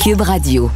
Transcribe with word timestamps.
Cube 0.00 0.22
Radio. 0.22 0.70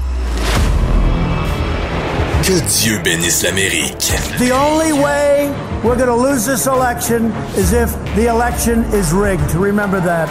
Que 2.43 2.61
Dieu 2.61 2.99
bénisse 3.03 3.43
l'Amérique. 3.43 4.13
The 4.39 4.53
only 4.53 4.93
way 4.93 5.51
we're 5.83 5.97
going 5.97 6.11
to 6.11 6.15
lose 6.15 6.45
this 6.45 6.67
election 6.67 7.33
is 7.57 7.73
if 7.73 7.91
the 8.17 8.27
election 8.29 8.85
is 8.93 9.15
rigged. 9.15 9.55
Remember 9.55 9.99
that. 10.01 10.29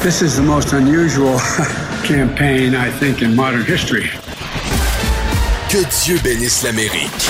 This 0.00 0.22
is 0.22 0.36
the 0.36 0.44
most 0.44 0.72
unusual 0.74 1.36
campaign, 2.04 2.76
I 2.76 2.88
think, 2.88 3.20
in 3.20 3.34
modern 3.34 3.64
history. 3.64 4.10
Que 5.68 5.82
Dieu 6.04 6.20
bénisse 6.22 6.62
l'Amérique. 6.62 7.28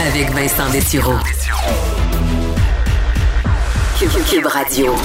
Avec 0.00 0.32
Vincent 0.32 0.68
Dessureau. 0.72 1.16
Cube, 4.00 4.24
Cube 4.28 4.46
Radio. 4.46 4.96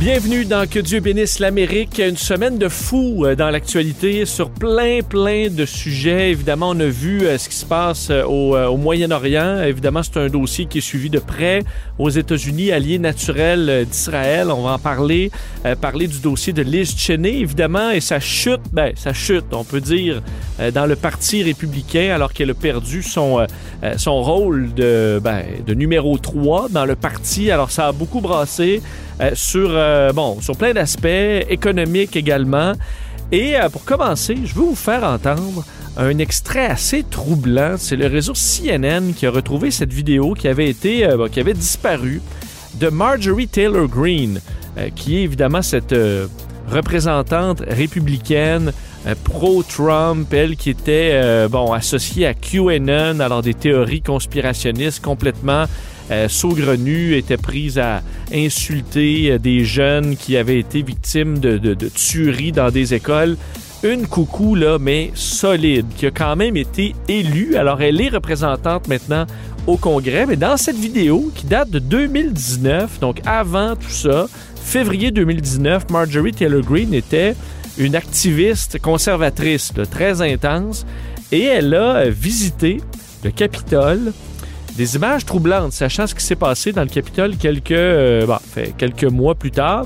Bienvenue 0.00 0.46
dans 0.46 0.66
Que 0.66 0.78
Dieu 0.78 1.00
bénisse 1.00 1.40
l'Amérique. 1.40 1.98
Une 1.98 2.16
semaine 2.16 2.56
de 2.56 2.70
fou 2.70 3.26
euh, 3.26 3.36
dans 3.36 3.50
l'actualité 3.50 4.24
sur 4.24 4.48
plein, 4.48 5.00
plein 5.06 5.48
de 5.50 5.66
sujets. 5.66 6.30
Évidemment, 6.30 6.70
on 6.70 6.80
a 6.80 6.86
vu 6.86 7.26
euh, 7.26 7.36
ce 7.36 7.50
qui 7.50 7.54
se 7.54 7.66
passe 7.66 8.08
euh, 8.08 8.24
au, 8.24 8.56
au 8.56 8.78
Moyen-Orient. 8.78 9.62
Évidemment, 9.62 10.02
c'est 10.02 10.16
un 10.16 10.28
dossier 10.28 10.64
qui 10.64 10.78
est 10.78 10.80
suivi 10.80 11.10
de 11.10 11.18
près 11.18 11.64
aux 11.98 12.08
États-Unis, 12.08 12.72
alliés 12.72 12.98
naturels 12.98 13.84
d'Israël. 13.84 14.50
On 14.50 14.62
va 14.62 14.72
en 14.72 14.78
parler. 14.78 15.30
parler 15.82 16.06
du 16.06 16.20
dossier 16.20 16.54
de 16.54 16.62
Liz 16.62 16.96
Cheney, 16.96 17.40
évidemment, 17.40 17.90
et 17.90 18.00
sa 18.00 18.20
chute, 18.20 18.62
ben, 18.72 18.92
sa 18.96 19.12
chute, 19.12 19.52
on 19.52 19.64
peut 19.64 19.82
dire, 19.82 20.22
dans 20.72 20.86
le 20.86 20.96
Parti 20.96 21.42
républicain, 21.42 22.12
alors 22.14 22.32
qu'elle 22.32 22.50
a 22.50 22.54
perdu 22.54 23.02
son, 23.02 23.46
son 23.98 24.22
rôle 24.22 24.72
de, 24.72 25.20
ben, 25.22 25.42
de 25.66 25.74
numéro 25.74 26.16
3 26.16 26.70
dans 26.70 26.86
le 26.86 26.96
parti. 26.96 27.50
Alors, 27.50 27.70
ça 27.70 27.88
a 27.88 27.92
beaucoup 27.92 28.22
brassé. 28.22 28.80
Sur, 29.34 29.70
euh, 29.70 30.10
sur 30.40 30.56
plein 30.56 30.72
d'aspects, 30.72 31.06
économiques 31.48 32.16
également. 32.16 32.72
Et 33.32 33.56
euh, 33.56 33.68
pour 33.68 33.84
commencer, 33.84 34.36
je 34.44 34.54
veux 34.54 34.62
vous 34.62 34.74
faire 34.74 35.04
entendre 35.04 35.64
un 35.96 36.18
extrait 36.18 36.66
assez 36.66 37.04
troublant. 37.04 37.74
C'est 37.76 37.96
le 37.96 38.06
réseau 38.06 38.32
CNN 38.34 39.12
qui 39.14 39.26
a 39.26 39.30
retrouvé 39.30 39.70
cette 39.70 39.92
vidéo 39.92 40.34
qui 40.34 40.48
avait 40.48 40.68
été, 40.68 41.04
euh, 41.04 41.28
disparu 41.54 42.22
de 42.74 42.88
Marjorie 42.88 43.48
Taylor 43.48 43.88
Greene, 43.88 44.40
qui 44.94 45.16
est 45.16 45.22
évidemment 45.22 45.60
cette 45.60 45.94
représentante 46.70 47.62
républicaine 47.66 48.72
pro-Trump, 49.24 50.32
elle 50.32 50.56
qui 50.56 50.70
était 50.70 51.20
associée 51.74 52.26
à 52.26 52.34
QAnon, 52.34 53.18
alors 53.18 53.42
des 53.42 53.54
théories 53.54 54.02
conspirationnistes 54.02 55.02
complètement 55.02 55.64
euh, 56.10 56.28
saugrenue 56.28 57.14
était 57.14 57.36
prise 57.36 57.78
à 57.78 58.02
insulter 58.32 59.32
euh, 59.32 59.38
des 59.38 59.64
jeunes 59.64 60.16
qui 60.16 60.36
avaient 60.36 60.58
été 60.58 60.82
victimes 60.82 61.38
de, 61.38 61.74
tueries 61.88 62.52
dans 62.52 62.70
des 62.70 62.94
écoles 62.94 63.36
une 63.82 64.06
coucou 64.06 64.54
là, 64.54 64.78
mais 64.78 65.10
solide, 65.14 65.86
qui 65.96 66.06
a 66.06 66.10
quand 66.10 66.36
même 66.36 66.56
été 66.56 66.94
élue. 67.08 67.56
Alors, 67.56 67.80
elle 67.80 68.00
est 68.00 68.10
représentante 68.10 68.88
maintenant 68.88 69.24
au 69.66 69.76
Congrès, 69.76 70.26
mais 70.26 70.36
dans 70.36 70.56
cette 70.56 70.76
vidéo 70.76 71.30
qui 71.34 71.46
date 71.46 71.70
de 71.70 71.78
2019, 71.78 73.00
donc 73.00 73.20
avant 73.24 73.76
tout 73.76 73.88
ça, 73.88 74.26
février 74.62 75.10
2019, 75.10 75.88
Marjorie 75.90 76.32
Taylor 76.32 76.60
Greene 76.60 76.92
était 76.92 77.34
une 77.78 77.94
activiste 77.94 78.80
conservatrice 78.80 79.72
très 79.90 80.20
intense 80.20 80.84
et 81.32 81.44
elle 81.44 81.74
a 81.74 82.08
visité 82.10 82.82
le 83.24 83.30
Capitole 83.30 84.12
des 84.80 84.96
images 84.96 85.26
troublantes, 85.26 85.74
sachant 85.74 86.06
ce 86.06 86.14
qui 86.14 86.24
s'est 86.24 86.36
passé 86.36 86.72
dans 86.72 86.80
le 86.80 86.88
Capitole 86.88 87.36
quelques, 87.36 87.70
euh, 87.72 88.26
fait, 88.50 88.74
quelques 88.78 89.04
mois 89.04 89.34
plus 89.34 89.50
tard. 89.50 89.84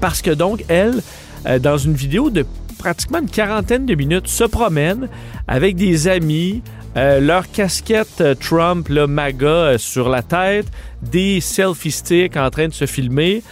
Parce 0.00 0.22
que 0.22 0.30
donc, 0.30 0.64
elle, 0.68 1.02
euh, 1.44 1.58
dans 1.58 1.76
une 1.76 1.92
vidéo 1.92 2.30
de 2.30 2.46
pratiquement 2.78 3.18
une 3.18 3.28
quarantaine 3.28 3.84
de 3.84 3.94
minutes, 3.94 4.26
se 4.26 4.44
promène 4.44 5.10
avec 5.46 5.76
des 5.76 6.08
amis, 6.08 6.62
euh, 6.96 7.20
leur 7.20 7.50
casquette 7.50 8.24
Trump, 8.40 8.88
le 8.88 9.06
MAGA 9.06 9.76
sur 9.76 10.08
la 10.08 10.22
tête, 10.22 10.68
des 11.02 11.42
selfie 11.42 11.90
sticks 11.90 12.38
en 12.38 12.48
train 12.48 12.68
de 12.68 12.72
se 12.72 12.86
filmer. 12.86 13.42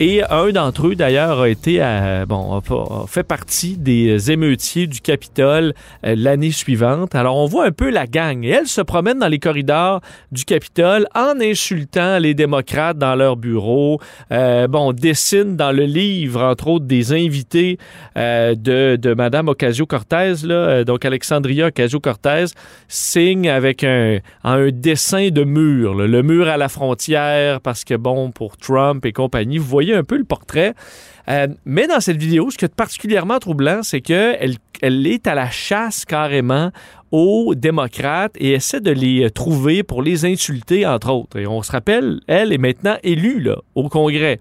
Et 0.00 0.22
un 0.30 0.50
d'entre 0.50 0.86
eux, 0.86 0.94
d'ailleurs, 0.94 1.40
a 1.40 1.48
été, 1.48 1.80
bon, 2.28 2.56
a, 2.56 3.06
fait 3.08 3.24
partie 3.24 3.76
des 3.76 4.30
émeutiers 4.30 4.86
du 4.86 5.00
Capitole 5.00 5.74
euh, 6.06 6.14
l'année 6.16 6.52
suivante. 6.52 7.16
Alors, 7.16 7.36
on 7.36 7.46
voit 7.46 7.66
un 7.66 7.72
peu 7.72 7.90
la 7.90 8.06
gang. 8.06 8.44
Et 8.44 8.50
elle 8.50 8.68
se 8.68 8.80
promène 8.80 9.18
dans 9.18 9.26
les 9.26 9.40
corridors 9.40 10.00
du 10.30 10.44
Capitole 10.44 11.08
en 11.16 11.40
insultant 11.40 12.18
les 12.18 12.34
démocrates 12.34 12.96
dans 12.96 13.16
leur 13.16 13.36
bureau. 13.36 14.00
Euh, 14.30 14.68
bon, 14.68 14.92
dessine 14.92 15.56
dans 15.56 15.72
le 15.72 15.82
livre, 15.82 16.44
entre 16.44 16.68
autres, 16.68 16.86
des 16.86 17.12
invités 17.12 17.78
euh, 18.16 18.54
de, 18.54 18.94
de 18.94 19.14
Madame 19.14 19.48
Ocasio-Cortez, 19.48 20.34
là, 20.44 20.54
euh, 20.54 20.84
donc 20.84 21.04
Alexandria 21.04 21.66
Ocasio-Cortez, 21.68 22.44
signe 22.86 23.48
avec 23.48 23.82
un, 23.82 24.18
un 24.44 24.68
dessin 24.70 25.30
de 25.30 25.42
mur, 25.42 25.94
le 25.94 26.22
mur 26.22 26.46
à 26.46 26.56
la 26.56 26.68
frontière, 26.68 27.60
parce 27.60 27.82
que, 27.82 27.94
bon, 27.94 28.30
pour 28.30 28.56
Trump 28.56 29.04
et 29.04 29.12
compagnie, 29.12 29.58
vous 29.58 29.66
voyez 29.66 29.87
un 29.94 30.04
peu 30.04 30.16
le 30.16 30.24
portrait. 30.24 30.74
Euh, 31.28 31.46
mais 31.64 31.86
dans 31.86 32.00
cette 32.00 32.16
vidéo, 32.16 32.50
ce 32.50 32.56
qui 32.56 32.64
est 32.64 32.74
particulièrement 32.74 33.38
troublant, 33.38 33.82
c'est 33.82 34.00
qu'elle 34.00 34.56
elle 34.80 35.06
est 35.06 35.26
à 35.26 35.34
la 35.34 35.50
chasse 35.50 36.04
carrément 36.04 36.70
aux 37.10 37.54
démocrates 37.54 38.34
et 38.38 38.52
essaie 38.52 38.80
de 38.80 38.90
les 38.90 39.30
trouver 39.30 39.82
pour 39.82 40.02
les 40.02 40.24
insulter, 40.24 40.86
entre 40.86 41.10
autres. 41.10 41.38
Et 41.38 41.46
on 41.46 41.62
se 41.62 41.72
rappelle, 41.72 42.20
elle 42.26 42.52
est 42.52 42.58
maintenant 42.58 42.96
élue 43.02 43.40
là, 43.40 43.56
au 43.74 43.88
Congrès. 43.88 44.40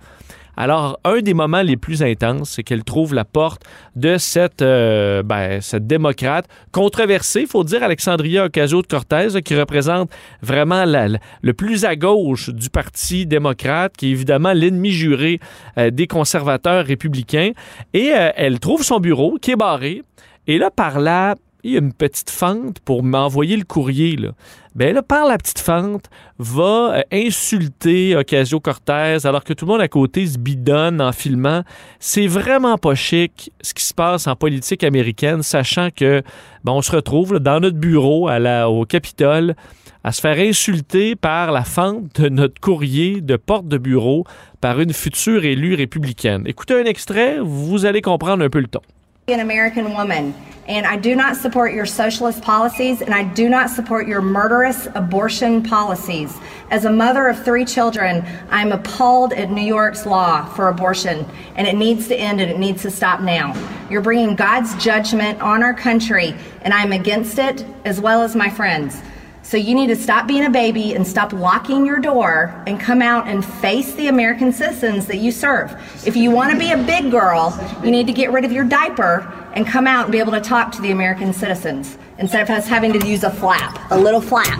Alors, 0.59 0.99
un 1.03 1.19
des 1.19 1.35
moments 1.35 1.61
les 1.61 1.77
plus 1.77 2.01
intenses, 2.01 2.49
c'est 2.49 2.63
qu'elle 2.63 2.83
trouve 2.83 3.13
la 3.13 3.25
porte 3.25 3.61
de 3.95 4.17
cette, 4.17 4.63
euh, 4.63 5.21
ben, 5.21 5.61
cette 5.61 5.85
démocrate 5.85 6.47
controversée, 6.71 7.41
il 7.41 7.47
faut 7.47 7.63
dire, 7.63 7.83
Alexandria 7.83 8.45
Ocasio-Cortez, 8.45 9.43
qui 9.43 9.55
représente 9.55 10.09
vraiment 10.41 10.83
le 10.85 11.53
plus 11.53 11.85
à 11.85 11.95
gauche 11.95 12.49
du 12.49 12.71
Parti 12.71 13.27
démocrate, 13.27 13.95
qui 13.95 14.07
est 14.07 14.11
évidemment 14.11 14.51
l'ennemi 14.51 14.89
juré 14.89 15.39
euh, 15.77 15.91
des 15.91 16.07
conservateurs 16.07 16.85
républicains. 16.85 17.51
Et 17.93 18.11
euh, 18.15 18.31
elle 18.35 18.59
trouve 18.59 18.81
son 18.81 18.99
bureau 18.99 19.37
qui 19.39 19.51
est 19.51 19.55
barré. 19.55 20.01
Et 20.47 20.57
là, 20.57 20.71
par 20.71 20.99
là, 20.99 21.35
il 21.67 21.77
une 21.77 21.93
petite 21.93 22.29
fente 22.29 22.79
pour 22.79 23.03
m'envoyer 23.03 23.57
le 23.57 23.63
courrier. 23.63 24.15
Là. 24.15 24.31
Ben 24.75 24.93
là, 24.93 25.01
par 25.01 25.27
la 25.27 25.37
petite 25.37 25.59
fente, 25.59 26.05
va 26.39 26.97
euh, 26.97 27.01
insulter 27.11 28.15
Ocasio-Cortez 28.15 29.17
alors 29.25 29.43
que 29.43 29.53
tout 29.53 29.65
le 29.65 29.71
monde 29.71 29.81
à 29.81 29.87
côté 29.87 30.25
se 30.25 30.37
bidonne 30.37 31.01
en 31.01 31.11
filmant. 31.11 31.63
C'est 31.99 32.27
vraiment 32.27 32.77
pas 32.77 32.95
chic 32.95 33.51
ce 33.61 33.73
qui 33.73 33.83
se 33.83 33.93
passe 33.93 34.27
en 34.27 34.35
politique 34.35 34.83
américaine, 34.83 35.43
sachant 35.43 35.89
que 35.89 36.21
ben, 36.63 36.71
on 36.71 36.81
se 36.81 36.91
retrouve 36.91 37.39
dans 37.39 37.59
notre 37.59 37.77
bureau 37.77 38.27
à 38.27 38.39
la, 38.39 38.69
au 38.69 38.85
Capitole 38.85 39.55
à 40.03 40.11
se 40.13 40.21
faire 40.21 40.37
insulter 40.37 41.15
par 41.15 41.51
la 41.51 41.63
fente 41.63 42.21
de 42.21 42.29
notre 42.29 42.61
courrier 42.61 43.19
de 43.19 43.35
porte 43.35 43.67
de 43.67 43.77
bureau 43.77 44.23
par 44.61 44.79
une 44.79 44.93
future 44.93 45.43
élue 45.43 45.75
républicaine. 45.75 46.43
Écoutez 46.45 46.79
un 46.79 46.85
extrait, 46.85 47.39
vous 47.41 47.85
allez 47.85 48.01
comprendre 48.01 48.43
un 48.43 48.49
peu 48.49 48.59
le 48.59 48.67
ton. 48.67 48.81
An 49.29 49.41
American 49.41 49.93
woman, 49.93 50.33
and 50.69 50.85
I 50.85 50.95
do 50.95 51.13
not 51.13 51.35
support 51.35 51.73
your 51.73 51.85
socialist 51.85 52.41
policies, 52.41 53.01
and 53.01 53.13
I 53.13 53.25
do 53.25 53.49
not 53.49 53.69
support 53.69 54.07
your 54.07 54.21
murderous 54.21 54.87
abortion 54.95 55.61
policies. 55.61 56.33
As 56.71 56.85
a 56.85 56.89
mother 56.89 57.27
of 57.27 57.43
three 57.43 57.65
children, 57.65 58.25
I'm 58.49 58.71
appalled 58.71 59.33
at 59.33 59.51
New 59.51 59.65
York's 59.65 60.05
law 60.05 60.45
for 60.45 60.69
abortion, 60.69 61.25
and 61.57 61.67
it 61.67 61.75
needs 61.75 62.07
to 62.07 62.15
end 62.15 62.39
and 62.39 62.49
it 62.49 62.57
needs 62.57 62.83
to 62.83 62.89
stop 62.89 63.19
now. 63.19 63.53
You're 63.89 63.99
bringing 63.99 64.33
God's 64.33 64.81
judgment 64.81 65.41
on 65.41 65.61
our 65.61 65.73
country, 65.73 66.33
and 66.61 66.73
I'm 66.73 66.93
against 66.93 67.37
it, 67.37 67.65
as 67.83 67.99
well 67.99 68.21
as 68.21 68.33
my 68.33 68.49
friends. 68.49 69.01
So 69.47 69.55
you 69.55 69.75
need 69.75 69.87
to 69.87 69.95
stop 69.95 70.27
being 70.27 70.43
a 70.43 70.49
baby 70.49 70.93
and 70.93 71.07
stop 71.07 71.31
locking 71.31 71.85
your 71.85 71.99
door 71.99 72.53
and 72.67 72.77
come 72.77 73.01
out 73.01 73.29
and 73.29 73.45
face 73.45 73.93
the 73.93 74.09
American 74.09 74.51
citizens 74.51 75.05
that 75.05 75.19
you 75.19 75.31
serve. 75.31 75.71
If 76.05 76.17
you 76.17 76.31
want 76.31 76.51
to 76.51 76.59
be 76.59 76.71
a 76.73 76.77
big 76.77 77.11
girl, 77.11 77.57
you 77.81 77.89
need 77.89 78.07
to 78.07 78.11
get 78.13 78.33
rid 78.33 78.43
of 78.43 78.51
your 78.51 78.65
diaper 78.65 79.19
and 79.53 79.65
come 79.65 79.87
out 79.87 80.03
and 80.03 80.11
be 80.11 80.19
able 80.19 80.33
to 80.33 80.41
talk 80.41 80.73
to 80.73 80.81
the 80.81 80.91
American 80.91 81.31
citizens 81.31 81.97
instead 82.17 82.41
of 82.41 82.49
us 82.49 82.67
having 82.67 82.91
to 82.91 83.07
use 83.07 83.23
a 83.23 83.29
flap, 83.31 83.89
a 83.89 83.97
little 83.97 84.19
flap. 84.19 84.59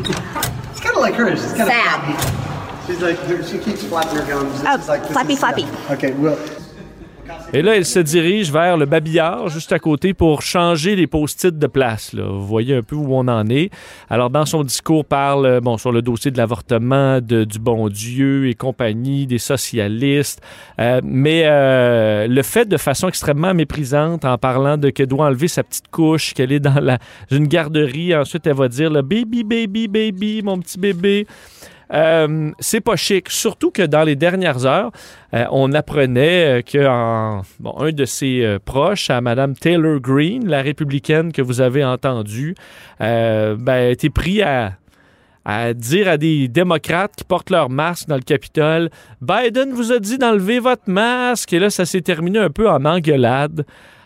It's 0.72 0.80
kind 0.80 0.95
of 0.95 1.01
like 1.01 1.16
her. 1.16 1.36
She's 1.36 1.54
kind 1.54 1.68
Sad. 1.69 2.16
of 2.80 2.86
She's 2.88 3.01
like 3.01 3.18
she 3.45 3.57
keeps 3.60 3.84
flapping 3.84 4.16
her 4.16 4.25
gums. 4.25 4.54
This 4.54 4.63
Oh, 4.69 4.75
is 4.78 4.88
like, 4.88 5.01
this 5.01 5.12
flappy, 5.12 5.34
is- 5.34 5.39
flappy. 5.39 5.66
Okay, 5.92 6.13
well, 6.13 6.38
Et 7.54 7.62
là, 7.62 7.78
elle 7.78 7.86
se 7.86 8.00
dirige 8.00 8.52
vers 8.52 8.76
le 8.76 8.86
babillard, 8.86 9.48
juste 9.48 9.72
à 9.72 9.80
côté, 9.80 10.14
pour 10.14 10.42
changer 10.42 10.98
les 10.98 11.08
post-it 11.08 11.58
de 11.58 11.68
place. 11.68 12.14
Vous 12.14 12.46
voyez 12.46 12.76
un 12.76 12.84
peu 12.84 12.98
où 12.98 13.16
on 13.16 13.26
en 13.30 13.48
est. 13.48 13.70
Alors, 14.10 14.30
dans 14.30 14.46
son 14.46 14.64
discours, 14.64 15.06
parle 15.06 15.46
euh, 15.46 15.62
bon, 15.62 15.78
sur 15.78 15.94
le 15.94 16.02
dossier 16.02 16.30
de 16.30 16.38
l'avortement, 16.38 17.22
du 17.22 17.60
bon 17.60 17.88
Dieu 17.88 18.50
et 18.50 18.54
compagnie, 18.54 19.28
des 19.28 19.38
socialistes. 19.38 20.42
Euh, 20.82 21.00
mais 21.06 21.44
euh, 21.46 22.28
le 22.28 22.44
fait 22.44 22.66
de 22.66 22.76
façon 22.76 23.08
extrêmement 23.08 23.54
méprisante, 23.54 24.26
en 24.26 24.38
parlant 24.38 24.76
de 24.76 24.90
qu'elle 24.90 25.08
doit 25.08 25.28
enlever 25.28 25.48
sa 25.48 25.64
petite 25.64 25.88
couche, 25.88 26.34
qu'elle 26.34 26.52
est 26.52 26.60
dans 26.60 26.82
la, 26.82 27.00
une 27.32 27.48
garderie. 27.48 28.14
Ensuite, 28.14 28.46
elle 28.46 28.56
va 28.56 28.68
dire, 28.68 28.90
le 28.90 29.02
baby, 29.02 29.46
baby, 29.46 29.88
baby, 29.88 30.42
mon 30.44 30.60
petit 30.60 30.78
bébé. 30.78 31.26
Euh, 31.94 32.51
c'est 32.60 32.81
pas 32.81 32.95
chic. 32.95 33.30
Surtout 33.30 33.72
que 33.72 33.81
dans 33.81 34.04
les 34.04 34.16
dernières 34.16 34.66
heures, 34.66 34.92
euh, 35.34 35.45
on 35.51 35.74
apprenait 35.74 36.63
que 36.63 36.86
bon, 37.60 37.75
un 37.78 37.92
de 37.92 38.06
ses 38.06 38.44
euh, 38.44 38.60
proches, 38.63 39.10
à 39.10 39.22
Mme 39.22 39.56
Taylor 39.56 40.00
Greene, 40.00 40.48
la 40.48 40.62
républicaine 40.62 41.31
que 41.31 41.42
vous 41.42 41.62
avez 41.62 41.84
entendue, 41.84 42.56
ben, 43.00 43.57
a 43.68 43.88
été 43.89 44.10
pris 44.10 44.42
à, 44.42 44.74
à 45.45 45.74
dire 45.74 46.07
à 46.07 46.18
des 46.18 46.48
démocrates 46.48 47.16
qui 47.16 47.24
portent 47.24 47.50
leur 47.50 47.69
masque 47.69 48.07
dans 48.07 48.16
le 48.16 48.22
Capitole 48.22 48.89
Biden 49.22 49.72
vous 49.72 49.92
a 49.92 50.00
dit 50.00 50.18
d'enlever 50.18 50.60
votre 50.60 50.89
masque. 50.89 51.54
Et 51.54 51.60
là, 51.60 51.69
ça 51.69 51.86
s'est 51.86 52.01
terminé 52.01 52.39
un 52.39 52.50
peu 52.50 52.69
en 52.69 52.84
engueulade. 52.86 53.66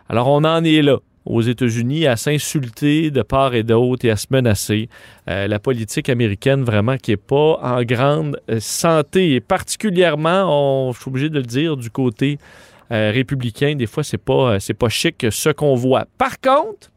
Alors, 0.09 0.27
on 0.27 0.43
en 0.43 0.63
est 0.63 0.81
là 0.81 0.97
aux 1.25 1.41
États-Unis 1.41 2.07
à 2.07 2.15
s'insulter 2.17 3.11
de 3.11 3.21
part 3.21 3.53
et 3.53 3.63
d'autre 3.63 4.05
et 4.05 4.11
à 4.11 4.15
se 4.15 4.27
menacer. 4.31 4.89
Euh, 5.29 5.47
la 5.47 5.59
politique 5.59 6.09
américaine 6.09 6.63
vraiment 6.63 6.97
qui 6.97 7.11
n'est 7.11 7.17
pas 7.17 7.59
en 7.61 7.83
grande 7.83 8.39
euh, 8.49 8.59
santé 8.59 9.35
et 9.35 9.39
particulièrement, 9.39 10.91
je 10.91 10.99
suis 10.99 11.09
obligé 11.09 11.29
de 11.29 11.37
le 11.37 11.45
dire, 11.45 11.77
du 11.77 11.89
côté 11.89 12.37
euh, 12.91 13.11
républicain, 13.13 13.75
des 13.75 13.87
fois 13.87 14.03
c'est 14.03 14.17
pas 14.17 14.57
pas 14.77 14.89
chic 14.89 15.25
ce 15.29 15.49
qu'on 15.49 15.75
voit. 15.75 16.05
Par 16.17 16.39
contre, 16.39 16.90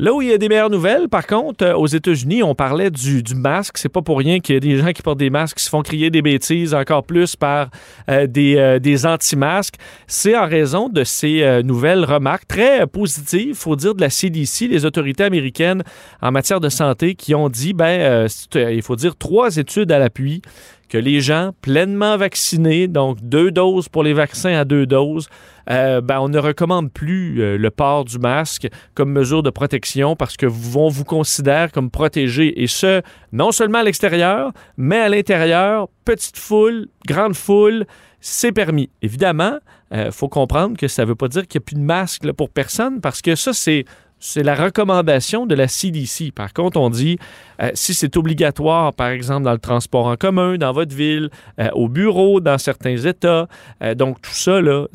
Là 0.00 0.14
où 0.14 0.22
il 0.22 0.28
y 0.28 0.32
a 0.32 0.38
des 0.38 0.48
meilleures 0.48 0.70
nouvelles, 0.70 1.10
par 1.10 1.26
contre, 1.26 1.62
euh, 1.62 1.74
aux 1.74 1.86
États-Unis, 1.86 2.42
on 2.42 2.54
parlait 2.54 2.90
du, 2.90 3.22
du 3.22 3.34
masque. 3.34 3.76
C'est 3.76 3.90
pas 3.90 4.00
pour 4.00 4.16
rien 4.16 4.40
qu'il 4.40 4.54
y 4.54 4.56
a 4.56 4.60
des 4.60 4.78
gens 4.78 4.92
qui 4.92 5.02
portent 5.02 5.18
des 5.18 5.28
masques 5.28 5.58
qui 5.58 5.64
se 5.64 5.68
font 5.68 5.82
crier 5.82 6.08
des 6.08 6.22
bêtises 6.22 6.72
encore 6.72 7.04
plus 7.04 7.36
par 7.36 7.68
euh, 8.08 8.26
des, 8.26 8.56
euh, 8.56 8.78
des 8.78 9.04
anti-masques. 9.04 9.74
C'est 10.06 10.34
en 10.34 10.46
raison 10.46 10.88
de 10.88 11.04
ces 11.04 11.62
nouvelles 11.64 12.06
remarques 12.06 12.48
très 12.48 12.86
positives, 12.86 13.56
faut 13.56 13.76
dire, 13.76 13.94
de 13.94 14.00
la 14.00 14.08
CDC, 14.08 14.68
les 14.68 14.86
autorités 14.86 15.24
américaines 15.24 15.82
en 16.22 16.32
matière 16.32 16.60
de 16.60 16.70
santé, 16.70 17.14
qui 17.14 17.34
ont 17.34 17.50
dit, 17.50 17.74
ben, 17.74 18.26
il 18.54 18.82
faut 18.82 18.96
dire, 18.96 19.16
trois 19.16 19.58
études 19.58 19.92
à 19.92 19.98
l'appui 19.98 20.40
que 20.90 20.98
les 20.98 21.20
gens 21.20 21.52
pleinement 21.62 22.16
vaccinés, 22.16 22.88
donc 22.88 23.18
deux 23.22 23.50
doses 23.50 23.88
pour 23.88 24.02
les 24.02 24.12
vaccins 24.12 24.52
à 24.52 24.64
deux 24.64 24.86
doses, 24.86 25.28
euh, 25.70 26.00
ben, 26.00 26.18
on 26.20 26.28
ne 26.28 26.38
recommande 26.38 26.92
plus 26.92 27.40
euh, 27.40 27.56
le 27.56 27.70
port 27.70 28.04
du 28.04 28.18
masque 28.18 28.68
comme 28.94 29.12
mesure 29.12 29.42
de 29.42 29.50
protection 29.50 30.16
parce 30.16 30.36
que 30.36 30.46
vont 30.46 30.88
vous 30.88 31.04
considérer 31.04 31.68
comme 31.68 31.90
protégé 31.90 32.60
et 32.60 32.66
ce, 32.66 33.02
non 33.32 33.52
seulement 33.52 33.78
à 33.78 33.84
l'extérieur, 33.84 34.52
mais 34.76 34.98
à 34.98 35.08
l'intérieur, 35.08 35.88
petite 36.04 36.36
foule, 36.36 36.88
grande 37.06 37.36
foule, 37.36 37.86
c'est 38.20 38.52
permis. 38.52 38.90
Évidemment, 39.00 39.58
il 39.92 39.98
euh, 39.98 40.10
faut 40.10 40.28
comprendre 40.28 40.76
que 40.76 40.88
ça 40.88 41.02
ne 41.02 41.08
veut 41.08 41.14
pas 41.14 41.28
dire 41.28 41.46
qu'il 41.46 41.60
n'y 41.60 41.64
a 41.64 41.66
plus 41.66 41.76
de 41.76 41.80
masque 41.80 42.30
pour 42.32 42.50
personne 42.50 43.00
parce 43.00 43.22
que 43.22 43.36
ça, 43.36 43.52
c'est 43.52 43.84
c'est 44.20 44.42
la 44.42 44.54
recommandation 44.54 45.46
de 45.46 45.54
la 45.54 45.66
CDC. 45.66 46.30
Par 46.32 46.52
contre, 46.52 46.78
on 46.78 46.90
dit 46.90 47.18
euh, 47.62 47.70
si 47.74 47.94
c'est 47.94 48.16
obligatoire, 48.16 48.94
par 48.94 49.08
exemple, 49.08 49.44
dans 49.44 49.52
le 49.52 49.58
transport 49.58 50.06
en 50.06 50.16
commun, 50.16 50.56
dans 50.56 50.72
votre 50.72 50.94
ville, 50.94 51.30
euh, 51.58 51.68
au 51.72 51.88
bureau, 51.88 52.40
dans 52.40 52.58
certains 52.58 52.96
États, 52.96 53.48
euh, 53.82 53.94
donc 53.94 54.20
tout 54.20 54.32
ça, 54.32 54.60
il 54.60 54.86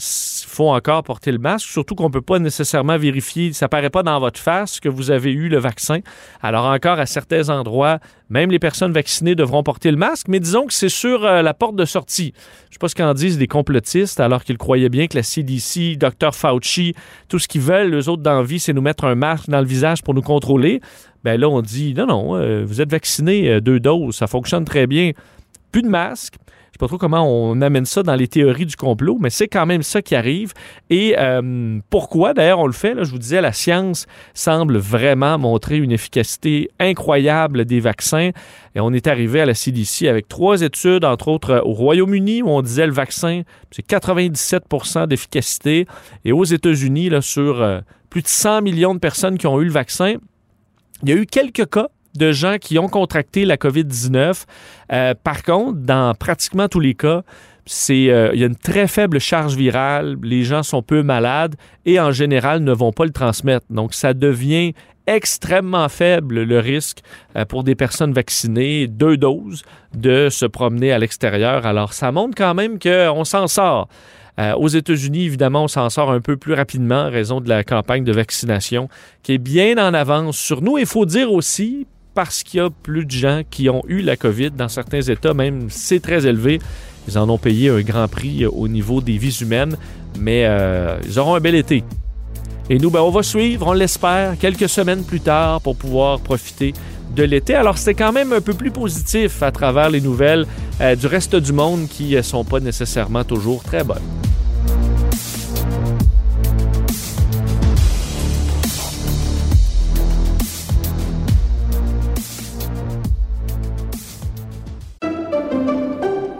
faut 0.47 0.69
encore 0.69 1.03
porter 1.03 1.31
le 1.31 1.39
masque, 1.39 1.67
surtout 1.67 1.95
qu'on 1.95 2.07
ne 2.07 2.13
peut 2.13 2.21
pas 2.21 2.39
nécessairement 2.39 2.97
vérifier, 2.97 3.51
ça 3.53 3.67
paraît 3.67 3.89
pas 3.89 4.03
dans 4.03 4.19
votre 4.19 4.39
face 4.39 4.79
que 4.79 4.89
vous 4.89 5.09
avez 5.09 5.31
eu 5.31 5.49
le 5.49 5.57
vaccin. 5.57 5.99
Alors 6.41 6.65
encore, 6.65 6.99
à 6.99 7.07
certains 7.07 7.49
endroits, 7.49 7.99
même 8.29 8.51
les 8.51 8.59
personnes 8.59 8.91
vaccinées 8.91 9.35
devront 9.35 9.63
porter 9.63 9.91
le 9.91 9.97
masque, 9.97 10.27
mais 10.27 10.39
disons 10.39 10.65
que 10.65 10.73
c'est 10.73 10.89
sur 10.89 11.21
la 11.21 11.53
porte 11.53 11.75
de 11.75 11.85
sortie. 11.85 12.33
Je 12.35 12.69
ne 12.69 12.73
sais 12.73 12.79
pas 12.79 12.87
ce 12.89 12.95
qu'en 12.95 13.13
disent 13.13 13.37
les 13.37 13.47
complotistes, 13.47 14.19
alors 14.19 14.43
qu'ils 14.43 14.57
croyaient 14.57 14.89
bien 14.89 15.07
que 15.07 15.15
la 15.15 15.23
CDC, 15.23 15.97
Dr. 15.97 16.33
Fauci, 16.33 16.93
tout 17.29 17.37
ce 17.37 17.47
qu'ils 17.47 17.61
veulent, 17.61 17.91
les 17.91 18.09
autres 18.09 18.23
d'envie, 18.23 18.59
c'est 18.59 18.73
nous 18.73 18.81
mettre 18.81 19.05
un 19.05 19.14
masque 19.15 19.49
dans 19.49 19.59
le 19.59 19.65
visage 19.65 20.03
pour 20.03 20.13
nous 20.13 20.21
contrôler. 20.21 20.81
Ben 21.23 21.39
là, 21.39 21.49
on 21.49 21.61
dit 21.61 21.93
non, 21.95 22.05
non, 22.05 22.35
euh, 22.35 22.63
vous 22.65 22.81
êtes 22.81 22.91
vacciné 22.91 23.49
euh, 23.49 23.59
deux 23.59 23.79
doses, 23.79 24.15
ça 24.15 24.27
fonctionne 24.27 24.65
très 24.65 24.85
bien. 24.85 25.11
Plus 25.71 25.81
de 25.81 25.89
masque. 25.89 26.35
Je 26.75 26.77
sais 26.77 26.83
pas 26.83 26.87
trop 26.87 26.97
comment 26.97 27.25
on 27.25 27.61
amène 27.61 27.85
ça 27.85 28.03
dans 28.03 28.15
les 28.15 28.27
théories 28.27 28.65
du 28.65 28.75
complot, 28.75 29.17
mais 29.21 29.29
c'est 29.29 29.47
quand 29.47 29.65
même 29.65 29.81
ça 29.81 30.01
qui 30.01 30.13
arrive. 30.13 30.51
Et 30.89 31.15
euh, 31.17 31.79
pourquoi, 31.89 32.33
d'ailleurs, 32.33 32.59
on 32.59 32.67
le 32.67 32.73
fait? 32.73 32.93
Là, 32.93 33.05
je 33.05 33.11
vous 33.11 33.17
disais, 33.17 33.39
la 33.39 33.53
science 33.53 34.07
semble 34.33 34.77
vraiment 34.77 35.39
montrer 35.39 35.77
une 35.77 35.93
efficacité 35.93 36.69
incroyable 36.77 37.63
des 37.63 37.79
vaccins. 37.79 38.31
Et 38.75 38.81
on 38.81 38.91
est 38.91 39.07
arrivé 39.07 39.39
à 39.39 39.45
la 39.45 39.53
CDC 39.53 40.09
avec 40.09 40.27
trois 40.27 40.63
études, 40.63 41.05
entre 41.05 41.29
autres 41.29 41.61
au 41.63 41.71
Royaume-Uni, 41.71 42.41
où 42.41 42.49
on 42.49 42.61
disait 42.61 42.87
le 42.87 42.91
vaccin, 42.91 43.43
c'est 43.71 43.87
97% 43.87 45.07
d'efficacité. 45.07 45.87
Et 46.25 46.33
aux 46.33 46.43
États-Unis, 46.43 47.09
là, 47.09 47.21
sur 47.21 47.63
plus 48.15 48.21
de 48.21 48.29
100 48.29 48.61
millions 48.61 48.93
de 48.93 48.99
personnes 48.99 49.37
qui 49.37 49.45
ont 49.45 49.59
eu 49.59 49.65
le 49.65 49.71
vaccin. 49.71 50.15
Il 51.03 51.09
y 51.09 51.11
a 51.11 51.17
eu 51.17 51.25
quelques 51.25 51.69
cas 51.69 51.89
de 52.15 52.31
gens 52.31 52.55
qui 52.61 52.79
ont 52.79 52.87
contracté 52.87 53.43
la 53.43 53.57
COVID-19. 53.57 54.45
Euh, 54.93 55.13
par 55.21 55.43
contre, 55.43 55.79
dans 55.79 56.15
pratiquement 56.15 56.69
tous 56.69 56.79
les 56.79 56.93
cas, 56.93 57.23
c'est 57.65 58.09
euh, 58.09 58.29
il 58.33 58.39
y 58.39 58.43
a 58.43 58.47
une 58.47 58.55
très 58.55 58.87
faible 58.87 59.19
charge 59.19 59.57
virale, 59.57 60.15
les 60.23 60.45
gens 60.45 60.63
sont 60.63 60.81
peu 60.81 61.03
malades 61.03 61.55
et 61.85 61.99
en 61.99 62.13
général 62.13 62.63
ne 62.63 62.71
vont 62.71 62.93
pas 62.93 63.03
le 63.03 63.11
transmettre. 63.11 63.65
Donc 63.69 63.93
ça 63.93 64.13
devient 64.13 64.71
extrêmement 65.07 65.89
faible 65.89 66.43
le 66.43 66.59
risque 66.59 66.99
euh, 67.35 67.43
pour 67.43 67.65
des 67.65 67.75
personnes 67.75 68.13
vaccinées, 68.13 68.87
deux 68.87 69.17
doses, 69.17 69.63
de 69.93 70.29
se 70.29 70.45
promener 70.45 70.93
à 70.93 70.99
l'extérieur. 70.99 71.65
Alors 71.65 71.91
ça 71.91 72.13
montre 72.13 72.35
quand 72.37 72.53
même 72.53 72.79
qu'on 72.79 73.25
s'en 73.25 73.47
sort. 73.47 73.89
Euh, 74.39 74.53
aux 74.55 74.67
États-Unis, 74.67 75.25
évidemment, 75.25 75.63
on 75.63 75.67
s'en 75.67 75.89
sort 75.89 76.11
un 76.11 76.19
peu 76.19 76.35
plus 76.35 76.53
rapidement 76.53 77.03
en 77.03 77.09
raison 77.09 77.39
de 77.39 77.47
la 77.47 77.63
campagne 77.63 78.03
de 78.03 78.11
vaccination 78.11 78.89
qui 79.23 79.33
est 79.33 79.37
bien 79.37 79.77
en 79.77 79.93
avance 79.93 80.37
sur 80.37 80.61
nous. 80.61 80.77
Il 80.77 80.85
faut 80.85 81.05
dire 81.05 81.31
aussi, 81.31 81.87
parce 82.13 82.43
qu'il 82.43 82.59
y 82.59 82.63
a 82.63 82.69
plus 82.69 83.05
de 83.05 83.11
gens 83.11 83.41
qui 83.49 83.69
ont 83.69 83.83
eu 83.87 84.01
la 84.01 84.17
COVID 84.17 84.51
dans 84.51 84.69
certains 84.69 85.01
États, 85.01 85.33
même 85.33 85.67
c'est 85.69 86.01
très 86.01 86.25
élevé. 86.25 86.59
Ils 87.07 87.17
en 87.17 87.29
ont 87.29 87.37
payé 87.37 87.69
un 87.69 87.81
grand 87.81 88.07
prix 88.07 88.45
au 88.45 88.67
niveau 88.67 88.99
des 88.99 89.17
vies 89.17 89.37
humaines, 89.41 89.77
mais 90.19 90.45
euh, 90.45 90.97
ils 91.05 91.19
auront 91.19 91.35
un 91.35 91.39
bel 91.39 91.55
été. 91.55 91.83
Et 92.69 92.79
nous, 92.79 92.89
ben, 92.89 93.01
on 93.01 93.11
va 93.11 93.21
suivre, 93.21 93.67
on 93.67 93.73
l'espère, 93.73 94.37
quelques 94.39 94.67
semaines 94.67 95.03
plus 95.03 95.19
tard 95.19 95.61
pour 95.61 95.75
pouvoir 95.75 96.19
profiter 96.19 96.73
de 97.15 97.23
l'été. 97.23 97.53
Alors, 97.53 97.77
c'est 97.77 97.93
quand 97.93 98.11
même 98.11 98.33
un 98.33 98.41
peu 98.41 98.53
plus 98.53 98.71
positif 98.71 99.43
à 99.43 99.51
travers 99.51 99.89
les 99.89 100.01
nouvelles 100.01 100.47
euh, 100.81 100.95
du 100.95 101.05
reste 101.05 101.35
du 101.35 101.53
monde 101.53 101.87
qui 101.87 102.15
ne 102.15 102.21
sont 102.23 102.43
pas 102.43 102.59
nécessairement 102.59 103.23
toujours 103.23 103.63
très 103.63 103.83
bonnes. 103.83 104.24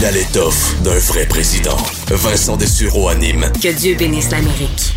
Il 0.00 0.06
a 0.06 0.12
l'étoffe 0.12 0.80
d'un 0.82 0.98
vrai 0.98 1.26
président. 1.26 1.76
Vincent 2.08 2.56
Dessureau 2.56 3.08
anime. 3.10 3.52
Que 3.62 3.68
Dieu 3.68 3.96
bénisse 3.96 4.30
l'Amérique. 4.30 4.94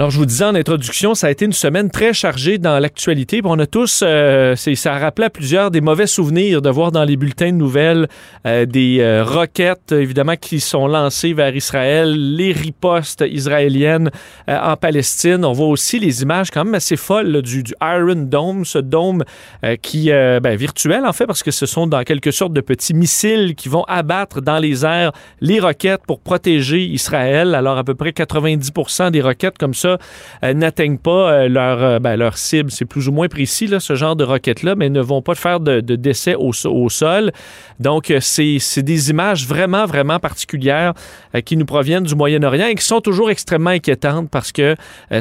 Alors, 0.00 0.10
je 0.10 0.16
vous 0.16 0.24
disais 0.24 0.46
en 0.46 0.54
introduction, 0.54 1.14
ça 1.14 1.26
a 1.26 1.30
été 1.30 1.44
une 1.44 1.52
semaine 1.52 1.90
très 1.90 2.14
chargée 2.14 2.56
dans 2.56 2.78
l'actualité. 2.78 3.42
On 3.44 3.58
a 3.58 3.66
tous, 3.66 4.02
euh, 4.02 4.56
ça 4.56 4.94
a 4.94 4.98
rappelé 4.98 5.26
à 5.26 5.28
plusieurs 5.28 5.70
des 5.70 5.82
mauvais 5.82 6.06
souvenirs 6.06 6.62
de 6.62 6.70
voir 6.70 6.90
dans 6.90 7.04
les 7.04 7.18
bulletins 7.18 7.52
de 7.52 7.58
nouvelles 7.58 8.08
euh, 8.46 8.64
des 8.64 9.00
euh, 9.00 9.22
roquettes, 9.22 9.92
évidemment, 9.92 10.36
qui 10.36 10.60
sont 10.60 10.86
lancées 10.86 11.34
vers 11.34 11.54
Israël, 11.54 12.34
les 12.34 12.52
ripostes 12.52 13.22
israéliennes 13.30 14.10
en 14.48 14.74
Palestine. 14.78 15.44
On 15.44 15.52
voit 15.52 15.66
aussi 15.66 15.98
les 15.98 16.22
images 16.22 16.50
quand 16.50 16.64
même 16.64 16.76
assez 16.76 16.96
folles 16.96 17.42
du, 17.42 17.62
Iron 17.82 18.22
Dome, 18.22 18.64
ce 18.64 18.78
dôme 18.78 19.22
qui, 19.82 20.08
ben, 20.08 20.56
virtuel 20.56 21.04
en 21.04 21.12
fait, 21.12 21.26
parce 21.26 21.42
que 21.42 21.50
ce 21.50 21.66
sont 21.66 21.86
dans 21.86 22.04
quelque 22.04 22.30
sorte 22.30 22.54
de 22.54 22.62
petits 22.62 22.94
missiles 22.94 23.54
qui 23.54 23.68
vont 23.68 23.84
abattre 23.84 24.40
dans 24.40 24.58
les 24.58 24.86
airs 24.86 25.12
les 25.42 25.60
roquettes 25.60 26.06
pour 26.06 26.20
protéger 26.20 26.82
Israël. 26.86 27.54
Alors, 27.54 27.76
à 27.76 27.84
peu 27.84 27.94
près 27.94 28.12
90% 28.12 29.10
des 29.10 29.20
roquettes 29.20 29.58
comme 29.58 29.74
ça 29.74 29.89
euh, 30.44 30.54
n'atteignent 30.54 30.98
pas 30.98 31.32
euh, 31.32 31.48
leur, 31.48 31.82
euh, 31.82 31.98
ben, 31.98 32.16
leur 32.16 32.36
cible. 32.36 32.70
C'est 32.70 32.84
plus 32.84 33.08
ou 33.08 33.12
moins 33.12 33.28
précis, 33.28 33.70
ce 33.78 33.94
genre 33.94 34.16
de 34.16 34.24
roquettes-là, 34.24 34.74
mais 34.74 34.88
ne 34.88 35.00
vont 35.00 35.22
pas 35.22 35.34
faire 35.34 35.60
de, 35.60 35.80
décès 35.80 36.34
au, 36.34 36.52
sol. 36.88 37.32
Donc, 37.78 38.12
c'est 38.20 38.82
des 38.82 39.10
images 39.10 39.46
vraiment, 39.46 39.86
vraiment 39.86 40.18
particulières 40.18 40.94
qui 41.44 41.56
nous 41.56 41.64
proviennent 41.64 42.04
du 42.04 42.14
Moyen-Orient 42.14 42.66
et 42.66 42.74
qui 42.74 42.84
sont 42.84 43.00
toujours 43.00 43.30
extrêmement 43.30 43.70
inquiétantes 43.70 44.28
parce 44.30 44.52
que 44.52 44.74
un, 45.10 45.20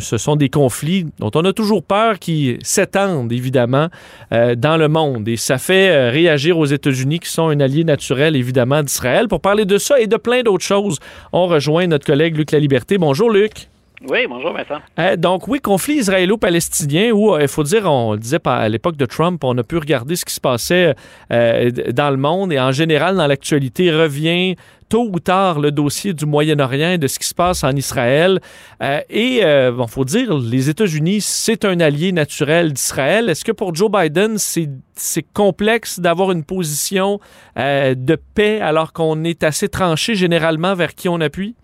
ce 0.00 0.16
sont 0.16 0.36
des 0.36 0.48
conflits 0.48 1.06
dont 1.18 1.30
on 1.34 1.44
a 1.44 1.52
toujours 1.52 1.82
peur 1.82 2.18
qui 2.18 2.58
s'étendent, 2.62 3.32
évidemment, 3.32 3.88
dans 4.30 4.76
le 4.76 4.88
monde. 4.88 5.28
Et 5.28 5.36
ça 5.36 5.58
fait 5.58 6.10
réagir 6.10 6.58
aux 6.58 6.66
États-Unis 6.66 7.20
qui 7.20 7.30
sont 7.30 7.48
un 7.48 7.60
allié 7.60 7.84
naturel, 7.84 8.36
évidemment, 8.36 8.82
d'Israël. 8.82 9.28
Pour 9.28 9.40
parler 9.40 9.64
de 9.64 9.78
ça 9.78 10.00
et 10.00 10.06
de 10.06 10.16
plein 10.16 10.42
d'autres 10.42 10.64
choses, 10.64 10.98
on 11.32 11.46
rejoint 11.46 11.86
notre 11.86 12.06
collègue 12.06 12.36
Luc 12.36 12.52
La 12.52 12.58
Liberté. 12.58 12.98
Bonjour, 12.98 13.30
Luc. 13.30 13.68
Oui, 14.06 14.26
bonjour 14.28 14.52
Vincent. 14.52 14.80
Euh, 15.00 15.16
donc 15.16 15.48
oui, 15.48 15.58
conflit 15.60 15.94
israélo-palestinien 15.94 17.10
où, 17.10 17.34
euh, 17.34 17.42
il 17.42 17.48
faut 17.48 17.64
dire, 17.64 17.90
on 17.90 18.14
disait 18.14 18.38
à 18.44 18.68
l'époque 18.68 18.96
de 18.96 19.06
Trump, 19.06 19.42
on 19.42 19.58
a 19.58 19.64
pu 19.64 19.76
regarder 19.76 20.14
ce 20.14 20.24
qui 20.24 20.34
se 20.34 20.40
passait 20.40 20.94
euh, 21.32 21.70
dans 21.92 22.10
le 22.10 22.16
monde 22.16 22.52
et 22.52 22.60
en 22.60 22.70
général 22.70 23.16
dans 23.16 23.26
l'actualité 23.26 23.90
revient 23.90 24.54
tôt 24.88 25.08
ou 25.12 25.18
tard 25.18 25.58
le 25.58 25.72
dossier 25.72 26.14
du 26.14 26.26
Moyen-Orient 26.26 26.96
de 26.96 27.08
ce 27.08 27.18
qui 27.18 27.26
se 27.26 27.34
passe 27.34 27.64
en 27.64 27.74
Israël. 27.74 28.40
et 28.80 29.40
il 29.42 29.70
bon, 29.72 29.86
faut 29.86 30.04
dire, 30.04 30.38
les 30.38 30.70
États-Unis, 30.70 31.20
c'est 31.20 31.66
un 31.66 31.78
allié 31.80 32.12
naturel 32.12 32.72
d'Israël. 32.72 33.28
Est-ce 33.28 33.44
que 33.44 33.52
pour 33.52 33.74
Joe 33.74 33.90
Biden, 33.90 34.36
c'est 34.38 35.26
complexe 35.34 36.00
d'avoir 36.00 36.32
une 36.32 36.42
position 36.42 37.20
de 37.56 38.18
paix 38.34 38.62
alors 38.62 38.94
qu'on 38.94 39.24
est 39.24 39.44
assez 39.44 39.68
tranché 39.68 40.14
généralement 40.14 40.74
vers 40.74 40.94
qui 40.94 41.10
on 41.10 41.20
appuie? 41.20 41.54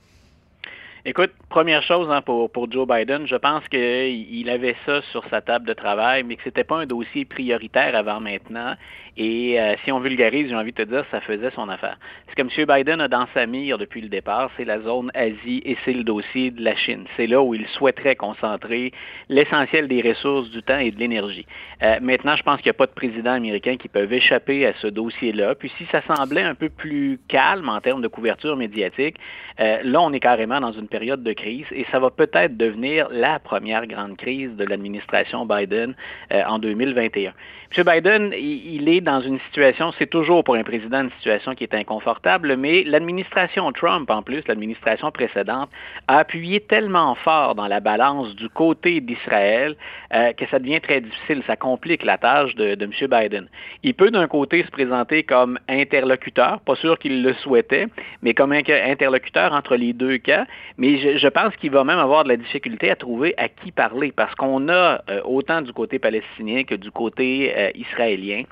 Écoute, 1.06 1.32
première 1.50 1.82
chose 1.82 2.08
hein, 2.10 2.22
pour, 2.22 2.50
pour 2.50 2.72
Joe 2.72 2.88
Biden, 2.88 3.26
je 3.26 3.36
pense 3.36 3.68
qu'il 3.68 4.48
avait 4.48 4.74
ça 4.86 5.02
sur 5.12 5.22
sa 5.28 5.42
table 5.42 5.66
de 5.66 5.74
travail, 5.74 6.22
mais 6.22 6.36
que 6.36 6.42
c'était 6.44 6.64
pas 6.64 6.78
un 6.78 6.86
dossier 6.86 7.26
prioritaire 7.26 7.94
avant 7.94 8.20
maintenant. 8.20 8.74
Et 9.16 9.60
euh, 9.60 9.74
si 9.84 9.92
on 9.92 10.00
vulgarise, 10.00 10.48
j'ai 10.48 10.56
envie 10.56 10.72
de 10.72 10.82
te 10.82 10.88
dire, 10.88 11.04
ça 11.10 11.20
faisait 11.20 11.50
son 11.54 11.68
affaire. 11.68 11.98
Ce 12.30 12.34
que 12.34 12.42
M. 12.42 12.66
Biden 12.66 13.00
a 13.00 13.06
dans 13.06 13.26
sa 13.32 13.46
mire 13.46 13.78
depuis 13.78 14.00
le 14.00 14.08
départ, 14.08 14.50
c'est 14.56 14.64
la 14.64 14.80
zone 14.80 15.10
Asie 15.14 15.62
et 15.64 15.76
c'est 15.84 15.92
le 15.92 16.02
dossier 16.02 16.50
de 16.50 16.62
la 16.62 16.74
Chine. 16.74 17.04
C'est 17.16 17.28
là 17.28 17.40
où 17.40 17.54
il 17.54 17.66
souhaiterait 17.68 18.16
concentrer 18.16 18.92
l'essentiel 19.28 19.86
des 19.86 20.02
ressources, 20.02 20.50
du 20.50 20.62
temps 20.62 20.78
et 20.78 20.90
de 20.90 20.98
l'énergie. 20.98 21.46
Euh, 21.82 21.98
maintenant, 22.02 22.34
je 22.34 22.42
pense 22.42 22.56
qu'il 22.56 22.66
n'y 22.66 22.70
a 22.70 22.78
pas 22.78 22.86
de 22.86 22.92
président 22.92 23.32
américain 23.32 23.76
qui 23.76 23.88
peut 23.88 24.12
échapper 24.12 24.66
à 24.66 24.72
ce 24.80 24.88
dossier-là. 24.88 25.54
Puis 25.54 25.70
si 25.78 25.86
ça 25.92 26.02
semblait 26.02 26.42
un 26.42 26.56
peu 26.56 26.68
plus 26.68 27.20
calme 27.28 27.68
en 27.68 27.80
termes 27.80 28.02
de 28.02 28.08
couverture 28.08 28.56
médiatique, 28.56 29.16
euh, 29.60 29.78
là, 29.84 30.00
on 30.00 30.12
est 30.12 30.20
carrément 30.20 30.60
dans 30.60 30.72
une 30.72 30.88
période 30.88 31.22
de 31.22 31.32
crise 31.32 31.66
et 31.70 31.86
ça 31.92 32.00
va 32.00 32.10
peut-être 32.10 32.56
devenir 32.56 33.08
la 33.12 33.38
première 33.38 33.86
grande 33.86 34.16
crise 34.16 34.50
de 34.56 34.64
l'administration 34.64 35.46
Biden 35.46 35.94
en 36.30 36.58
2021. 36.58 37.32
M. 37.76 37.84
Biden, 37.84 38.32
il 38.36 38.88
est 38.88 39.03
dans 39.04 39.20
une 39.20 39.38
situation, 39.40 39.92
c'est 39.98 40.08
toujours 40.08 40.42
pour 40.42 40.56
un 40.56 40.64
président 40.64 41.02
une 41.02 41.10
situation 41.12 41.54
qui 41.54 41.64
est 41.64 41.74
inconfortable, 41.74 42.56
mais 42.56 42.82
l'administration 42.84 43.70
Trump, 43.72 44.10
en 44.10 44.22
plus, 44.22 44.42
l'administration 44.48 45.10
précédente, 45.12 45.70
a 46.08 46.18
appuyé 46.18 46.60
tellement 46.60 47.14
fort 47.14 47.54
dans 47.54 47.68
la 47.68 47.80
balance 47.80 48.34
du 48.34 48.48
côté 48.48 49.00
d'Israël 49.00 49.76
euh, 50.12 50.32
que 50.32 50.46
ça 50.46 50.58
devient 50.58 50.80
très 50.80 51.00
difficile. 51.00 51.42
Ça 51.46 51.56
complique 51.56 52.04
la 52.04 52.18
tâche 52.18 52.54
de, 52.56 52.76
M. 52.82 52.90
Biden. 53.08 53.48
Il 53.82 53.94
peut 53.94 54.10
d'un 54.10 54.26
côté 54.26 54.64
se 54.64 54.70
présenter 54.70 55.22
comme 55.22 55.58
interlocuteur, 55.68 56.60
pas 56.60 56.74
sûr 56.76 56.98
qu'il 56.98 57.22
le 57.22 57.34
souhaitait, 57.34 57.86
mais 58.22 58.34
comme 58.34 58.52
interlocuteur 58.52 59.52
entre 59.52 59.76
les 59.76 59.92
deux 59.92 60.18
cas, 60.18 60.46
mais 60.78 61.18
je, 61.18 61.28
pense 61.28 61.54
qu'il 61.56 61.70
va 61.70 61.84
même 61.84 61.98
avoir 61.98 62.24
de 62.24 62.30
la 62.30 62.36
difficulté 62.36 62.90
à 62.90 62.96
trouver 62.96 63.34
à 63.36 63.48
qui 63.48 63.70
parler 63.70 64.12
parce 64.12 64.34
qu'on 64.34 64.68
a 64.68 65.02
euh, 65.10 65.20
autant 65.24 65.60
du 65.62 65.72
côté 65.72 65.98
palestinien 65.98 66.64
que 66.64 66.74
du 66.74 66.90
côté 66.90 67.52
euh, 67.56 67.70
israélien, 67.74 68.44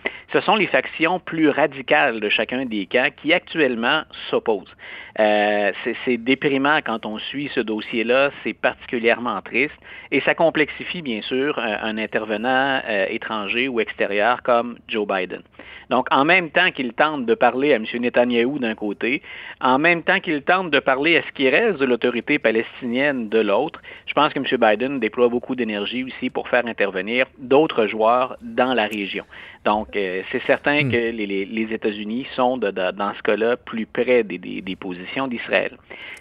sont 0.43 0.57
les 0.57 0.67
factions 0.67 1.19
plus 1.19 1.49
radicales 1.49 2.21
de 2.21 2.29
chacun 2.29 2.65
des 2.67 2.87
camps 2.87 3.09
qui 3.17 3.33
actuellement 3.33 4.03
s'opposent. 4.31 4.75
Euh, 5.19 5.73
c'est 6.05 6.17
déprimant 6.17 6.79
quand 6.85 7.05
on 7.05 7.19
suit 7.19 7.51
ce 7.55 7.61
dossier-là, 7.61 8.31
c'est 8.43 8.55
particulièrement 8.55 9.41
triste 9.43 9.75
et 10.11 10.21
ça 10.21 10.35
complexifie 10.35 11.03
bien 11.03 11.21
sûr 11.23 11.59
un, 11.59 11.99
intervenant 11.99 12.81
euh, 12.89 13.07
étranger 13.11 13.69
ou 13.69 13.81
extérieur 13.81 14.43
comme 14.43 14.79
Joe 14.89 15.07
Biden. 15.07 15.43
Donc 15.93 16.07
en 16.11 16.25
même 16.25 16.49
temps 16.49 16.71
qu'il 16.71 16.95
tente 16.95 17.27
de 17.27 17.35
parler 17.35 17.75
à 17.75 17.77
M. 17.77 17.85
Netanyahou 18.01 18.59
d'un 18.59 18.75
côté, 18.75 19.21
en 19.61 19.79
même 19.79 20.03
temps 20.03 20.21
qu'il 20.21 20.41
tente 20.41 20.71
de 20.71 20.79
parler 20.79 21.19
à 21.19 21.23
ce 21.23 21.33
qui 21.33 21.51
reste 21.51 21.79
de 21.81 21.85
l'autorité 21.85 22.39
palestinienne 22.39 23.29
de 23.29 23.39
l'autre, 23.39 23.79
je 24.07 24.15
pense 24.15 24.33
que 24.33 24.39
M. 24.39 24.47
Biden 24.59 25.01
déploie 25.01 25.29
beaucoup 25.29 25.55
d'énergie 25.55 26.03
aussi 26.03 26.31
pour 26.31 26.49
faire 26.49 26.65
intervenir 26.67 27.27
d'autres 27.37 27.87
joueurs 27.87 28.39
dans 28.41 28.73
la 28.73 28.87
région. 28.87 29.27
Donc, 29.67 29.95
euh, 29.95 30.23
c'est 30.33 30.43
certain 30.45 30.83
hmm. 30.83 30.91
que 30.91 31.11
les, 31.11 31.73
États-Unis 31.73 32.27
sont, 32.35 32.57
dans 32.57 33.15
ce 33.15 33.23
cas-là, 33.23 33.57
plus 33.59 33.87
près 33.87 34.25
des, 34.25 34.39
des, 34.39 34.77
positions 34.77 35.29
d'Israël. 35.29 35.77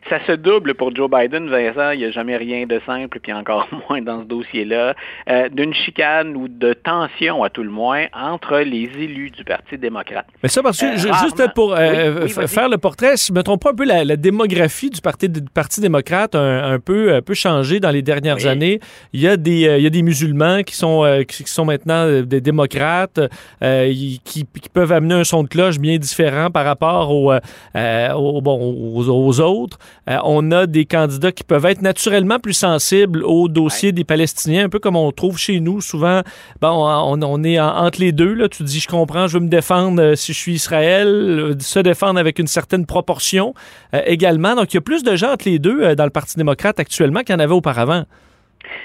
Ça 0.10 0.20
se 0.28 0.34
double 0.34 0.76
pour 0.76 0.94
Joe 0.96 1.10
Biden, 1.10 1.50
Vincent, 1.50 1.92
il 1.92 2.00
n'y 2.00 2.06
a 2.06 2.12
jamais 2.12 2.38
rien 2.38 2.68
de 2.68 2.80
simple, 2.86 3.20
puis 3.20 3.34
encore 3.34 3.68
moins 3.90 4.02
dans 4.02 4.22
ce 4.22 4.26
dossier-là, 4.26 4.96
euh, 5.30 5.50
d'une 5.50 5.74
chicane 5.74 6.36
ou 6.36 6.48
de 6.48 6.74
tension, 6.74 7.44
à 7.44 7.50
tout 7.50 7.64
le 7.64 7.72
moins, 7.72 8.06
entre 8.14 8.60
les 8.60 8.90
élus 9.00 9.32
du 9.32 9.44
Parti 9.44 9.61
démocrate. 9.78 10.26
Mais 10.44 10.50
ça, 10.50 10.62
parce 10.62 10.80
que, 10.80 10.86
euh, 10.86 10.98
juste 10.98 11.54
pour 11.54 11.76
faire 11.76 12.70
le 12.70 12.78
portrait, 12.78 13.18
si 13.18 13.28
je 13.28 13.34
me 13.34 13.44
trompe 13.44 13.64
pas 13.64 13.72
un 13.72 13.76
peu, 13.76 13.86
la, 13.86 14.16
démographie 14.16 14.90
du 14.90 15.02
Parti, 15.02 15.30
Parti 15.54 15.82
démocrate 15.82 16.36
a 16.36 16.40
un, 16.40 16.80
peu, 16.80 17.16
un 17.16 17.22
peu 17.22 17.34
changé 17.34 17.80
dans 17.80 17.92
les 17.92 18.02
dernières 18.02 18.46
années. 18.46 18.80
Il 19.14 19.22
y, 19.22 19.28
a 19.28 19.38
des, 19.38 19.76
il 19.78 19.84
y 19.84 19.88
a 19.88 19.90
des 19.90 20.04
musulmans 20.04 20.64
qui 20.64 20.76
sont, 20.76 21.24
qui 21.28 21.44
sont 21.46 21.66
maintenant 21.66 22.22
des 22.22 22.42
démocrates. 22.42 23.20
Euh, 23.64 23.94
qui, 24.24 24.46
peuvent 24.74 24.92
amener 24.92 25.16
un 25.16 25.24
son 25.24 25.44
de 25.44 25.48
cloche 25.48 25.78
bien 25.80 25.98
différent 25.98 26.50
par 26.50 26.66
rapport 26.66 27.12
aux, 27.12 27.32
euh, 27.32 28.40
bon, 28.42 28.76
aux, 28.96 29.40
autres. 29.40 29.78
Euh, 30.10 30.18
on 30.24 30.52
a 30.52 30.66
des 30.66 30.86
candidats 30.86 31.32
qui 31.32 31.44
peuvent 31.44 31.66
être 31.66 31.82
naturellement 31.82 32.40
plus 32.40 32.54
sensibles 32.54 33.24
au 33.24 33.48
dossier 33.48 33.92
des 33.92 34.04
Palestiniens, 34.04 34.66
un 34.66 34.70
peu 34.70 34.80
comme 34.80 34.96
on 34.96 35.12
trouve 35.12 35.38
chez 35.38 35.60
nous. 35.60 35.82
Souvent, 35.82 36.22
bon, 36.62 36.70
on, 36.70 37.44
est 37.44 37.60
entre 37.60 38.00
les 38.00 38.12
deux. 38.12 38.34
Là. 38.34 38.50
Tu 38.50 38.64
dis, 38.64 38.80
je 38.80 38.88
comprends, 38.88 39.28
je 39.28 39.38
veux 39.38 39.44
me 39.44 39.50
défendre 39.52 40.16
si 40.16 40.34
je 40.34 40.38
suis 40.40 40.54
Israël, 40.54 41.54
se 41.60 41.80
défendre 41.80 42.20
avec 42.20 42.40
une 42.40 42.48
certaine 42.48 42.88
proportion 42.88 43.54
également. 43.94 44.56
Donc, 44.56 44.74
il 44.74 44.78
y 44.78 44.80
a 44.80 44.82
plus 44.82 45.04
de 45.04 45.16
gens 45.16 45.34
entre 45.34 45.48
les 45.48 45.60
deux 45.60 45.96
dans 45.96 46.06
le 46.06 46.10
Parti 46.10 46.38
démocrate 46.38 46.80
actuellement 46.80 47.20
qu'il 47.20 47.34
y 47.34 47.36
en 47.36 47.40
avait 47.40 47.54
auparavant. 47.54 48.06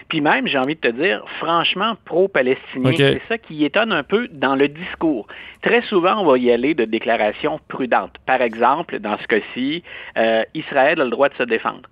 Puis 0.08 0.20
même, 0.20 0.46
j'ai 0.46 0.58
envie 0.58 0.74
de 0.74 0.80
te 0.80 0.88
dire, 0.88 1.24
franchement, 1.38 1.94
pro-palestinien, 2.04 2.92
c'est 2.96 3.22
ça 3.28 3.38
qui 3.38 3.64
étonne 3.64 3.92
un 3.92 4.02
peu 4.02 4.28
dans 4.28 4.54
le 4.54 4.68
discours. 4.68 5.26
Très 5.62 5.82
souvent, 5.82 6.20
on 6.20 6.26
va 6.26 6.38
y 6.38 6.50
aller 6.50 6.74
de 6.74 6.84
déclarations 6.84 7.60
prudentes. 7.68 8.16
Par 8.26 8.40
exemple, 8.40 8.98
dans 9.00 9.18
ce 9.18 9.26
cas-ci, 9.26 9.82
euh, 10.16 10.42
Israël 10.54 11.00
a 11.00 11.04
le 11.04 11.10
droit 11.10 11.28
de 11.28 11.34
se 11.34 11.42
défendre. 11.42 11.82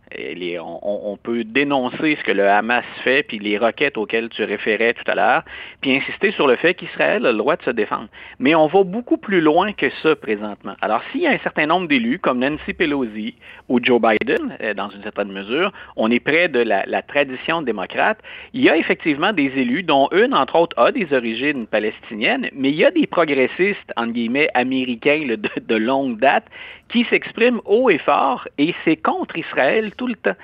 On, 0.61 1.19
peut 1.23 1.45
dénoncer 1.45 2.17
ce 2.17 2.25
que 2.25 2.33
le 2.33 2.49
Hamas 2.49 2.85
fait, 3.03 3.23
puis 3.23 3.39
les 3.39 3.59
requêtes 3.59 3.97
auxquelles 3.97 4.29
tu 4.29 4.45
référais 4.45 4.95
tout 4.95 5.11
à 5.11 5.15
l'heure, 5.15 5.43
puis 5.81 5.97
insister 5.97 6.33
sur 6.33 6.47
le 6.47 6.57
fait 6.57 6.75
qu'Israël 6.75 7.25
a 7.27 7.33
le 7.33 7.39
droit 7.39 7.57
de 7.57 7.63
se 7.63 7.71
défendre. 7.71 8.09
Mais 8.39 8.55
on 8.55 8.67
va 8.67 8.83
beaucoup 8.85 9.17
plus 9.17 9.41
loin 9.41 9.73
que 9.73 9.91
ça 10.03 10.17
présentement. 10.17 10.75
Alors, 10.81 11.03
s'il 11.11 11.23
y 11.23 11.27
a 11.27 11.31
un 11.31 11.39
certain 11.39 11.67
nombre 11.67 11.89
d'élus, 11.89 12.19
comme 12.19 12.39
Nancy 12.39 12.75
Pelosi 12.75 13.35
ou 13.69 13.81
Joe 13.83 14.01
Biden, 14.01 14.57
euh, 14.61 14.75
dans 14.75 14.91
une 14.91 15.03
certaine 15.03 15.33
mesure, 15.33 15.73
on 15.97 16.11
est 16.11 16.21
près 16.21 16.49
de 16.49 16.61
la, 16.61 16.85
tradition 17.03 17.63
démocrate, 17.63 18.19
il 18.53 18.63
y 18.63 18.71
a 18.71 18.77
effectivement 18.77 19.33
des 19.33 19.53
élus, 19.57 19.83
dont 19.83 20.09
une, 20.13 20.35
entre 20.35 20.57
autres, 20.57 20.79
a 20.79 20.91
des 20.91 21.13
origines 21.13 21.67
palestiniennes, 21.67 22.49
mais 22.55 22.71
il 22.71 22.77
y 22.77 22.85
a 22.85 22.91
des 22.91 23.07
progressistes 23.07 23.93
en 23.97 24.07
guillemets, 24.07 24.49
américains 24.55 25.27
de, 25.27 25.77
longue 25.77 26.19
date, 26.19 26.45
qui 26.89 27.05
s'expriment 27.05 27.61
haut 27.65 27.91
et 27.91 27.99
fort, 27.99 28.47
et 28.59 28.75
c'est 28.85 28.97
contre 28.97 29.37
Israël 29.39 29.93
tout 29.97 30.07
le 30.07 30.15
temps, 30.15 30.37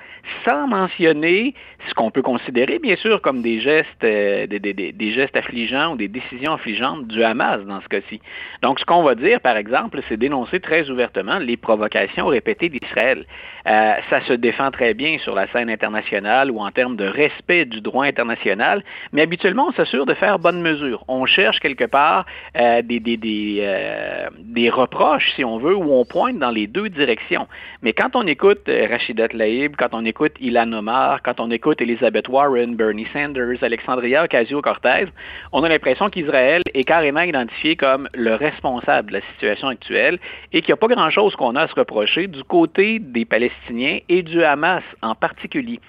sans 0.45 0.67
mentionner 0.67 1.53
ce 1.87 1.93
qu'on 1.93 2.11
peut 2.11 2.21
considérer, 2.21 2.79
bien 2.79 2.95
sûr, 2.95 3.21
comme 3.21 3.41
des 3.41 3.59
gestes, 3.59 4.03
euh, 4.03 4.45
des, 4.47 5.11
gestes 5.11 5.35
affligeants 5.35 5.93
ou 5.93 5.97
des 5.97 6.07
décisions 6.07 6.53
affligeantes 6.53 7.07
du 7.07 7.23
Hamas 7.23 7.61
dans 7.65 7.81
ce 7.81 7.87
cas-ci. 7.87 8.21
Donc, 8.61 8.79
ce 8.79 8.85
qu'on 8.85 9.03
va 9.03 9.15
dire, 9.15 9.39
par 9.41 9.57
exemple, 9.57 9.99
c'est 10.07 10.17
dénoncer 10.17 10.59
très 10.59 10.89
ouvertement 10.89 11.39
les 11.39 11.57
provocations 11.57 12.27
répétées 12.27 12.69
d'Israël. 12.69 13.25
Euh, 13.67 13.93
ça 14.09 14.21
se 14.21 14.33
défend 14.33 14.71
très 14.71 14.93
bien 14.93 15.17
sur 15.19 15.35
la 15.35 15.47
scène 15.51 15.69
internationale 15.69 16.51
ou 16.51 16.59
en 16.59 16.71
termes 16.71 16.95
de 16.95 17.05
respect 17.05 17.65
du 17.65 17.81
droit 17.81 18.05
international, 18.05 18.83
mais 19.11 19.21
habituellement, 19.21 19.67
on 19.69 19.73
s'assure 19.73 20.05
de 20.05 20.13
faire 20.13 20.39
bonne 20.39 20.61
mesure. 20.61 21.03
On 21.07 21.25
cherche 21.25 21.59
quelque 21.59 21.85
part 21.85 22.25
euh, 22.57 22.81
des, 22.81 22.99
des, 22.99 23.17
des, 23.17 24.69
reproches, 24.69 25.31
si 25.35 25.43
on 25.43 25.57
veut, 25.57 25.75
où 25.75 25.93
on 25.93 26.05
pointe 26.05 26.30
dans 26.39 26.51
les 26.51 26.67
deux 26.67 26.89
directions. 26.89 27.47
Mais 27.81 27.93
quand 27.93 28.15
on 28.15 28.25
écoute 28.27 28.61
euh, 28.67 28.87
Rachida 28.89 29.27
Tlaib, 29.27 29.75
quand 29.77 29.89
on 29.93 30.05
écoute 30.05 30.33
Ilan 30.39 30.71
Omar, 30.73 31.21
quand 31.23 31.39
on 31.39 31.51
écoute 31.51 31.81
Elizabeth 31.81 32.27
Warren, 32.27 32.75
Bernie 32.75 33.07
Sanders, 33.13 33.63
Alexandria 33.63 34.23
Ocasio-Cortez, 34.25 35.07
on 35.51 35.63
a 35.63 35.69
l'impression 35.69 36.09
qu'Israël 36.09 36.63
est 36.73 36.83
carrément 36.83 37.21
identifié 37.21 37.75
comme 37.75 38.07
le 38.13 38.35
responsable 38.35 39.09
de 39.09 39.17
la 39.17 39.21
situation 39.33 39.67
actuelle 39.67 40.19
et 40.53 40.61
qu'il 40.61 40.69
n'y 40.69 40.73
a 40.73 40.77
pas 40.77 40.87
grand-chose 40.87 41.35
qu'on 41.35 41.55
a 41.55 41.63
à 41.63 41.67
se 41.67 41.75
reprocher 41.75 42.27
du 42.27 42.43
côté 42.43 42.99
des 42.99 43.25
Palestiniens 43.25 43.99
et 44.09 44.23
du 44.23 44.43
Hamas 44.43 44.83
en 45.01 45.15
particulier. 45.15 45.79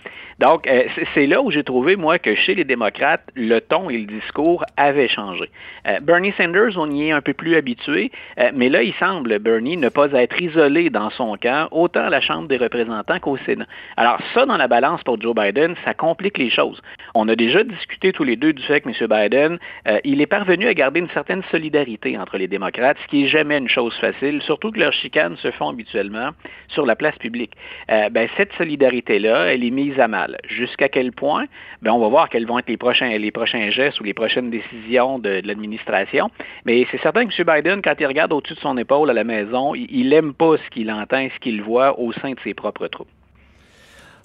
Donc, 0.42 0.66
euh, 0.66 0.86
c'est 1.14 1.28
là 1.28 1.40
où 1.40 1.52
j'ai 1.52 1.62
trouvé, 1.62 1.94
moi, 1.94 2.18
que 2.18 2.34
chez 2.34 2.56
les 2.56 2.64
démocrates, 2.64 3.22
le 3.36 3.60
ton 3.60 3.88
et 3.88 3.96
le 3.96 4.06
discours 4.06 4.64
avaient 4.76 5.06
changé. 5.06 5.48
Euh, 5.86 6.00
Bernie 6.00 6.34
Sanders, 6.36 6.76
on 6.76 6.90
y 6.90 7.06
est 7.06 7.12
un 7.12 7.20
peu 7.20 7.32
plus 7.32 7.54
habitué, 7.54 8.10
euh, 8.40 8.50
mais 8.52 8.68
là, 8.68 8.82
il 8.82 8.92
semble, 8.94 9.38
Bernie, 9.38 9.76
ne 9.76 9.88
pas 9.88 10.10
être 10.10 10.42
isolé 10.42 10.90
dans 10.90 11.10
son 11.10 11.36
camp, 11.36 11.68
autant 11.70 12.06
à 12.06 12.10
la 12.10 12.20
Chambre 12.20 12.48
des 12.48 12.56
représentants 12.56 13.20
qu'au 13.20 13.36
Sénat. 13.46 13.66
Alors, 13.96 14.18
ça, 14.34 14.44
dans 14.44 14.56
la 14.56 14.66
balance 14.66 15.00
pour 15.04 15.20
Joe 15.20 15.32
Biden, 15.32 15.76
ça 15.84 15.94
complique 15.94 16.38
les 16.38 16.50
choses. 16.50 16.82
On 17.14 17.28
a 17.28 17.36
déjà 17.36 17.62
discuté 17.62 18.12
tous 18.12 18.24
les 18.24 18.34
deux 18.34 18.52
du 18.52 18.64
fait 18.64 18.80
que 18.80 18.88
M. 18.88 18.94
Biden, 19.08 19.58
il 20.02 20.20
est 20.20 20.26
parvenu 20.26 20.66
à 20.66 20.74
garder 20.74 20.98
une 20.98 21.10
certaine 21.10 21.42
solidarité 21.52 22.18
entre 22.18 22.36
les 22.36 22.48
démocrates, 22.48 22.96
ce 23.04 23.08
qui 23.08 23.22
n'est 23.22 23.28
jamais 23.28 23.58
une 23.58 23.68
chose 23.68 23.94
facile, 24.00 24.42
surtout 24.42 24.72
que 24.72 24.80
leurs 24.80 24.92
chicanes 24.92 25.36
se 25.36 25.52
font 25.52 25.68
habituellement 25.68 26.30
sur 26.66 26.84
la 26.84 26.96
place 26.96 27.16
publique. 27.18 27.52
ben, 27.88 28.28
cette 28.36 28.52
solidarité-là, 28.54 29.52
elle 29.52 29.62
est 29.62 29.70
mise 29.70 30.00
à 30.00 30.08
mal. 30.08 30.31
Jusqu'à 30.48 30.88
quel 30.88 31.12
point? 31.12 31.46
Ben, 31.82 31.92
on 31.92 31.98
va 31.98 32.08
voir 32.08 32.28
quels 32.28 32.46
vont 32.46 32.58
être 32.58 32.68
les 32.68 32.76
prochains, 32.76 33.16
les 33.18 33.30
prochains 33.30 33.70
gestes 33.70 34.00
ou 34.00 34.04
les 34.04 34.14
prochaines 34.14 34.50
décisions 34.50 35.18
de, 35.18 35.40
l'administration. 35.44 36.30
Mais 36.64 36.86
c'est 36.90 37.00
certain 37.00 37.26
que 37.26 37.32
M. 37.40 37.56
Biden, 37.56 37.82
quand 37.82 37.94
il 37.98 38.06
regarde 38.06 38.32
au-dessus 38.32 38.54
de 38.54 38.60
son 38.60 38.76
épaule 38.78 39.10
à 39.10 39.14
la 39.14 39.24
maison, 39.24 39.74
il 39.74 40.08
n'aime 40.08 40.34
pas 40.34 40.56
ce 40.56 40.70
qu'il 40.70 40.90
entend, 40.90 41.28
ce 41.34 41.38
qu'il 41.40 41.62
voit 41.62 41.98
au 41.98 42.12
sein 42.12 42.32
de 42.32 42.40
ses 42.44 42.54
propres 42.54 42.88
troupes. 42.88 43.08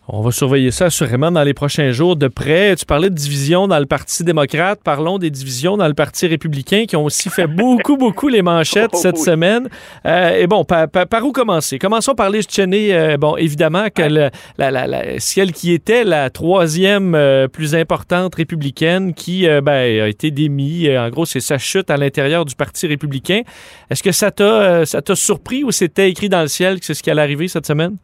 On 0.09 0.21
va 0.21 0.31
surveiller 0.31 0.71
ça 0.71 0.85
assurément 0.85 1.31
dans 1.31 1.43
les 1.43 1.53
prochains 1.53 1.91
jours 1.91 2.15
de 2.15 2.29
près. 2.29 2.73
Tu 2.77 2.85
parlais 2.85 3.09
de 3.09 3.15
divisions 3.15 3.67
dans 3.67 3.77
le 3.77 3.85
Parti 3.85 4.23
démocrate. 4.23 4.79
Parlons 4.81 5.17
des 5.17 5.29
divisions 5.29 5.75
dans 5.75 5.87
le 5.87 5.93
Parti 5.93 6.27
républicain 6.27 6.85
qui 6.87 6.95
ont 6.95 7.03
aussi 7.03 7.29
fait 7.29 7.47
beaucoup, 7.47 7.97
beaucoup 7.97 8.29
les 8.29 8.41
manchettes 8.41 8.91
oh, 8.93 8.97
cette 8.97 9.17
semaine. 9.17 9.67
Euh, 10.05 10.37
et 10.37 10.47
bon, 10.47 10.63
par, 10.63 10.87
où 11.25 11.33
commencer? 11.33 11.77
Commençons 11.77 12.15
par 12.15 12.29
les 12.29 12.41
Cheney. 12.41 12.93
Euh, 12.93 13.17
bon, 13.17 13.35
évidemment 13.35 13.87
que 13.93 14.03
la, 14.03 14.31
la, 14.57 15.19
celle 15.19 15.51
qui 15.51 15.73
était 15.73 16.05
la 16.05 16.29
troisième 16.29 17.13
euh, 17.13 17.49
plus 17.49 17.75
importante 17.75 18.35
républicaine 18.35 19.13
qui 19.13 19.45
ben, 19.45 20.01
a 20.03 20.07
été 20.07 20.31
démise. 20.31 20.89
En 20.97 21.09
gros, 21.09 21.25
c'est 21.25 21.41
sa 21.41 21.57
chute 21.57 21.91
à 21.91 21.97
l'intérieur 21.97 22.45
du 22.45 22.55
Parti 22.55 22.87
républicain. 22.87 23.41
Est-ce 23.89 24.03
que 24.03 24.13
ça 24.13 24.31
t'a 24.31 25.15
surpris 25.15 25.65
ou 25.65 25.71
c'était 25.71 26.09
écrit 26.09 26.29
dans 26.29 26.41
le 26.43 26.47
ciel 26.47 26.79
que 26.79 26.85
c'est 26.85 26.93
ce 26.93 27.03
qui 27.03 27.11
allait 27.11 27.21
arriver 27.21 27.49
cette 27.49 27.67
semaine? 27.67 27.97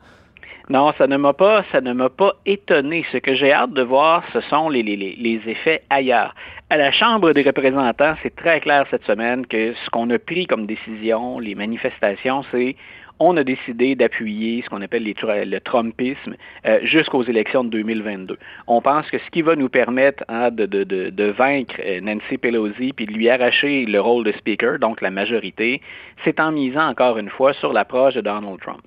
Non, 0.69 0.93
ça 0.97 1.07
ne 1.07 1.17
m'a 1.17 1.33
pas, 1.33 1.63
étonné. 2.45 3.05
Ce 3.11 3.17
que 3.17 3.35
j'ai 3.35 3.51
hâte 3.51 3.73
de 3.73 3.81
voir, 3.81 4.23
ce 4.31 4.39
sont 4.41 4.69
les, 4.69 5.41
effets 5.45 5.81
ailleurs. 5.89 6.33
À 6.69 6.77
la 6.77 6.91
Chambre 6.91 7.33
des 7.33 7.43
représentants, 7.43 8.15
c'est 8.23 8.35
très 8.35 8.61
clair 8.61 8.85
cette 8.89 9.03
semaine 9.03 9.45
que 9.45 9.73
ce 9.73 9.89
qu'on 9.89 10.09
a 10.09 10.17
pris 10.17 10.47
comme 10.47 10.65
décision, 10.65 11.39
les 11.39 11.53
manifestations, 11.53 12.43
c'est 12.51 12.77
on 13.19 13.37
a 13.37 13.43
décidé 13.43 13.95
d'appuyer 13.95 14.63
ce 14.63 14.69
qu'on 14.69 14.81
appelle 14.81 15.03
le 15.03 15.59
Trumpisme 15.59 16.35
euh, 16.65 16.79
jusqu'aux 16.83 17.23
élections 17.23 17.63
de 17.63 17.69
2022. 17.69 18.37
On 18.67 18.81
pense 18.81 19.09
que 19.11 19.19
ce 19.19 19.29
qui 19.31 19.41
va 19.41 19.55
nous 19.55 19.69
permettre 19.69 20.23
hein, 20.29 20.49
de, 20.49 20.65
de, 20.65 21.25
vaincre 21.25 21.75
euh, 21.85 22.01
Nancy 22.01 22.37
Pelosi 22.37 22.93
puis 22.93 23.05
de 23.05 23.13
lui 23.13 23.29
arracher 23.29 23.85
le 23.85 23.99
rôle 24.01 24.23
de 24.23 24.31
Speaker, 24.31 24.79
donc 24.79 25.01
la 25.01 25.11
majorité, 25.11 25.81
c'est 26.23 26.39
en 26.39 26.51
misant 26.51 26.87
encore 26.87 27.17
une 27.17 27.29
fois 27.29 27.53
sur 27.53 27.71
l'approche 27.71 28.15
de 28.15 28.21
Donald 28.21 28.59
Trump. 28.61 28.81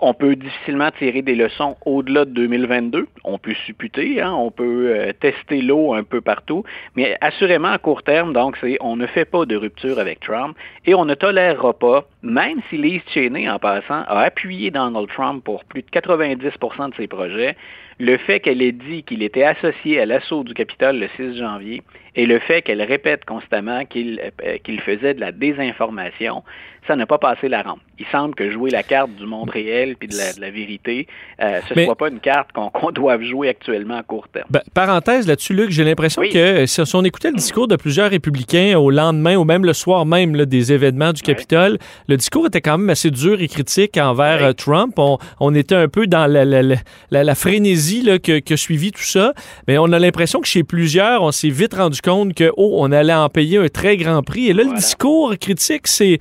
On 0.00 0.14
peut 0.14 0.36
difficilement 0.36 0.90
tirer 0.90 1.22
des 1.22 1.34
leçons 1.34 1.76
au-delà 1.84 2.24
de 2.24 2.30
2022. 2.30 3.06
On 3.24 3.38
peut 3.38 3.54
supputer, 3.66 4.20
hein, 4.20 4.32
on 4.32 4.50
peut 4.50 4.94
euh, 4.94 5.12
tester 5.12 5.62
l'eau 5.62 5.94
un 5.94 6.02
peu 6.02 6.20
partout, 6.20 6.64
mais 6.96 7.16
assurément 7.20 7.68
à 7.68 7.78
court 7.78 8.02
terme, 8.02 8.32
donc 8.32 8.58
on 8.80 8.96
ne 8.96 9.06
fait 9.06 9.24
pas 9.24 9.44
de 9.44 9.56
rupture 9.56 9.98
avec 9.98 10.20
Trump 10.20 10.56
et 10.86 10.94
on 10.94 11.04
ne 11.04 11.14
tolérera 11.14 11.72
pas, 11.72 12.06
même 12.22 12.60
si 12.68 12.76
Liz 12.76 13.02
Cheney, 13.12 13.48
en 13.48 13.58
passant, 13.58 14.02
a 14.06 14.20
appuyé 14.20 14.70
Donald 14.70 15.08
Trump 15.08 15.44
pour 15.44 15.64
plus 15.64 15.82
de 15.82 15.88
90% 15.88 16.90
de 16.90 16.94
ses 16.94 17.06
projets, 17.06 17.56
le 17.98 18.16
fait 18.16 18.40
qu'elle 18.40 18.62
ait 18.62 18.72
dit 18.72 19.02
qu'il 19.04 19.22
était 19.22 19.44
associé 19.44 20.00
à 20.00 20.06
l'assaut 20.06 20.42
du 20.42 20.54
Capitole 20.54 20.98
le 20.98 21.08
6 21.16 21.38
janvier 21.38 21.82
et 22.16 22.26
le 22.26 22.38
fait 22.40 22.62
qu'elle 22.62 22.82
répète 22.82 23.24
constamment 23.24 23.84
qu'il 23.84 24.20
euh, 24.44 24.58
qu'il 24.64 24.80
faisait 24.80 25.14
de 25.14 25.20
la 25.20 25.32
désinformation, 25.32 26.42
ça 26.86 26.96
n'a 26.96 27.06
pas 27.06 27.18
passé 27.18 27.48
la 27.48 27.62
rampe. 27.62 27.80
Il 27.98 28.06
semble 28.06 28.34
que 28.34 28.50
jouer 28.50 28.70
la 28.70 28.82
carte 28.82 29.14
du 29.14 29.26
monde 29.26 29.50
réel 29.50 29.81
puis 29.98 30.08
de 30.08 30.14
la, 30.40 30.50
vérité, 30.50 31.06
euh, 31.40 31.60
ce 31.68 31.78
ne 31.78 31.84
soit 31.84 31.96
pas 31.96 32.08
une 32.08 32.20
carte 32.20 32.50
qu'on 32.52 32.90
doive 32.92 33.22
jouer 33.22 33.48
actuellement 33.48 33.98
à 33.98 34.02
court 34.02 34.28
terme. 34.28 34.46
Ben, 34.50 34.62
parenthèse 34.74 35.26
là-dessus, 35.26 35.54
Luc, 35.54 35.70
j'ai 35.70 35.84
l'impression 35.84 36.22
que 36.22 36.66
si 36.66 36.80
on 36.94 37.04
écoutait 37.04 37.30
le 37.30 37.36
discours 37.36 37.68
de 37.68 37.76
plusieurs 37.76 38.10
républicains 38.10 38.76
au 38.78 38.90
lendemain 38.90 39.36
ou 39.36 39.44
même 39.44 39.64
le 39.64 39.72
soir 39.72 40.06
même 40.06 40.36
des 40.44 40.72
événements 40.72 41.12
du 41.12 41.22
Capitole, 41.22 41.78
le 42.08 42.16
discours 42.16 42.46
était 42.46 42.60
quand 42.60 42.78
même 42.78 42.90
assez 42.90 43.10
dur 43.10 43.40
et 43.40 43.48
critique 43.48 43.96
envers 43.96 44.42
euh, 44.42 44.52
Trump. 44.52 44.98
On, 44.98 45.54
était 45.54 45.74
un 45.74 45.88
peu 45.88 46.06
dans 46.06 46.26
la, 46.26 46.44
la, 46.44 47.34
frénésie 47.34 48.02
là, 48.02 48.18
que, 48.18 48.38
que, 48.38 48.56
suivit 48.56 48.90
tout 48.90 49.02
ça. 49.02 49.34
Mais 49.68 49.76
on 49.76 49.92
a 49.92 49.98
l'impression 49.98 50.40
que 50.40 50.48
chez 50.48 50.64
plusieurs, 50.64 51.22
on 51.22 51.30
s'est 51.30 51.50
vite 51.50 51.74
rendu 51.74 52.00
compte 52.00 52.34
que, 52.34 52.50
oh, 52.56 52.76
on 52.78 52.90
allait 52.90 53.12
en 53.12 53.28
payer 53.28 53.58
un 53.58 53.68
très 53.68 53.96
grand 53.96 54.22
prix. 54.22 54.48
Et 54.48 54.52
là, 54.54 54.64
le 54.64 54.74
discours 54.74 55.34
critique, 55.38 55.88
c'est 55.88 56.18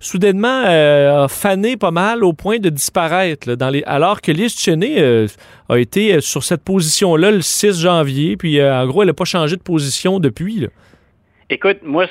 soudainement 0.00 0.64
euh, 0.66 1.28
fané 1.28 1.76
pas 1.76 1.90
mal 1.90 2.24
au 2.24 2.32
point 2.32 2.58
de 2.58 2.68
disparaître. 2.68 3.03
Alors 3.86 4.20
que 4.20 4.32
Liz 4.32 4.58
Cheney 4.58 5.00
euh, 5.00 5.26
a 5.68 5.78
été 5.78 6.14
euh, 6.14 6.20
sur 6.20 6.42
cette 6.42 6.62
position-là 6.62 7.30
le 7.30 7.42
6 7.42 7.80
janvier, 7.80 8.36
puis 8.36 8.62
en 8.62 8.86
gros, 8.86 9.02
elle 9.02 9.08
n'a 9.08 9.14
pas 9.14 9.24
changé 9.24 9.56
de 9.56 9.62
position 9.62 10.20
depuis. 10.20 10.68
Écoute, 11.50 11.80
moi, 11.82 12.06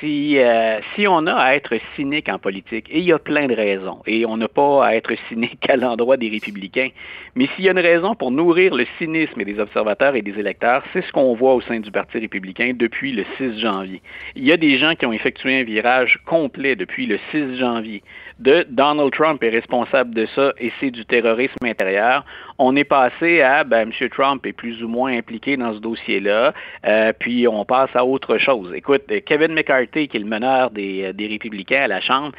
si, 0.00 0.38
euh, 0.38 0.80
si 0.94 1.06
on 1.06 1.26
a 1.26 1.34
à 1.34 1.54
être 1.54 1.74
cynique 1.94 2.30
en 2.30 2.38
politique, 2.38 2.86
et 2.90 3.00
il 3.00 3.04
y 3.04 3.12
a 3.12 3.18
plein 3.18 3.46
de 3.46 3.54
raisons, 3.54 3.98
et 4.06 4.24
on 4.24 4.38
n'a 4.38 4.48
pas 4.48 4.86
à 4.86 4.94
être 4.94 5.12
cynique 5.28 5.68
à 5.68 5.76
l'endroit 5.76 6.16
des 6.16 6.30
républicains, 6.30 6.88
mais 7.34 7.46
s'il 7.54 7.66
y 7.66 7.68
a 7.68 7.72
une 7.72 7.78
raison 7.78 8.14
pour 8.14 8.30
nourrir 8.30 8.74
le 8.74 8.86
cynisme 8.96 9.44
des 9.44 9.60
observateurs 9.60 10.16
et 10.16 10.22
des 10.22 10.38
électeurs, 10.38 10.82
c'est 10.94 11.02
ce 11.02 11.12
qu'on 11.12 11.34
voit 11.34 11.54
au 11.54 11.60
sein 11.60 11.78
du 11.78 11.90
Parti 11.90 12.20
républicain 12.20 12.72
depuis 12.74 13.12
le 13.12 13.26
6 13.36 13.60
janvier. 13.60 14.00
Il 14.34 14.46
y 14.46 14.52
a 14.52 14.56
des 14.56 14.78
gens 14.78 14.94
qui 14.94 15.04
ont 15.04 15.12
effectué 15.12 15.60
un 15.60 15.64
virage 15.64 16.18
complet 16.24 16.74
depuis 16.74 17.04
le 17.04 17.18
6 17.32 17.58
janvier. 17.58 18.02
De 18.40 18.66
Donald 18.70 19.12
Trump 19.12 19.42
est 19.42 19.50
responsable 19.50 20.14
de 20.14 20.26
ça 20.34 20.54
et 20.58 20.72
c'est 20.80 20.90
du 20.90 21.04
terrorisme 21.04 21.62
intérieur 21.62 22.24
on 22.62 22.76
est 22.76 22.84
passé 22.84 23.40
à 23.40 23.64
ben, 23.64 23.90
M. 23.90 24.08
Trump 24.10 24.44
est 24.44 24.52
plus 24.52 24.84
ou 24.84 24.88
moins 24.88 25.16
impliqué 25.16 25.56
dans 25.56 25.72
ce 25.72 25.78
dossier-là, 25.78 26.52
euh, 26.86 27.12
puis 27.18 27.48
on 27.48 27.64
passe 27.64 27.88
à 27.94 28.04
autre 28.04 28.36
chose. 28.36 28.70
Écoute, 28.74 29.04
Kevin 29.24 29.54
McCarthy, 29.54 30.08
qui 30.08 30.18
est 30.18 30.20
le 30.20 30.26
meneur 30.26 30.70
des, 30.70 31.04
euh, 31.04 31.28
républicains 31.30 31.84
à 31.84 31.88
la 31.88 32.02
Chambre, 32.02 32.32